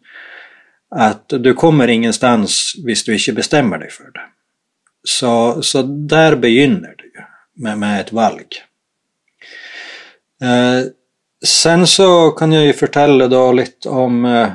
Att 0.90 1.28
du 1.28 1.54
kommer 1.54 1.88
ingenstans 1.88 2.74
om 2.86 3.04
du 3.04 3.18
inte 3.18 3.32
bestämmer 3.32 3.78
dig 3.78 3.90
för 3.90 4.04
det. 4.04 4.26
Så, 5.04 5.62
så 5.62 5.82
där 5.82 6.36
begynner 6.36 6.94
du 6.98 7.04
ju 7.04 7.24
med, 7.54 7.78
med 7.78 8.00
ett 8.00 8.12
valg. 8.12 8.46
Eh, 10.42 10.86
sen 11.44 11.86
så 11.86 12.30
kan 12.30 12.52
jag 12.52 12.64
ju 12.64 12.72
förtälla 12.72 13.28
då 13.28 13.52
lite 13.52 13.88
om 13.88 14.24
eh, 14.24 14.48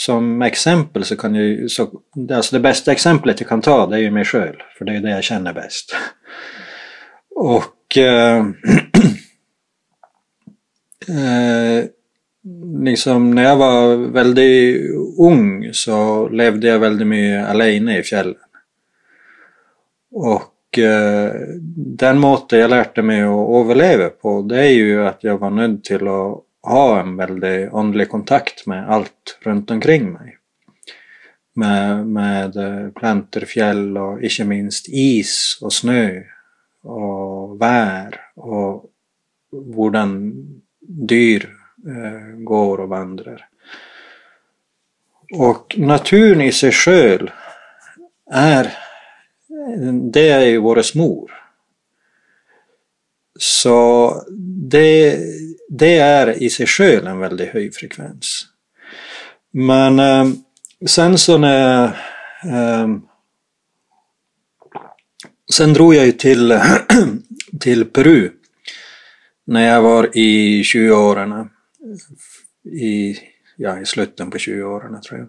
som 0.00 0.42
exempel 0.42 1.04
så 1.04 1.16
kan 1.16 1.34
jag 1.34 1.70
så, 1.70 1.90
alltså 2.30 2.56
det 2.56 2.60
bästa 2.60 2.92
exemplet 2.92 3.40
jag 3.40 3.48
kan 3.48 3.60
ta 3.60 3.86
det 3.86 3.96
är 3.96 4.00
ju 4.00 4.10
mig 4.10 4.24
själv, 4.24 4.56
för 4.78 4.84
det 4.84 4.96
är 4.96 5.00
det 5.00 5.10
jag 5.10 5.24
känner 5.24 5.52
bäst. 5.52 5.96
Och 7.36 7.98
eh, 7.98 8.38
eh, 11.08 11.84
liksom 12.84 13.30
när 13.30 13.42
jag 13.42 13.56
var 13.56 13.96
väldigt 13.96 14.90
ung 15.18 15.70
så 15.72 16.28
levde 16.28 16.68
jag 16.68 16.78
väldigt 16.78 17.06
mycket 17.06 17.48
alene 17.48 17.98
i 17.98 18.02
fjällen. 18.02 18.36
Och 20.12 20.78
eh, 20.78 21.32
den 21.76 22.18
måten 22.18 22.58
jag 22.58 22.70
lärde 22.70 23.02
mig 23.02 23.22
att 23.22 23.50
överleva 23.50 24.08
på 24.08 24.42
det 24.42 24.60
är 24.60 24.72
ju 24.72 25.06
att 25.06 25.24
jag 25.24 25.38
var 25.38 25.50
nöjd 25.50 25.84
till 25.84 26.08
att 26.08 26.44
ha 26.62 27.00
en 27.00 27.16
väldigt 27.16 27.72
andlig 27.72 28.08
kontakt 28.08 28.66
med 28.66 28.90
allt 28.90 29.38
runt 29.40 29.70
omkring 29.70 30.12
mig. 30.12 30.36
Med, 31.52 32.06
med 32.06 32.56
eh, 32.56 32.62
planter, 32.62 32.90
plantor, 32.90 33.40
fjäll 33.40 33.98
och 33.98 34.22
inte 34.22 34.44
minst 34.44 34.86
is 34.88 35.58
och 35.62 35.72
snö 35.72 36.22
och 36.82 37.60
vär 37.60 38.20
och 38.34 38.84
hur 39.50 40.34
dyr 40.80 41.56
eh, 41.86 42.36
går 42.36 42.80
och 42.80 42.88
vandrar. 42.88 43.46
Och 45.32 45.74
naturen 45.78 46.40
i 46.40 46.52
sig 46.52 46.72
själv 46.72 47.30
är, 48.30 48.72
det 50.12 50.28
är 50.28 50.46
ju 50.46 50.58
vår 50.58 50.98
mor. 50.98 51.32
Så 53.38 54.14
det, 54.70 55.18
det 55.70 55.98
är 55.98 56.42
i 56.42 56.50
sig 56.50 56.66
själv 56.66 57.06
en 57.06 57.18
väldigt 57.18 57.48
hög 57.48 57.74
frekvens. 57.74 58.46
Men 59.52 59.98
eh, 59.98 60.26
sen 60.86 61.18
så 61.18 61.38
när 61.38 61.84
eh, 62.44 62.88
Sen 65.52 65.72
drog 65.72 65.94
jag 65.94 66.06
ju 66.06 66.12
till, 66.12 66.60
till 67.60 67.84
Peru 67.84 68.30
när 69.46 69.68
jag 69.68 69.82
var 69.82 70.18
i 70.18 70.62
20-åren. 70.62 71.48
I, 72.64 73.16
ja, 73.56 73.80
i 73.80 73.86
slutet 73.86 74.30
på 74.30 74.38
20-åren 74.38 75.00
tror 75.00 75.18
jag. 75.20 75.28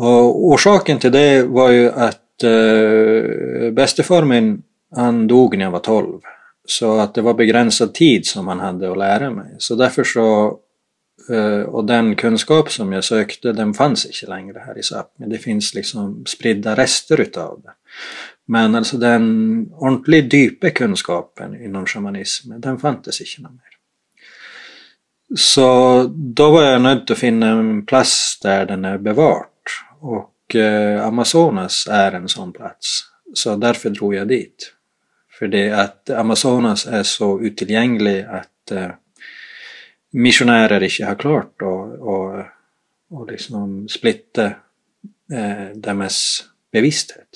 Och 0.00 0.46
orsaken 0.46 0.98
till 0.98 1.12
det 1.12 1.42
var 1.42 1.70
ju 1.70 1.90
att 1.90 2.42
eh, 2.42 3.72
bästefar 3.72 4.24
min, 4.24 4.62
han 4.96 5.26
dog 5.26 5.58
när 5.58 5.64
jag 5.64 5.70
var 5.70 5.78
12. 5.78 6.20
Så 6.64 6.98
att 6.98 7.14
det 7.14 7.22
var 7.22 7.34
begränsad 7.34 7.94
tid 7.94 8.26
som 8.26 8.48
han 8.48 8.60
hade 8.60 8.90
att 8.90 8.98
lära 8.98 9.30
mig. 9.30 9.54
Så 9.58 9.74
därför 9.74 10.04
så, 10.04 10.58
eh, 11.34 11.60
och 11.60 11.84
den 11.84 12.16
kunskap 12.16 12.72
som 12.72 12.92
jag 12.92 13.04
sökte 13.04 13.52
den 13.52 13.74
fanns 13.74 14.06
inte 14.06 14.26
längre 14.26 14.62
här 14.66 14.78
i 14.78 14.80
Sápmi. 14.80 15.26
Det 15.26 15.38
finns 15.38 15.74
liksom 15.74 16.24
spridda 16.26 16.76
rester 16.76 17.20
utav 17.20 17.60
det. 17.64 17.70
Men 18.46 18.74
alltså 18.74 18.96
den 18.96 19.68
ordentligt 19.72 20.32
djupa 20.32 20.70
kunskapen 20.70 21.64
inom 21.64 21.86
shamanismen, 21.86 22.60
den 22.60 22.78
fanns 22.78 23.20
inte 23.20 23.42
mer. 23.42 23.72
Så 25.36 26.04
då 26.14 26.50
var 26.50 26.62
jag 26.62 26.82
nöjd 26.82 27.10
att 27.10 27.18
finna 27.18 27.46
en 27.48 27.86
plats 27.86 28.38
där 28.42 28.66
den 28.66 28.84
är 28.84 28.98
bevart 28.98 29.48
och 30.00 30.56
eh, 30.56 31.06
Amazonas 31.06 31.86
är 31.90 32.12
en 32.12 32.28
sån 32.28 32.52
plats. 32.52 33.00
Så 33.34 33.56
därför 33.56 33.90
drog 33.90 34.14
jag 34.14 34.28
dit. 34.28 34.72
För 35.42 35.48
det 35.48 35.70
att 35.70 36.10
Amazonas 36.10 36.86
är 36.86 37.02
så 37.02 37.40
utillgänglig 37.40 38.24
att 38.24 38.70
eh, 38.70 38.90
missionärer 40.12 40.82
inte 40.82 41.04
har 41.04 41.14
klart 41.14 41.62
och, 41.62 41.92
och, 41.98 42.44
och 43.10 43.30
liksom 43.30 43.88
splitta 43.88 44.44
eh, 45.32 45.74
deras 45.74 46.44
bevissthet. 46.72 47.28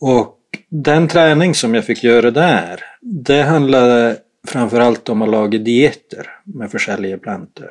Och 0.00 0.38
den 0.68 1.08
träning 1.08 1.54
som 1.54 1.74
jag 1.74 1.84
fick 1.84 2.04
göra 2.04 2.30
där, 2.30 2.84
det 3.00 3.42
handlade 3.42 4.18
framförallt 4.48 5.08
om 5.08 5.22
att 5.22 5.30
laga 5.30 5.58
dieter 5.58 6.30
med 6.44 6.70
försäljliga 6.70 7.18
plantor. 7.18 7.70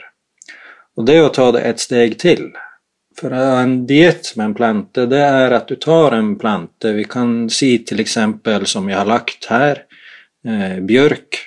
Och 0.96 1.06
det 1.06 1.16
är 1.16 1.24
att 1.24 1.34
ta 1.34 1.52
det 1.52 1.62
ett 1.62 1.80
steg 1.80 2.20
till. 2.20 2.52
För 3.20 3.32
en 3.32 3.88
diet 3.88 4.36
med 4.36 4.46
en 4.46 4.54
planta, 4.54 5.06
det 5.06 5.18
är 5.18 5.52
att 5.52 5.68
du 5.68 5.76
tar 5.76 6.12
en 6.12 6.36
planta, 6.36 6.92
vi 6.92 7.04
kan 7.04 7.50
se 7.50 7.78
till 7.78 8.00
exempel 8.00 8.66
som 8.66 8.90
jag 8.90 8.98
har 8.98 9.06
lagt 9.06 9.46
här, 9.46 9.84
eh, 10.46 10.84
björk. 10.84 11.38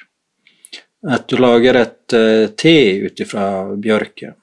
Att 1.07 1.29
du 1.29 1.37
lagar 1.37 1.75
ett 1.75 2.13
eh, 2.13 2.47
te 2.47 2.97
utifrån 2.97 3.81
björken. 3.81 4.35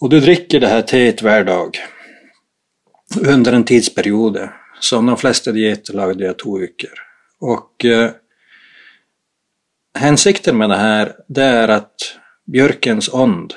Och 0.00 0.10
du 0.10 0.20
dricker 0.20 0.60
det 0.60 0.68
här 0.68 0.82
teet 0.82 1.22
varje 1.22 1.44
dag 1.44 1.78
under 3.26 3.52
en 3.52 3.64
tidsperiod. 3.64 4.48
Som 4.80 5.06
de 5.06 5.16
flesta 5.16 5.52
dieter 5.52 5.94
lagade 5.94 6.24
jag 6.24 6.38
två 6.38 6.58
veckor. 6.58 6.90
Och 7.40 7.84
eh, 7.84 8.10
hänsikten 9.98 10.58
med 10.58 10.70
det 10.70 10.76
här, 10.76 11.12
det 11.28 11.44
är 11.44 11.68
att 11.68 11.94
björkens 12.44 13.08
ond 13.12 13.54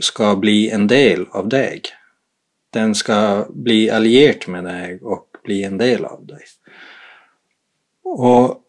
ska 0.00 0.36
bli 0.36 0.70
en 0.70 0.86
del 0.86 1.26
av 1.30 1.48
dig. 1.48 1.82
Den 2.70 2.94
ska 2.94 3.46
bli 3.50 3.90
allierad 3.90 4.48
med 4.48 4.64
dig 4.64 4.98
och 5.02 5.26
bli 5.44 5.64
en 5.64 5.78
del 5.78 6.04
av 6.04 6.26
dig. 6.26 6.44
Och 8.04 8.60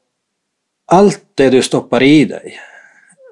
allt 0.85 1.25
det 1.35 1.49
du 1.49 1.61
stoppar 1.61 2.03
i 2.03 2.25
dig 2.25 2.59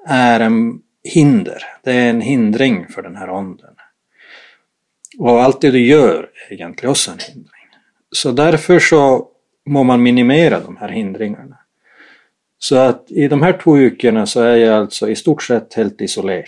är 0.06 0.40
en 0.40 0.82
hinder, 1.04 1.64
det 1.82 1.92
är 1.92 2.10
en 2.10 2.20
hindring 2.20 2.88
för 2.88 3.02
den 3.02 3.16
här 3.16 3.30
onden. 3.30 3.74
Och 5.18 5.42
allt 5.42 5.60
det 5.60 5.70
du 5.70 5.86
gör 5.86 6.30
är 6.48 6.52
egentligen 6.52 6.90
också 6.90 7.10
en 7.10 7.18
hindring. 7.18 7.62
Så 8.10 8.32
därför 8.32 8.78
så 8.78 9.28
må 9.66 9.82
man 9.82 10.02
minimera 10.02 10.60
de 10.60 10.76
här 10.76 10.88
hindringarna. 10.88 11.58
Så 12.58 12.76
att 12.76 13.10
i 13.10 13.28
de 13.28 13.42
här 13.42 13.52
två 13.52 13.72
veckorna 13.72 14.26
så 14.26 14.40
är 14.40 14.56
jag 14.56 14.74
alltså 14.74 15.08
i 15.08 15.16
stort 15.16 15.42
sett 15.42 15.74
helt 15.74 16.00
isolerad. 16.00 16.46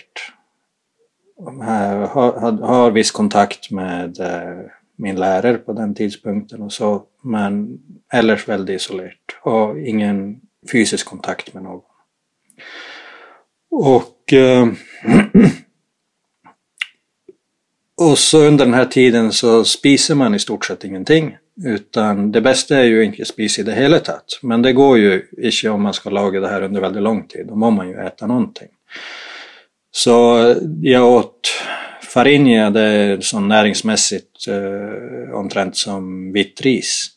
Har, 1.37 2.51
har, 2.61 2.91
viss 2.91 3.11
kontakt 3.11 3.71
med 3.71 4.19
eh, 4.19 4.65
min 4.95 5.15
lärare 5.15 5.57
på 5.57 5.73
den 5.73 5.95
tidpunkten 5.95 6.61
och 6.61 6.73
så, 6.73 7.03
men 7.23 7.79
ellers 8.13 8.47
väldigt 8.47 8.81
isolerat 8.81 9.17
och 9.43 9.79
ingen 9.79 10.41
fysisk 10.71 11.07
kontakt 11.07 11.53
med 11.53 11.63
någon. 11.63 11.81
Och 13.71 14.33
eh, 14.33 14.67
Och 17.97 18.17
så 18.17 18.39
under 18.39 18.65
den 18.65 18.73
här 18.73 18.85
tiden 18.85 19.31
så 19.31 19.63
spiser 19.63 20.15
man 20.15 20.35
i 20.35 20.39
stort 20.39 20.65
sett 20.65 20.83
ingenting. 20.83 21.37
Utan 21.65 22.31
det 22.31 22.41
bästa 22.41 22.77
är 22.77 22.83
ju 22.83 23.03
inte 23.03 23.21
att 23.21 23.27
spisa 23.27 23.61
i 23.61 23.63
det 23.63 23.73
hela 23.73 23.99
tatt. 23.99 24.25
Men 24.41 24.61
det 24.61 24.73
går 24.73 24.97
ju 24.97 25.21
inte 25.37 25.69
om 25.69 25.81
man 25.81 25.93
ska 25.93 26.09
laga 26.09 26.39
det 26.39 26.47
här 26.47 26.61
under 26.61 26.81
väldigt 26.81 27.03
lång 27.03 27.27
tid. 27.27 27.47
Då 27.47 27.55
må 27.55 27.69
man 27.69 27.89
ju 27.89 27.95
äta 27.95 28.27
någonting. 28.27 28.67
Så 29.95 30.47
eh, 30.49 30.57
jag 30.81 31.05
åt 31.05 31.47
farinja, 32.01 32.69
det 32.69 32.81
är 32.81 33.21
så 33.21 33.39
näringsmässigt 33.39 34.47
eh, 34.47 35.35
omtrent 35.35 35.77
som 35.77 36.31
vitt 36.33 36.61
ris. 36.61 37.07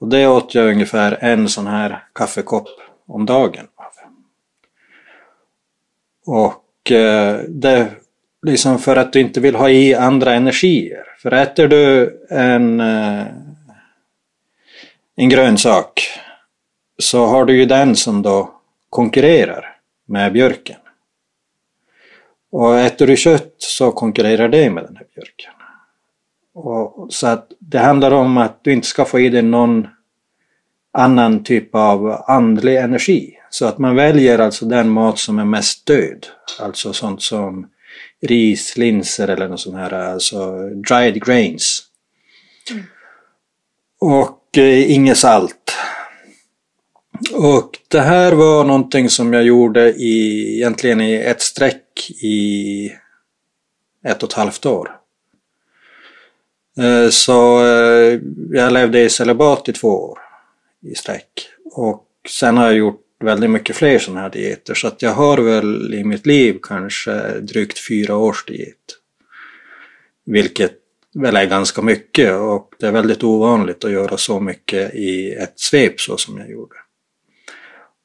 Och 0.00 0.08
det 0.08 0.26
åt 0.26 0.54
jag 0.54 0.68
ungefär 0.68 1.18
en 1.20 1.48
sån 1.48 1.66
här 1.66 2.04
kaffekopp 2.14 2.68
om 3.06 3.26
dagen. 3.26 3.66
Och 6.26 6.90
eh, 6.90 7.40
det 7.48 7.90
liksom 8.46 8.78
för 8.78 8.96
att 8.96 9.12
du 9.12 9.20
inte 9.20 9.40
vill 9.40 9.54
ha 9.54 9.70
i 9.70 9.94
andra 9.94 10.34
energier. 10.34 11.04
För 11.22 11.32
äter 11.32 11.68
du 11.68 12.18
en, 12.30 12.80
eh, 12.80 13.26
en 15.16 15.28
grönsak 15.28 16.00
så 16.98 17.26
har 17.26 17.44
du 17.44 17.56
ju 17.56 17.64
den 17.64 17.96
som 17.96 18.22
då 18.22 18.60
konkurrerar 18.90 19.76
med 20.06 20.32
björken. 20.32 20.76
Och 22.56 22.78
äter 22.78 23.06
du 23.06 23.16
kött 23.16 23.54
så 23.58 23.92
konkurrerar 23.92 24.48
det 24.48 24.70
med 24.70 24.84
den 24.84 24.96
här 24.96 25.06
björken. 25.14 25.52
Och, 26.54 27.06
så 27.10 27.26
att 27.26 27.52
det 27.58 27.78
handlar 27.78 28.10
om 28.10 28.36
att 28.36 28.64
du 28.64 28.72
inte 28.72 28.86
ska 28.86 29.04
få 29.04 29.20
i 29.20 29.28
dig 29.28 29.42
någon 29.42 29.86
annan 30.92 31.44
typ 31.44 31.74
av 31.74 32.24
andlig 32.26 32.76
energi. 32.76 33.38
Så 33.50 33.66
att 33.66 33.78
man 33.78 33.96
väljer 33.96 34.38
alltså 34.38 34.66
den 34.66 34.88
mat 34.88 35.18
som 35.18 35.38
är 35.38 35.44
mest 35.44 35.86
död. 35.86 36.26
Alltså 36.60 36.92
sånt 36.92 37.22
som 37.22 37.68
ris, 38.22 38.76
linser 38.76 39.28
eller 39.28 39.48
något 39.48 39.60
sånt 39.60 39.76
här, 39.76 39.92
alltså 39.92 40.68
dried 40.68 41.24
grains. 41.24 41.82
Mm. 42.70 42.84
Och 44.00 44.58
eh, 44.58 44.90
inget 44.92 45.18
salt. 45.18 45.76
Och 47.32 47.78
det 47.88 48.00
här 48.00 48.32
var 48.32 48.64
någonting 48.64 49.10
som 49.10 49.32
jag 49.32 49.44
gjorde 49.44 49.92
i, 49.92 50.54
egentligen 50.56 51.00
i 51.00 51.14
ett 51.14 51.42
streck 51.42 52.10
i 52.22 52.92
ett 54.04 54.22
och 54.22 54.28
ett 54.28 54.34
halvt 54.34 54.66
år. 54.66 54.96
Eh, 56.78 57.10
så 57.10 57.66
eh, 57.66 58.20
jag 58.50 58.72
levde 58.72 59.00
i 59.00 59.10
celibat 59.10 59.68
i 59.68 59.72
två 59.72 59.88
år 59.88 60.18
i 60.82 60.94
sträck. 60.94 61.48
Och 61.64 62.06
sen 62.28 62.56
har 62.56 62.64
jag 62.64 62.74
gjort 62.74 63.00
väldigt 63.20 63.50
mycket 63.50 63.76
fler 63.76 63.98
sådana 63.98 64.20
här 64.20 64.30
dieter 64.30 64.74
så 64.74 64.86
att 64.88 65.02
jag 65.02 65.14
har 65.14 65.38
väl 65.38 65.94
i 65.94 66.04
mitt 66.04 66.26
liv 66.26 66.58
kanske 66.62 67.40
drygt 67.40 67.78
fyra 67.88 68.16
års 68.16 68.44
diet. 68.44 68.98
Vilket 70.26 70.72
väl 71.14 71.36
är 71.36 71.44
ganska 71.44 71.82
mycket 71.82 72.34
och 72.34 72.74
det 72.78 72.86
är 72.86 72.92
väldigt 72.92 73.24
ovanligt 73.24 73.84
att 73.84 73.90
göra 73.90 74.16
så 74.16 74.40
mycket 74.40 74.94
i 74.94 75.30
ett 75.32 75.60
svep 75.60 76.00
så 76.00 76.16
som 76.16 76.38
jag 76.38 76.50
gjorde. 76.50 76.76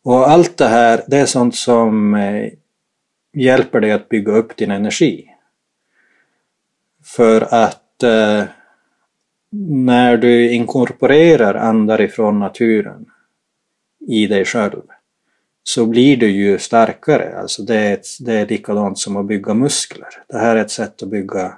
Och 0.03 0.30
allt 0.30 0.57
det 0.57 0.67
här, 0.67 1.03
det 1.07 1.17
är 1.17 1.26
sånt 1.26 1.55
som 1.55 2.15
eh, 2.15 2.51
hjälper 3.34 3.80
dig 3.80 3.91
att 3.91 4.09
bygga 4.09 4.31
upp 4.31 4.57
din 4.57 4.71
energi. 4.71 5.26
För 7.03 7.53
att 7.53 8.03
eh, 8.03 8.43
när 9.71 10.17
du 10.17 10.51
inkorporerar 10.51 11.55
andar 11.55 12.01
ifrån 12.01 12.39
naturen 12.39 13.05
i 14.07 14.27
dig 14.27 14.45
själv 14.45 14.81
så 15.63 15.85
blir 15.85 16.17
du 16.17 16.27
ju 16.27 16.57
starkare. 16.59 17.39
Alltså 17.39 17.63
det, 17.63 17.76
är 17.76 17.93
ett, 17.93 18.07
det 18.19 18.34
är 18.34 18.47
likadant 18.47 18.99
som 18.99 19.17
att 19.17 19.26
bygga 19.26 19.53
muskler. 19.53 20.09
Det 20.27 20.38
här 20.38 20.55
är 20.55 20.61
ett 20.61 20.71
sätt 20.71 21.03
att 21.03 21.09
bygga 21.09 21.57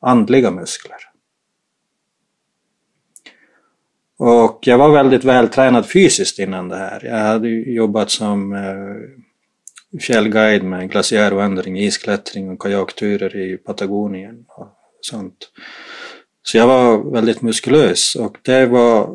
andliga 0.00 0.50
muskler. 0.50 0.98
Och 4.18 4.58
jag 4.62 4.78
var 4.78 4.90
väldigt 4.92 5.24
vältränad 5.24 5.90
fysiskt 5.90 6.38
innan 6.38 6.68
det 6.68 6.76
här. 6.76 7.04
Jag 7.04 7.18
hade 7.18 7.48
jobbat 7.48 8.10
som 8.10 8.52
eh, 8.52 10.00
fjällguide 10.00 10.64
med 10.64 10.90
glaciärvandring, 10.90 11.78
isklättring 11.78 12.50
och 12.50 12.58
kajakturer 12.58 13.36
i 13.36 13.56
Patagonien 13.56 14.44
och 14.48 14.68
sånt. 15.00 15.50
Så 16.42 16.56
jag 16.56 16.66
var 16.66 17.10
väldigt 17.12 17.42
muskulös 17.42 18.16
och 18.16 18.36
det 18.42 18.66
var 18.66 19.10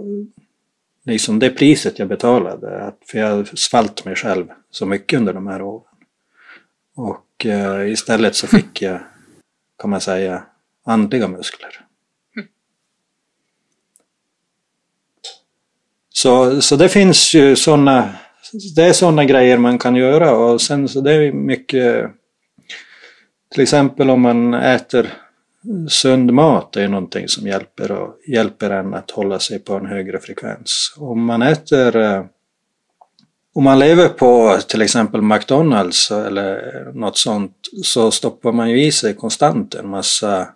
liksom 1.05 1.39
det 1.39 1.49
priset 1.49 1.99
jag 1.99 2.07
betalade. 2.07 2.93
För 3.05 3.17
jag 3.17 3.59
svalt 3.59 4.05
mig 4.05 4.15
själv 4.15 4.47
så 4.71 4.85
mycket 4.85 5.19
under 5.19 5.33
de 5.33 5.47
här 5.47 5.61
åren. 5.61 5.95
Och 6.95 7.45
eh, 7.45 7.91
istället 7.91 8.35
så 8.35 8.47
fick 8.47 8.81
jag, 8.81 8.99
kan 9.81 9.89
man 9.89 10.01
säga, 10.01 10.43
andliga 10.85 11.27
muskler. 11.27 11.80
Så, 16.13 16.61
så 16.61 16.75
det 16.75 16.89
finns 16.89 17.33
ju 17.33 17.55
sådana 17.55 18.09
det 18.75 18.83
är 18.83 18.93
sådana 18.93 19.25
grejer 19.25 19.57
man 19.57 19.79
kan 19.79 19.95
göra 19.95 20.35
och 20.35 20.61
sen 20.61 20.87
så 20.87 21.01
det 21.01 21.13
är 21.13 21.31
mycket 21.31 22.11
till 23.53 23.63
exempel 23.63 24.09
om 24.09 24.21
man 24.21 24.53
äter 24.53 25.13
sund 25.89 26.33
mat 26.33 26.75
är 26.75 26.87
någonting 26.87 27.27
som 27.27 27.47
hjälper, 27.47 27.91
och, 27.91 28.15
hjälper 28.27 28.69
en 28.69 28.93
att 28.93 29.11
hålla 29.11 29.39
sig 29.39 29.59
på 29.59 29.73
en 29.73 29.85
högre 29.85 30.19
frekvens. 30.19 30.93
Om 30.97 31.25
man 31.25 31.41
äter 31.41 31.95
eh, 31.95 32.25
om 33.53 33.63
man 33.63 33.79
lever 33.79 34.09
på 34.09 34.59
till 34.67 34.81
exempel 34.81 35.21
McDonalds 35.21 36.11
eller 36.11 36.85
något 36.93 37.17
sånt 37.17 37.55
så 37.83 38.11
stoppar 38.11 38.51
man 38.51 38.69
ju 38.69 38.85
i 38.85 38.91
sig 38.91 39.13
konstant 39.13 39.75
en 39.75 39.89
massa 39.89 40.47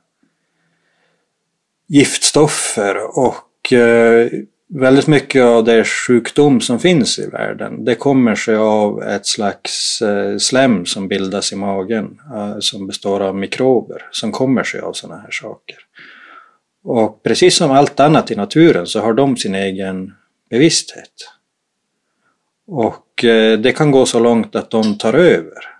giftstoffer 1.88 3.18
och 3.20 3.74
eh, 3.74 4.32
väldigt 4.68 5.08
mycket 5.08 5.44
av 5.44 5.64
det 5.64 5.84
sjukdom 5.84 6.62
som 6.62 6.80
finns 6.80 7.20
i 7.20 7.28
världen 7.28 7.86
det 7.86 7.96
kommer 7.96 8.36
sig 8.36 8.56
av 8.56 9.04
ett 9.04 9.26
slags 9.26 10.02
eh, 10.02 10.38
slem 10.38 10.86
som 10.86 11.08
bildas 11.08 11.54
i 11.54 11.56
magen 11.56 12.20
eh, 12.36 12.56
som 12.60 12.88
består 12.88 13.20
av 13.20 13.36
mikrober 13.36 14.08
som 14.12 14.32
kommer 14.32 14.64
sig 14.64 14.80
av 14.80 14.94
sådana 14.94 15.22
här 15.22 15.32
saker. 15.32 15.78
Och 16.84 17.24
precis 17.24 17.56
som 17.56 17.72
allt 17.72 18.00
annat 18.00 18.32
i 18.32 18.36
naturen 18.36 18.88
så 18.88 19.00
har 19.00 19.14
de 19.14 19.38
sin 19.38 19.56
egen 19.56 20.14
bevissthet. 20.50 21.32
Och 22.68 23.24
eh, 23.24 23.60
det 23.60 23.72
kan 23.72 23.92
gå 23.92 24.06
så 24.06 24.20
långt 24.20 24.56
att 24.56 24.70
de 24.70 24.98
tar 24.98 25.14
över. 25.14 25.76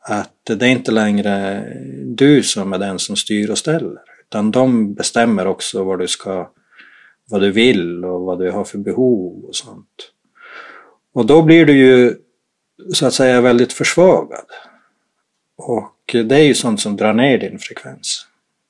Att 0.00 0.32
det 0.44 0.62
är 0.62 0.70
inte 0.70 0.92
längre 0.92 1.64
du 2.04 2.42
som 2.42 2.72
är 2.72 2.78
den 2.78 2.98
som 2.98 3.16
styr 3.16 3.50
och 3.50 3.58
ställer 3.58 3.98
utan 4.28 4.50
de 4.50 4.94
bestämmer 4.94 5.46
också 5.46 5.84
vad 5.84 5.98
du 5.98 6.08
ska 6.08 6.50
vad 7.30 7.40
du 7.40 7.50
vill 7.50 8.04
och 8.04 8.20
vad 8.20 8.38
du 8.38 8.50
har 8.50 8.64
för 8.64 8.78
behov 8.78 9.44
och 9.44 9.54
sånt. 9.54 10.12
Och 11.14 11.26
då 11.26 11.42
blir 11.42 11.66
du 11.66 11.78
ju 11.78 12.14
så 12.94 13.06
att 13.06 13.14
säga 13.14 13.40
väldigt 13.40 13.72
försvagad. 13.72 14.46
Och 15.56 15.96
det 16.24 16.36
är 16.36 16.42
ju 16.42 16.54
sånt 16.54 16.80
som 16.80 16.96
drar 16.96 17.12
ner 17.12 17.38
din 17.38 17.58
frekvens. 17.58 18.26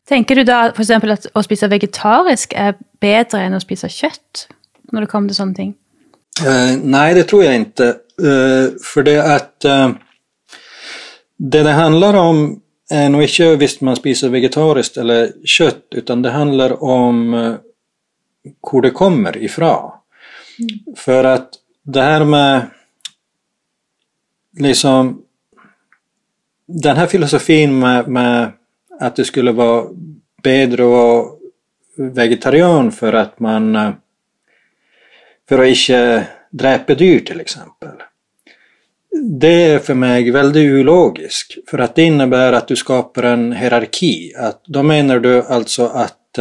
Tänker 0.09 0.37
du 0.37 0.45
då 0.45 0.73
för 0.75 0.83
exempel 0.83 1.11
att 1.11 1.27
att 1.33 1.45
spisa 1.45 1.69
vegetariskt 1.69 2.53
är 2.53 2.75
bättre 3.01 3.41
än 3.41 3.55
att 3.55 3.63
spisa 3.63 3.89
kött? 3.89 4.49
När 4.83 5.01
det 5.01 5.07
kommer 5.07 5.29
till 5.29 5.37
sånt? 5.37 5.59
Uh, 5.59 5.75
nej, 6.83 7.15
det 7.15 7.23
tror 7.23 7.45
jag 7.45 7.55
inte. 7.55 7.85
Uh, 8.23 8.69
för 8.95 9.03
det 9.03 9.35
att 9.35 9.65
uh, 9.65 9.91
det 11.39 11.63
det 11.63 11.71
handlar 11.71 12.15
om 12.15 12.61
är 12.91 13.09
nog 13.09 13.23
inte 13.23 13.57
visst 13.57 13.81
man 13.81 13.97
spiser 13.97 14.29
vegetariskt 14.29 14.97
eller 14.97 15.33
kött 15.45 15.87
utan 15.91 16.23
det 16.23 16.31
handlar 16.31 16.83
om 16.83 17.35
hur 18.73 18.83
det 18.83 18.91
kommer 18.91 19.37
ifrån. 19.37 19.93
Mm. 20.59 20.97
För 20.97 21.25
att 21.25 21.51
det 21.83 22.03
här 22.03 22.25
med 22.25 22.67
liksom 24.59 25.23
den 26.67 26.97
här 26.97 27.07
filosofin 27.07 27.79
med, 27.79 28.09
med 28.09 28.53
att 29.01 29.17
det 29.17 29.25
skulle 29.25 29.53
vara 29.53 29.87
bättre 30.43 30.85
att 30.85 30.91
vara 30.91 31.25
vegetarian 31.97 32.93
för 32.93 33.13
att 33.13 33.41
man 33.41 33.93
för 35.49 35.59
att 35.59 35.69
inte 35.69 36.27
dräpa 36.51 36.95
dyr 36.95 37.21
till 37.21 37.41
exempel. 37.41 37.95
Det 39.41 39.63
är 39.65 39.79
för 39.79 39.95
mig 39.95 40.31
väldigt 40.31 40.81
ologiskt 40.81 41.71
för 41.71 41.79
att 41.79 41.95
det 41.95 42.03
innebär 42.03 42.53
att 42.53 42.69
du 42.69 42.77
skapar 42.77 43.23
en 43.23 43.53
hierarki. 43.53 44.35
Att, 44.37 44.65
då 44.65 44.83
menar 44.83 45.19
du 45.19 45.43
alltså 45.43 45.87
att 45.87 46.39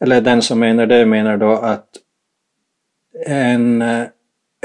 eller 0.00 0.20
den 0.20 0.42
som 0.42 0.58
menar 0.58 0.86
det 0.86 1.06
menar 1.06 1.36
då 1.36 1.52
att 1.52 1.88
en, 3.26 3.82
eh, 3.82 4.06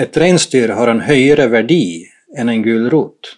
ett 0.02 0.18
rensdyr 0.18 0.70
har 0.70 0.88
en 0.88 1.00
högre 1.00 1.48
värde 1.48 2.06
än 2.38 2.50
en 2.50 2.64
gulrot. 2.64 3.38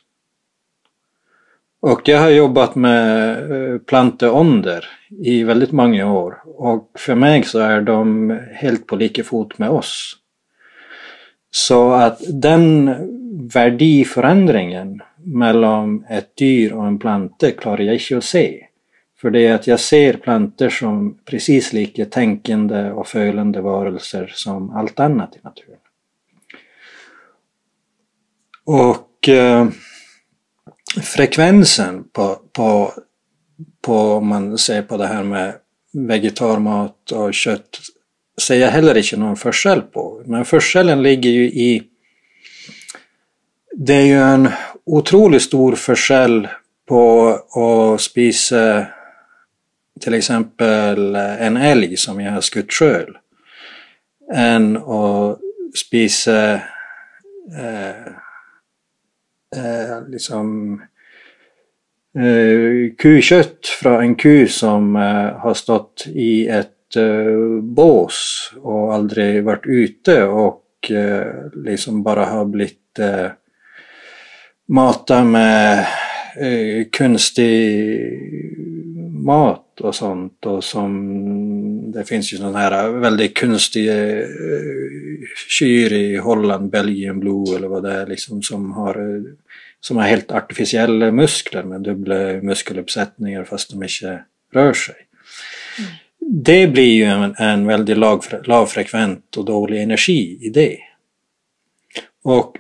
Och 1.82 2.02
jag 2.08 2.20
har 2.20 2.30
jobbat 2.30 2.76
med 2.76 3.38
eh, 3.52 3.78
planteonder 3.80 4.86
i 5.24 5.44
väldigt 5.44 5.72
många 5.72 6.12
år 6.14 6.44
och 6.46 6.92
för 6.98 7.16
mig 7.16 7.44
så 7.44 7.60
är 7.60 7.82
de 7.82 8.30
helt 8.54 8.88
på 8.88 8.96
lika 8.96 9.24
fot 9.24 9.58
med 9.58 9.70
oss. 9.70 10.18
Så 11.52 11.92
att 11.92 12.22
den 12.28 12.96
värdeförändringen 13.54 15.02
mellan 15.24 16.06
ett 16.10 16.36
dyr 16.36 16.74
och 16.74 16.88
en 16.88 17.00
plante 17.00 17.52
klarar 17.52 17.82
jag 17.82 17.96
inte 17.96 18.18
att 18.18 18.24
se. 18.24 18.66
För 19.26 19.30
det 19.32 19.48
är 19.48 19.54
att 19.54 19.68
jag 19.68 19.80
ser 19.80 20.14
planter 20.14 20.70
som 20.70 21.18
precis 21.26 21.74
lika 21.74 22.06
tänkande 22.06 22.92
och 22.92 23.08
fölande 23.08 23.62
varelser 23.62 24.32
som 24.36 24.70
allt 24.70 25.00
annat 25.00 25.36
i 25.36 25.40
naturen. 25.44 25.80
Och 28.66 29.30
eh, 29.30 29.68
frekvensen 31.04 32.04
på, 32.14 32.36
på, 32.54 32.94
på, 33.82 33.96
om 33.96 34.28
man 34.28 34.58
ser 34.58 34.82
på 34.82 34.98
det 34.98 35.08
här 35.08 35.24
med 35.24 35.54
vegetarmat 35.94 37.12
och 37.12 37.34
kött, 37.34 37.80
ser 38.42 38.56
jag 38.56 38.70
heller 38.70 38.98
inte 38.98 39.18
någon 39.18 39.38
förskäll 39.38 39.82
på. 39.82 40.24
Men 40.26 40.46
förskällen 40.46 41.04
ligger 41.04 41.30
ju 41.30 41.46
i 41.46 41.84
det 43.72 43.94
är 43.94 44.06
ju 44.06 44.22
en 44.22 44.50
otroligt 44.86 45.42
stor 45.42 45.76
förskäll 45.76 46.48
på 46.88 47.30
att 47.56 48.02
spisa 48.02 48.88
till 50.00 50.14
exempel 50.14 51.16
en 51.16 51.58
älg 51.58 51.98
som 51.98 52.22
jag 52.22 52.32
har 52.32 52.42
skutt 52.42 52.74
själv. 52.74 53.14
Än 54.34 54.78
att 54.78 55.40
spisa 55.76 56.54
eh, 57.58 58.08
eh, 59.56 60.08
liksom 60.08 60.74
eh, 62.18 62.96
kukött 62.98 63.66
från 63.82 64.02
en 64.02 64.16
ku 64.16 64.48
som 64.48 64.96
eh, 64.96 65.38
har 65.40 65.54
stått 65.54 66.08
i 66.08 66.48
ett 66.48 66.96
eh, 66.96 67.62
bås 67.62 68.52
och 68.62 68.94
aldrig 68.94 69.44
varit 69.44 69.66
ute 69.66 70.24
och 70.24 70.92
eh, 70.92 71.52
liksom 71.54 72.04
bara 72.04 72.26
har 72.26 72.46
blivit 72.46 73.00
eh, 73.00 73.28
matad 74.68 75.26
med 75.26 75.80
eh, 76.42 76.86
konstig 76.98 78.75
mat 79.26 79.82
och 79.82 79.96
sånt 79.96 80.46
och 80.46 80.64
som 80.64 81.92
det 81.92 82.04
finns 82.04 82.34
ju 82.34 82.38
sådana 82.38 82.60
här 82.60 82.90
väldigt 82.90 83.40
konstiga 83.40 83.94
uh, 83.94 84.28
kyr 85.50 85.94
i 85.94 86.18
Holland, 86.18 86.70
Belgien 86.70 87.20
Blue 87.20 87.56
eller 87.56 87.68
vad 87.68 87.84
det 87.84 87.92
är 87.92 88.08
liksom 88.08 88.42
som 88.42 88.72
har 88.72 89.24
som 89.80 89.98
har 89.98 90.04
helt 90.04 90.32
artificiella 90.32 91.12
muskler 91.12 91.64
med 91.64 91.82
dubbla 91.82 92.16
muskeluppsättningar 92.42 93.44
fast 93.44 93.72
de 93.72 93.84
inte 93.84 94.24
rör 94.54 94.74
sig. 94.74 94.96
Mm. 95.80 95.92
Det 96.44 96.68
blir 96.68 96.94
ju 96.94 97.04
en, 97.04 97.36
en 97.38 97.68
väldigt 97.68 97.98
lag, 97.98 98.24
lagfrekvent 98.44 99.38
och 99.38 99.46
dålig 99.46 99.82
energi 99.82 100.38
i 100.42 100.50
det. 100.50 100.78
Och 102.24 102.58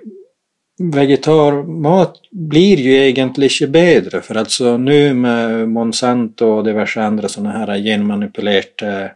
vegetarmat 0.77 2.21
blir 2.31 2.77
ju 2.77 2.95
egentligen 2.95 3.51
inte 3.51 3.67
bättre 3.67 4.21
för 4.21 4.35
alltså 4.35 4.77
nu 4.77 5.13
med 5.13 5.69
Monsanto 5.69 6.45
och 6.45 6.63
diverse 6.63 7.01
andra 7.01 7.29
sådana 7.29 7.51
här 7.51 7.77
genmanipulerade 7.77 9.11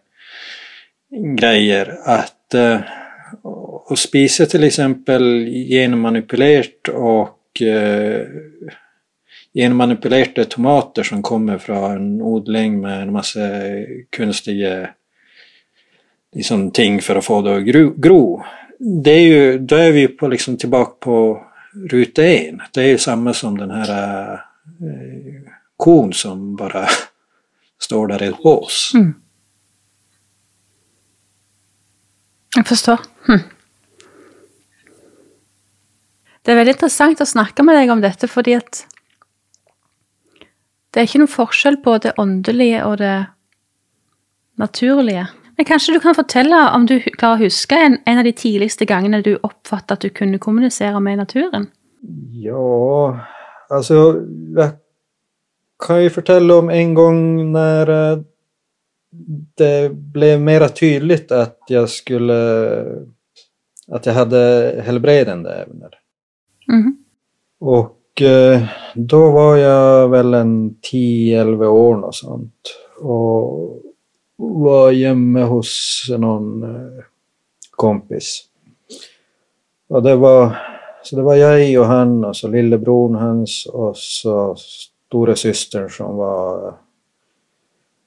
grejer 1.37 1.97
att 2.05 2.53
eh, 2.53 2.79
och 3.89 3.99
spisa 3.99 4.45
till 4.45 4.63
exempel 4.63 5.45
genmanipulerat 5.69 6.87
och 6.93 7.61
eh, 7.61 8.27
genmanipulerade 9.53 10.45
tomater 10.45 11.03
som 11.03 11.21
kommer 11.21 11.57
från 11.57 11.91
en 11.91 12.21
odling 12.21 12.81
med 12.81 13.01
en 13.01 13.13
massa 13.13 13.39
konstiga 14.17 14.89
liksom, 16.35 16.71
ting 16.71 17.01
för 17.01 17.15
att 17.15 17.25
få 17.25 17.41
det 17.41 17.55
att 17.55 17.63
gro. 17.63 17.93
gro. 17.97 18.43
Det 18.79 19.11
är 19.11 19.21
ju, 19.21 19.59
då 19.59 19.75
är 19.75 19.91
vi 19.91 20.07
på, 20.07 20.27
liksom, 20.27 20.57
tillbaka 20.57 20.91
på 20.99 21.43
ruta 21.73 22.23
en. 22.23 22.61
Det 22.71 22.81
är 22.81 22.87
ju 22.87 22.97
samma 22.97 23.33
som 23.33 23.57
den 23.57 23.71
här 23.71 24.33
eh, 24.33 25.51
kon 25.77 26.13
som 26.13 26.55
bara 26.55 26.87
står 27.79 28.07
där 28.07 28.23
i 28.23 28.27
ett 28.27 28.43
bås. 28.43 28.91
Mm. 28.93 29.13
Jag 32.55 32.67
förstår. 32.67 32.99
Hm. 33.27 33.39
Det 36.41 36.51
är 36.51 36.55
väldigt 36.55 36.75
intressant 36.75 37.21
att 37.21 37.27
snacka 37.27 37.63
med 37.63 37.75
dig 37.75 37.91
om 37.91 38.01
detta 38.01 38.27
för 38.27 38.41
att 38.41 38.87
det 40.91 40.99
är 40.99 41.01
inte 41.01 41.17
någon 41.17 41.47
skillnad 41.47 41.83
på 41.83 41.97
det 41.97 42.13
andliga 42.17 42.85
och 42.85 42.97
det 42.97 43.25
naturliga. 44.55 45.27
Men 45.59 45.65
kanskje 45.65 45.93
du 45.93 45.99
kan 45.99 46.15
fortelle 46.15 46.57
om 46.71 46.85
du 46.87 47.01
klarer 47.03 47.35
å 47.35 47.43
huske 47.49 47.75
en, 47.75 47.97
en 48.07 48.21
av 48.21 48.23
de 48.23 48.31
tidligste 48.31 48.85
gangene 48.87 49.17
du 49.19 49.33
oppfattet 49.43 49.91
at 49.91 50.05
du 50.05 50.13
kunne 50.15 50.37
kommunisere 50.39 51.01
med 51.03 51.19
naturen? 51.19 51.65
Ja, 52.31 53.19
alltså 53.69 54.23
jag 54.55 54.69
kan 55.87 56.03
ju 56.03 56.09
fortelle 56.09 56.53
om 56.53 56.69
en 56.69 56.93
gång 56.93 57.51
när 57.51 57.89
eh, 57.89 58.19
det 59.57 59.91
blev 59.91 60.41
mera 60.41 60.69
tydligt 60.69 61.31
att 61.31 61.59
jag 61.67 61.89
skulle 61.89 62.39
att 63.91 64.05
jag 64.05 64.13
hade 64.13 64.73
helbredande 64.85 65.49
ämnen. 65.49 65.91
Mhm. 66.67 66.97
Och 67.59 68.21
eh, 68.21 68.63
då 68.95 69.31
var 69.31 69.57
jag 69.57 70.09
väl 70.09 70.33
en 70.33 70.69
10-11 70.91 71.65
år 71.65 72.05
och 72.05 72.15
sånt. 72.15 72.61
Och 72.99 73.88
var 74.39 74.91
hemma 74.91 75.43
hos 75.43 76.05
någon 76.09 76.63
eh, 76.63 77.03
kompis. 77.71 78.45
Och 79.89 80.03
det 80.03 80.15
var, 80.15 80.57
så 81.03 81.15
det 81.15 81.21
var 81.21 81.35
jag 81.35 81.81
och 81.81 81.87
han 81.87 82.25
och 82.25 82.35
så 82.35 82.47
lillebror 82.47 83.15
hans 83.15 83.65
och 83.65 83.97
så 83.97 84.55
stora 84.55 85.35
systern 85.35 85.89
som 85.89 86.15
var 86.15 86.67
eh, 86.67 86.73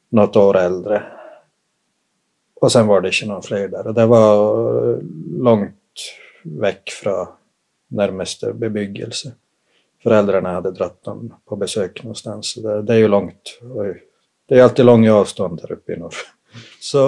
något 0.09 0.37
år 0.37 0.57
äldre. 0.57 1.03
Och 2.61 2.73
sen 2.73 2.87
var 2.87 3.01
det 3.01 3.09
inte 3.09 3.27
någon 3.27 3.43
fler 3.43 3.69
där 3.69 3.87
och 3.87 3.95
det 3.95 4.07
var 4.07 4.91
eh, 4.91 4.99
långt 5.39 5.77
väck 6.43 6.91
från 6.91 7.27
närmaste 7.89 8.53
bebyggelse. 8.53 9.33
Föräldrarna 10.03 10.53
hade 10.53 10.71
dratt 10.71 11.05
dem 11.05 11.35
på 11.45 11.57
besök 11.57 12.03
någonstans. 12.03 12.55
Det, 12.55 12.83
det 12.83 12.95
är 12.95 12.99
ju 12.99 13.09
långt. 13.09 13.59
Det 14.49 14.59
är 14.59 14.63
alltid 14.63 14.85
långa 14.85 15.15
avstånd 15.15 15.61
där 15.63 15.73
uppe 15.73 15.93
i 15.93 15.97
norr. 15.97 16.15
Så 16.81 17.05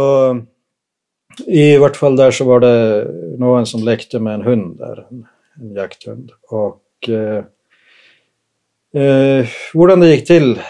i 1.47 1.77
vart 1.79 1.97
fall 1.97 2.17
där 2.17 2.31
så 2.31 2.45
var 2.45 2.61
det 2.61 3.07
någon 3.39 3.67
som 3.67 3.85
lekte 3.85 4.21
med 4.21 4.35
en 4.35 4.43
hund 4.43 4.79
där, 4.79 5.07
en, 5.11 5.27
en 5.61 5.75
jakthund. 5.75 6.31
Och 6.49 7.09
eh, 7.09 7.45
eh, 9.03 9.47
hur 9.73 9.97
det 9.97 10.07
gick 10.07 10.27
till 10.27 10.61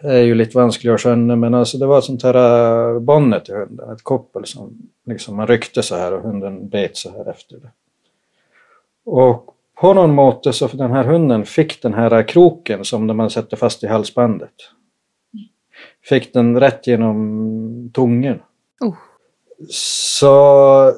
är 0.00 0.20
ju 0.20 0.34
lite 0.34 0.58
vanskligt 0.58 0.92
att 0.92 1.00
skönja 1.00 1.36
men 1.36 1.54
alltså 1.54 1.78
det 1.78 1.86
var 1.86 1.98
ett 1.98 2.04
sånt 2.04 2.22
här 2.22 2.94
eh, 2.94 3.00
bonnet 3.00 3.44
till 3.44 3.54
hunden, 3.54 3.90
ett 3.90 4.02
koppel 4.02 4.46
som 4.46 4.78
liksom 5.06 5.36
man 5.36 5.46
ryckte 5.46 5.82
så 5.82 5.96
här 5.96 6.12
och 6.12 6.22
hunden 6.22 6.68
bet 6.68 6.96
så 6.96 7.10
här 7.10 7.30
efter 7.30 7.56
det. 7.56 7.70
Och 9.04 9.54
på 9.80 9.94
någon 9.94 10.14
måte 10.14 10.52
så 10.52 10.66
den 10.66 10.90
här 10.90 11.04
hunden 11.04 11.46
fick 11.46 11.82
den 11.82 11.94
här 11.94 12.28
kroken 12.28 12.84
som 12.84 13.16
man 13.16 13.30
sätter 13.30 13.56
fast 13.56 13.84
i 13.84 13.86
halsbandet. 13.86 14.54
Fick 16.08 16.32
den 16.32 16.60
rätt 16.60 16.86
genom 16.86 17.90
tungen. 17.94 18.42
Oh. 18.80 18.94
Så 19.70 20.92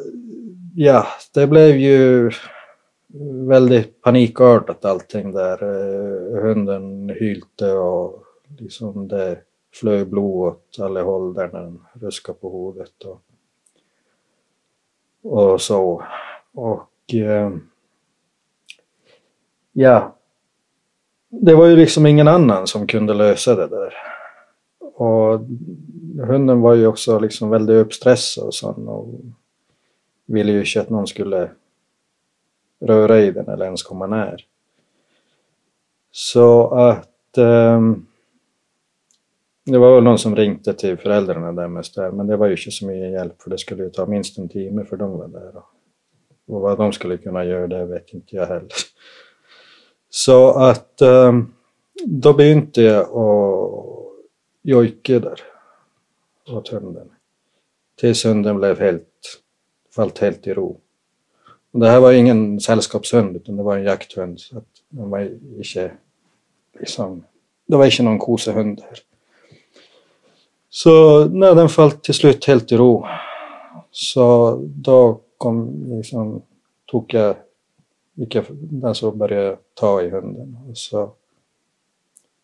ja, 0.74 1.06
det 1.34 1.46
blev 1.46 1.76
ju 1.76 2.30
väldigt 3.48 4.02
panikartat 4.02 4.84
allting 4.84 5.32
där. 5.32 5.62
Eh, 5.62 6.42
Hunden 6.42 7.08
hylte 7.08 7.72
och 7.72 8.24
liksom 8.58 9.08
det 9.08 9.38
flög 9.74 10.08
blod 10.08 10.48
åt 10.48 10.76
alla 10.80 11.02
håll 11.02 11.34
där 11.34 11.50
när 11.52 11.60
den 11.60 11.80
ruskade 11.92 12.38
på 12.38 12.66
huvudet 12.66 13.04
och, 13.04 13.22
och 15.22 15.60
så. 15.60 16.04
Och 16.54 17.14
eh, 17.14 17.50
ja, 19.72 20.16
det 21.28 21.54
var 21.54 21.66
ju 21.66 21.76
liksom 21.76 22.06
ingen 22.06 22.28
annan 22.28 22.66
som 22.66 22.86
kunde 22.86 23.14
lösa 23.14 23.54
det 23.54 23.66
där. 23.66 23.94
Och 24.98 25.40
hunden 26.26 26.60
var 26.60 26.74
ju 26.74 26.86
också 26.86 27.18
liksom 27.18 27.50
väldigt 27.50 27.76
uppstressad 27.76 28.44
och 28.44 28.54
sån 28.54 28.88
och 28.88 29.14
ville 30.26 30.52
ju 30.52 30.58
inte 30.58 30.80
att 30.80 30.90
någon 30.90 31.06
skulle 31.06 31.50
röra 32.80 33.20
i 33.20 33.30
den 33.30 33.48
eller 33.48 33.64
ens 33.64 33.82
komma 33.82 34.06
när. 34.06 34.44
Så 36.10 36.74
att 36.74 37.38
um, 37.38 38.06
det 39.64 39.78
var 39.78 39.94
väl 39.94 40.04
någon 40.04 40.18
som 40.18 40.36
ringde 40.36 40.74
till 40.74 40.96
föräldrarna 40.96 41.52
där 41.52 41.68
mest 41.68 41.94
där, 41.94 42.10
men 42.10 42.26
det 42.26 42.36
var 42.36 42.46
ju 42.46 42.52
inte 42.52 42.70
så 42.70 42.86
mycket 42.86 43.12
hjälp 43.12 43.42
för 43.42 43.50
det 43.50 43.58
skulle 43.58 43.84
ju 43.84 43.90
ta 43.90 44.06
minst 44.06 44.38
en 44.38 44.48
timme 44.48 44.84
för 44.84 44.96
de 44.96 45.18
var 45.18 45.28
där. 45.28 45.52
Och, 45.56 45.64
och 46.54 46.60
vad 46.60 46.78
de 46.78 46.92
skulle 46.92 47.16
kunna 47.16 47.44
göra 47.44 47.66
det 47.66 47.84
vet 47.84 48.12
inte 48.12 48.36
jag 48.36 48.46
heller. 48.46 48.72
Så 50.10 50.50
att 50.50 51.02
um, 51.02 51.54
då 52.04 52.32
begynte 52.32 52.82
jag 52.82 53.02
att 53.02 53.97
Jojke 54.68 55.18
där 55.18 55.40
åt 56.48 56.68
hunden. 56.68 57.10
Tills 57.96 58.24
hunden 58.24 58.56
blev 58.56 58.80
helt, 58.80 59.40
fallit 59.94 60.18
helt 60.18 60.46
i 60.46 60.54
ro. 60.54 60.80
Och 61.70 61.80
det 61.80 61.88
här 61.88 62.00
var 62.00 62.12
ingen 62.12 62.60
sällskapshund 62.60 63.36
utan 63.36 63.56
det 63.56 63.62
var 63.62 63.76
en 63.76 63.84
jakthund. 63.84 64.40
Så 64.40 64.58
att 64.58 64.64
den 64.88 65.10
var 65.10 65.20
inte, 65.20 65.92
liksom, 66.80 67.24
det 67.66 67.76
var 67.76 67.84
inte 67.84 68.02
någon 68.02 68.18
kosehund 68.18 68.78
där. 68.78 68.98
Så 70.70 71.24
när 71.24 71.54
den 71.54 71.68
föll 71.68 71.90
till 71.90 72.14
slut 72.14 72.44
helt 72.44 72.72
i 72.72 72.76
ro 72.76 73.06
så 73.90 74.56
då 74.62 75.20
kom 75.38 75.84
liksom, 75.96 76.42
tog 76.86 77.14
jag, 77.14 77.36
gick 78.14 78.34
jag, 78.34 78.44
alltså 78.84 79.10
började 79.10 79.56
ta 79.74 80.02
i 80.02 80.10
hunden 80.10 80.58
och 80.70 80.78
så 80.78 81.12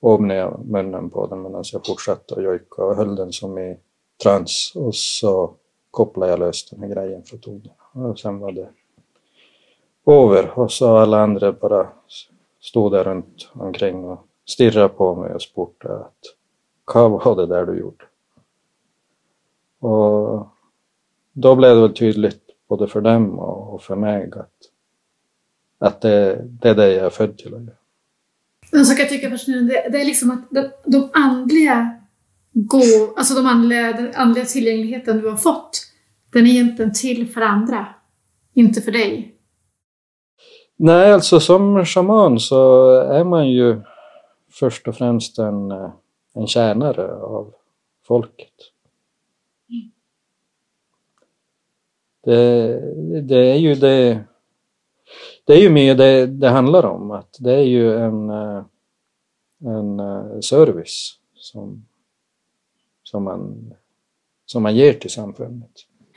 öppnade 0.04 0.34
jag 0.34 0.60
munnen 0.64 1.10
på 1.10 1.26
den 1.26 1.42
medan 1.42 1.64
jag 1.72 1.86
fortsatte 1.86 2.34
att 2.34 2.42
jojka 2.42 2.84
och 2.84 2.96
höll 2.96 3.16
den 3.16 3.32
som 3.32 3.58
i 3.58 3.76
trans 4.22 4.72
och 4.76 4.94
så 4.94 5.54
kopplade 5.90 6.30
jag 6.32 6.38
lös 6.38 6.70
den 6.70 6.80
här 6.80 6.88
grejen 6.88 7.22
från 7.22 7.40
tonen. 7.40 7.70
Och 7.92 8.18
sen 8.18 8.38
var 8.38 8.52
det 8.52 8.68
över 10.06 10.58
och 10.58 10.72
så 10.72 10.96
alla 10.96 11.20
andra 11.20 11.52
bara 11.52 11.88
stod 12.60 12.92
där 12.92 13.04
runt 13.04 13.48
omkring 13.52 14.04
och 14.04 14.26
stirrade 14.46 14.88
på 14.88 15.14
mig 15.14 15.34
och 15.34 15.42
spurtade 15.42 15.96
att 15.96 16.34
vad 16.94 17.10
var 17.10 17.36
det 17.36 17.46
där 17.46 17.66
du 17.66 17.78
gjorde? 17.78 18.04
Och 19.78 20.46
då 21.32 21.54
blev 21.54 21.74
det 21.74 21.80
väl 21.80 21.94
tydligt 21.94 22.42
både 22.68 22.88
för 22.88 23.00
dem 23.00 23.38
och 23.38 23.82
för 23.82 23.96
mig 23.96 24.30
att, 24.32 24.50
att 25.78 26.00
det, 26.00 26.44
det 26.44 26.68
är 26.68 26.74
det 26.74 26.92
jag 26.92 27.06
är 27.06 27.10
född 27.10 27.38
till 27.38 27.54
att 27.54 27.60
göra. 27.60 27.83
En 28.74 28.86
sak 28.86 28.98
jag 28.98 29.08
tycker 29.08 29.26
är 29.26 29.30
fascinerande, 29.30 29.88
det, 29.92 30.00
är 30.00 30.04
liksom 30.04 30.30
att 30.30 30.50
de, 30.84 31.10
andliga 31.12 32.00
gå, 32.52 33.14
alltså 33.16 33.34
de 33.34 33.46
andliga, 33.46 33.92
den 33.92 34.14
andliga 34.14 34.44
tillgängligheten 34.44 35.20
du 35.20 35.28
har 35.28 35.36
fått, 35.36 35.80
den 36.32 36.46
är 36.46 36.50
egentligen 36.50 36.92
till 36.92 37.28
för 37.28 37.40
andra, 37.40 37.86
inte 38.54 38.80
för 38.80 38.92
dig. 38.92 39.34
Nej, 40.76 41.12
alltså 41.12 41.40
som 41.40 41.84
shaman 41.84 42.40
så 42.40 42.90
är 43.00 43.24
man 43.24 43.50
ju 43.50 43.80
först 44.52 44.88
och 44.88 44.96
främst 44.96 45.38
en, 45.38 45.70
en 46.34 46.46
tjänare 46.46 47.14
av 47.14 47.54
folket. 48.06 48.52
Det, 52.24 52.80
det 53.20 53.52
är 53.52 53.56
ju 53.56 53.74
det 53.74 54.24
det 55.46 55.52
är 55.52 55.60
ju 55.60 55.70
mer 55.70 55.94
det 55.94 56.26
det 56.26 56.48
handlar 56.48 56.86
om, 56.86 57.10
att 57.10 57.36
det 57.38 57.52
är 57.52 57.64
ju 57.64 57.94
en, 57.96 58.30
en 59.60 60.42
service 60.42 61.18
som, 61.34 61.86
som, 63.02 63.24
man, 63.24 63.74
som 64.46 64.62
man 64.62 64.76
ger 64.76 64.92
till 64.92 65.10
samfundet. 65.10 65.70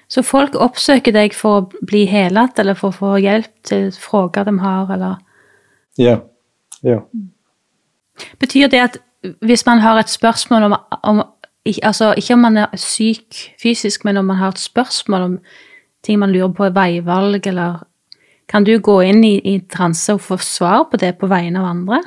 Så 0.08 0.24
folk 0.24 0.56
oppsøker 0.56 1.12
deg 1.12 1.34
for 1.36 1.62
å 1.62 1.86
bli 1.88 2.06
helet, 2.08 2.60
eller 2.60 2.78
for 2.80 2.94
å 2.94 2.96
få 2.96 3.18
hjelp 3.20 3.52
til 3.68 3.90
frågor 3.92 4.48
de 4.48 4.60
har, 4.60 4.94
eller 4.94 5.16
Ja. 5.98 6.20
ja. 6.82 7.02
Betyr 8.40 8.68
det 8.68 8.80
at 8.80 8.98
hvis 9.42 9.66
man 9.66 9.80
har 9.80 10.00
et 10.00 10.10
spørsmål 10.10 10.64
om, 10.64 10.76
om 11.04 11.24
Altså 11.84 12.14
ikke 12.18 12.34
om 12.34 12.40
man 12.40 12.58
er 12.58 12.76
syk 12.80 13.36
fysisk, 13.60 14.06
men 14.06 14.18
om 14.18 14.26
man 14.26 14.38
har 14.40 14.54
et 14.54 14.60
spørsmål 14.60 15.22
om 15.22 15.34
ting 16.04 16.20
man 16.20 16.32
lurer 16.32 16.54
på, 16.54 16.70
veivalg, 16.70 17.48
eller 17.48 17.84
kan 18.48 18.64
du 18.64 18.78
gå 18.80 19.02
inn 19.04 19.24
i, 19.28 19.36
i 19.44 19.60
transe 19.68 20.16
og 20.16 20.24
få 20.24 20.38
svar 20.42 20.88
på 20.92 21.00
det 21.02 21.18
på 21.20 21.28
vegne 21.28 21.62
av 21.62 21.72
andre? 21.72 22.02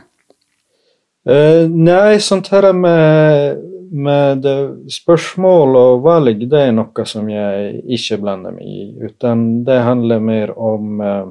Uh, 1.28 1.68
nei, 1.68 2.16
sånt 2.24 2.48
her 2.48 2.70
med, 2.72 3.58
med 3.92 4.46
eh, 4.48 4.70
spørsmål 4.88 5.76
og 5.76 6.04
valg, 6.06 6.46
det 6.48 6.62
er 6.64 6.72
noe 6.72 7.04
som 7.06 7.28
jeg 7.28 7.82
ikke 7.92 8.22
blander 8.22 8.56
meg 8.56 8.64
i. 8.64 8.86
Utan 9.04 9.60
det 9.68 9.82
handler 9.84 10.24
mer 10.24 10.54
om 10.56 11.02
eh, 11.04 11.10
eh, 11.10 11.26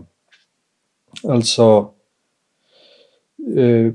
uh, 1.26 1.34
altså 1.34 1.69
uh, 3.57 3.90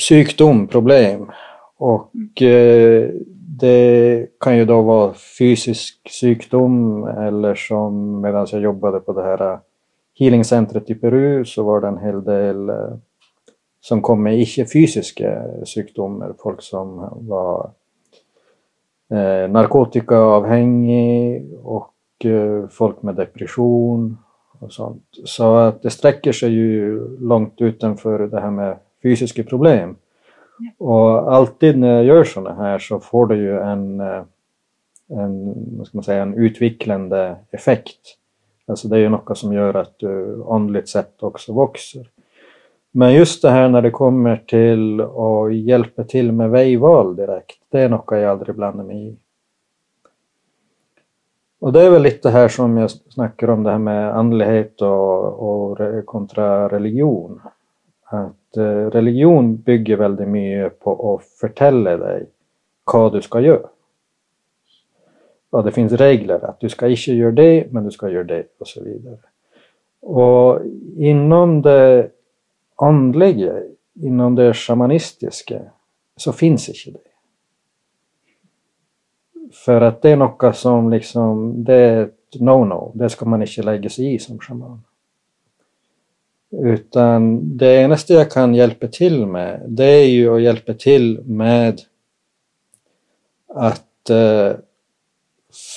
sykdom, 0.00 0.66
problem. 0.68 1.28
Och 1.76 2.42
eh, 2.42 3.10
det 3.58 4.26
kan 4.40 4.56
ju 4.56 4.64
då 4.64 4.82
vara 4.82 5.14
fysisk 5.38 6.10
sjukdom 6.20 7.04
eller 7.06 7.54
som 7.54 8.20
medan 8.20 8.46
jag 8.50 8.60
jobbade 8.60 9.00
på 9.00 9.12
det 9.12 9.22
här 9.22 9.58
healingcentret 10.14 10.90
i 10.90 10.94
Peru 10.94 11.44
så 11.44 11.62
var 11.62 11.80
det 11.80 11.88
en 11.88 11.98
hel 11.98 12.24
del 12.24 12.68
eh, 12.68 12.94
som 13.80 14.02
kom 14.02 14.22
med 14.22 14.40
icke-fysiska 14.40 15.42
sjukdomar. 15.74 16.34
Folk 16.38 16.62
som 16.62 17.08
var 17.28 17.70
eh, 19.10 19.50
narkotikaavhängig 19.50 21.46
och 21.62 21.94
eh, 22.24 22.68
folk 22.68 23.02
med 23.02 23.14
depression 23.14 24.18
och 24.58 24.72
sånt. 24.72 25.02
Så 25.24 25.56
att 25.56 25.82
det 25.82 25.90
sträcker 25.90 26.32
sig 26.32 26.50
ju 26.50 27.08
långt 27.18 27.60
utanför 27.60 28.18
det 28.18 28.40
här 28.40 28.50
med 28.50 28.76
fysiska 29.02 29.42
problem. 29.42 29.96
Och 30.78 31.34
alltid 31.34 31.78
när 31.78 31.94
jag 31.94 32.04
gör 32.04 32.24
sådana 32.24 32.62
här 32.62 32.78
så 32.78 33.00
får 33.00 33.26
det 33.26 33.36
ju 33.36 33.60
en, 33.60 34.00
en, 34.00 35.54
vad 35.78 35.86
ska 35.86 35.98
man 35.98 36.04
säga, 36.04 36.22
en 36.22 36.34
utvecklande 36.34 37.36
effekt. 37.50 38.18
Alltså 38.66 38.88
det 38.88 38.96
är 38.96 39.00
ju 39.00 39.08
något 39.08 39.38
som 39.38 39.52
gör 39.52 39.74
att 39.74 39.98
du 39.98 40.44
andligt 40.48 40.88
sett 40.88 41.22
också 41.22 41.60
växer. 41.60 42.08
Men 42.90 43.14
just 43.14 43.42
det 43.42 43.50
här 43.50 43.68
när 43.68 43.82
det 43.82 43.90
kommer 43.90 44.36
till 44.36 45.00
att 45.00 45.54
hjälpa 45.54 46.04
till 46.04 46.32
med 46.32 46.50
vägval 46.50 47.16
direkt, 47.16 47.58
det 47.70 47.80
är 47.80 47.88
något 47.88 48.04
jag 48.10 48.24
aldrig 48.24 48.56
blandar 48.56 48.84
mig 48.84 49.08
i. 49.08 49.16
Och 51.60 51.72
det 51.72 51.82
är 51.82 51.90
väl 51.90 52.02
lite 52.02 52.30
här 52.30 52.48
som 52.48 52.76
jag 52.76 52.90
snackar 52.90 53.50
om 53.50 53.62
det 53.62 53.70
här 53.70 53.78
med 53.78 54.16
andlighet 54.16 54.82
och, 54.82 55.70
och 55.70 55.78
kontra 56.06 56.68
religion. 56.68 57.40
Att 58.04 58.56
eh, 58.56 58.90
religion 58.90 59.56
bygger 59.56 59.96
väldigt 59.96 60.28
mycket 60.28 60.80
på 60.80 61.14
att 61.14 61.24
förtälla 61.24 61.96
dig 61.96 62.26
vad 62.92 63.12
du 63.12 63.22
ska 63.22 63.40
göra. 63.40 63.68
Och 65.54 65.64
det 65.64 65.72
finns 65.72 65.92
regler 65.92 66.44
att 66.44 66.60
du 66.60 66.68
ska 66.68 66.88
inte 66.88 67.12
göra 67.12 67.32
det, 67.32 67.66
men 67.70 67.84
du 67.84 67.90
ska 67.90 68.08
göra 68.08 68.24
det 68.24 68.46
och 68.58 68.68
så 68.68 68.84
vidare. 68.84 69.18
Och 70.00 70.60
inom 70.96 71.62
det 71.62 72.10
andliga, 72.76 73.54
inom 73.94 74.34
det 74.34 74.54
shamanistiska, 74.54 75.60
så 76.16 76.32
finns 76.32 76.68
inte 76.68 76.90
det. 76.90 76.98
För 79.52 79.80
att 79.80 80.02
det 80.02 80.10
är 80.10 80.16
något 80.16 80.56
som 80.56 80.90
liksom, 80.90 81.64
det 81.64 81.74
är 81.74 82.02
ett 82.02 82.40
no-no, 82.40 82.92
det 82.94 83.10
ska 83.10 83.24
man 83.24 83.42
inte 83.42 83.62
lägga 83.62 83.90
sig 83.90 84.14
i 84.14 84.18
som 84.18 84.38
shaman. 84.38 84.82
Utan 86.50 87.40
det 87.56 87.76
enaste 87.76 88.12
jag 88.14 88.30
kan 88.30 88.54
hjälpa 88.54 88.86
till 88.86 89.26
med, 89.26 89.62
det 89.68 89.84
är 89.84 90.06
ju 90.06 90.34
att 90.34 90.42
hjälpa 90.42 90.74
till 90.74 91.22
med 91.24 91.80
att 93.48 94.10
eh, 94.10 94.52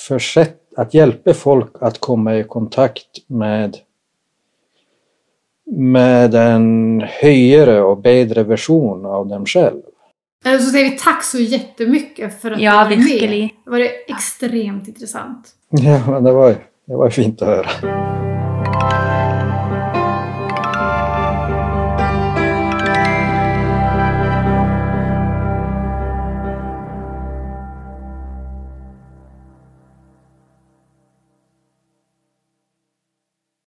försätt, 0.08 0.60
att 0.76 0.94
hjälpa 0.94 1.34
folk 1.34 1.72
att 1.80 2.00
komma 2.00 2.36
i 2.36 2.44
kontakt 2.44 3.06
med 3.26 3.76
med 5.70 6.34
en 6.34 7.00
högre 7.06 7.82
och 7.82 7.98
bättre 7.98 8.42
version 8.42 9.06
av 9.06 9.26
dem 9.28 9.46
själv. 9.46 9.80
Eh, 10.44 10.58
Så 10.58 10.70
säger 10.70 10.90
vi 10.90 10.98
tack 10.98 11.24
så 11.24 11.38
jättemycket 11.38 12.40
för 12.40 12.50
att 12.50 12.60
Ja, 12.60 12.84
du 12.88 12.96
var 12.96 13.28
med. 13.28 13.48
Det 13.64 13.70
var 13.70 13.88
extremt 14.08 14.88
intressant. 14.88 15.48
Ja, 15.70 16.02
men 16.10 16.24
det 16.24 16.32
var, 16.32 16.50
det 16.86 16.96
var 16.96 17.10
fint 17.10 17.42
att 17.42 17.48
höra. 17.48 17.68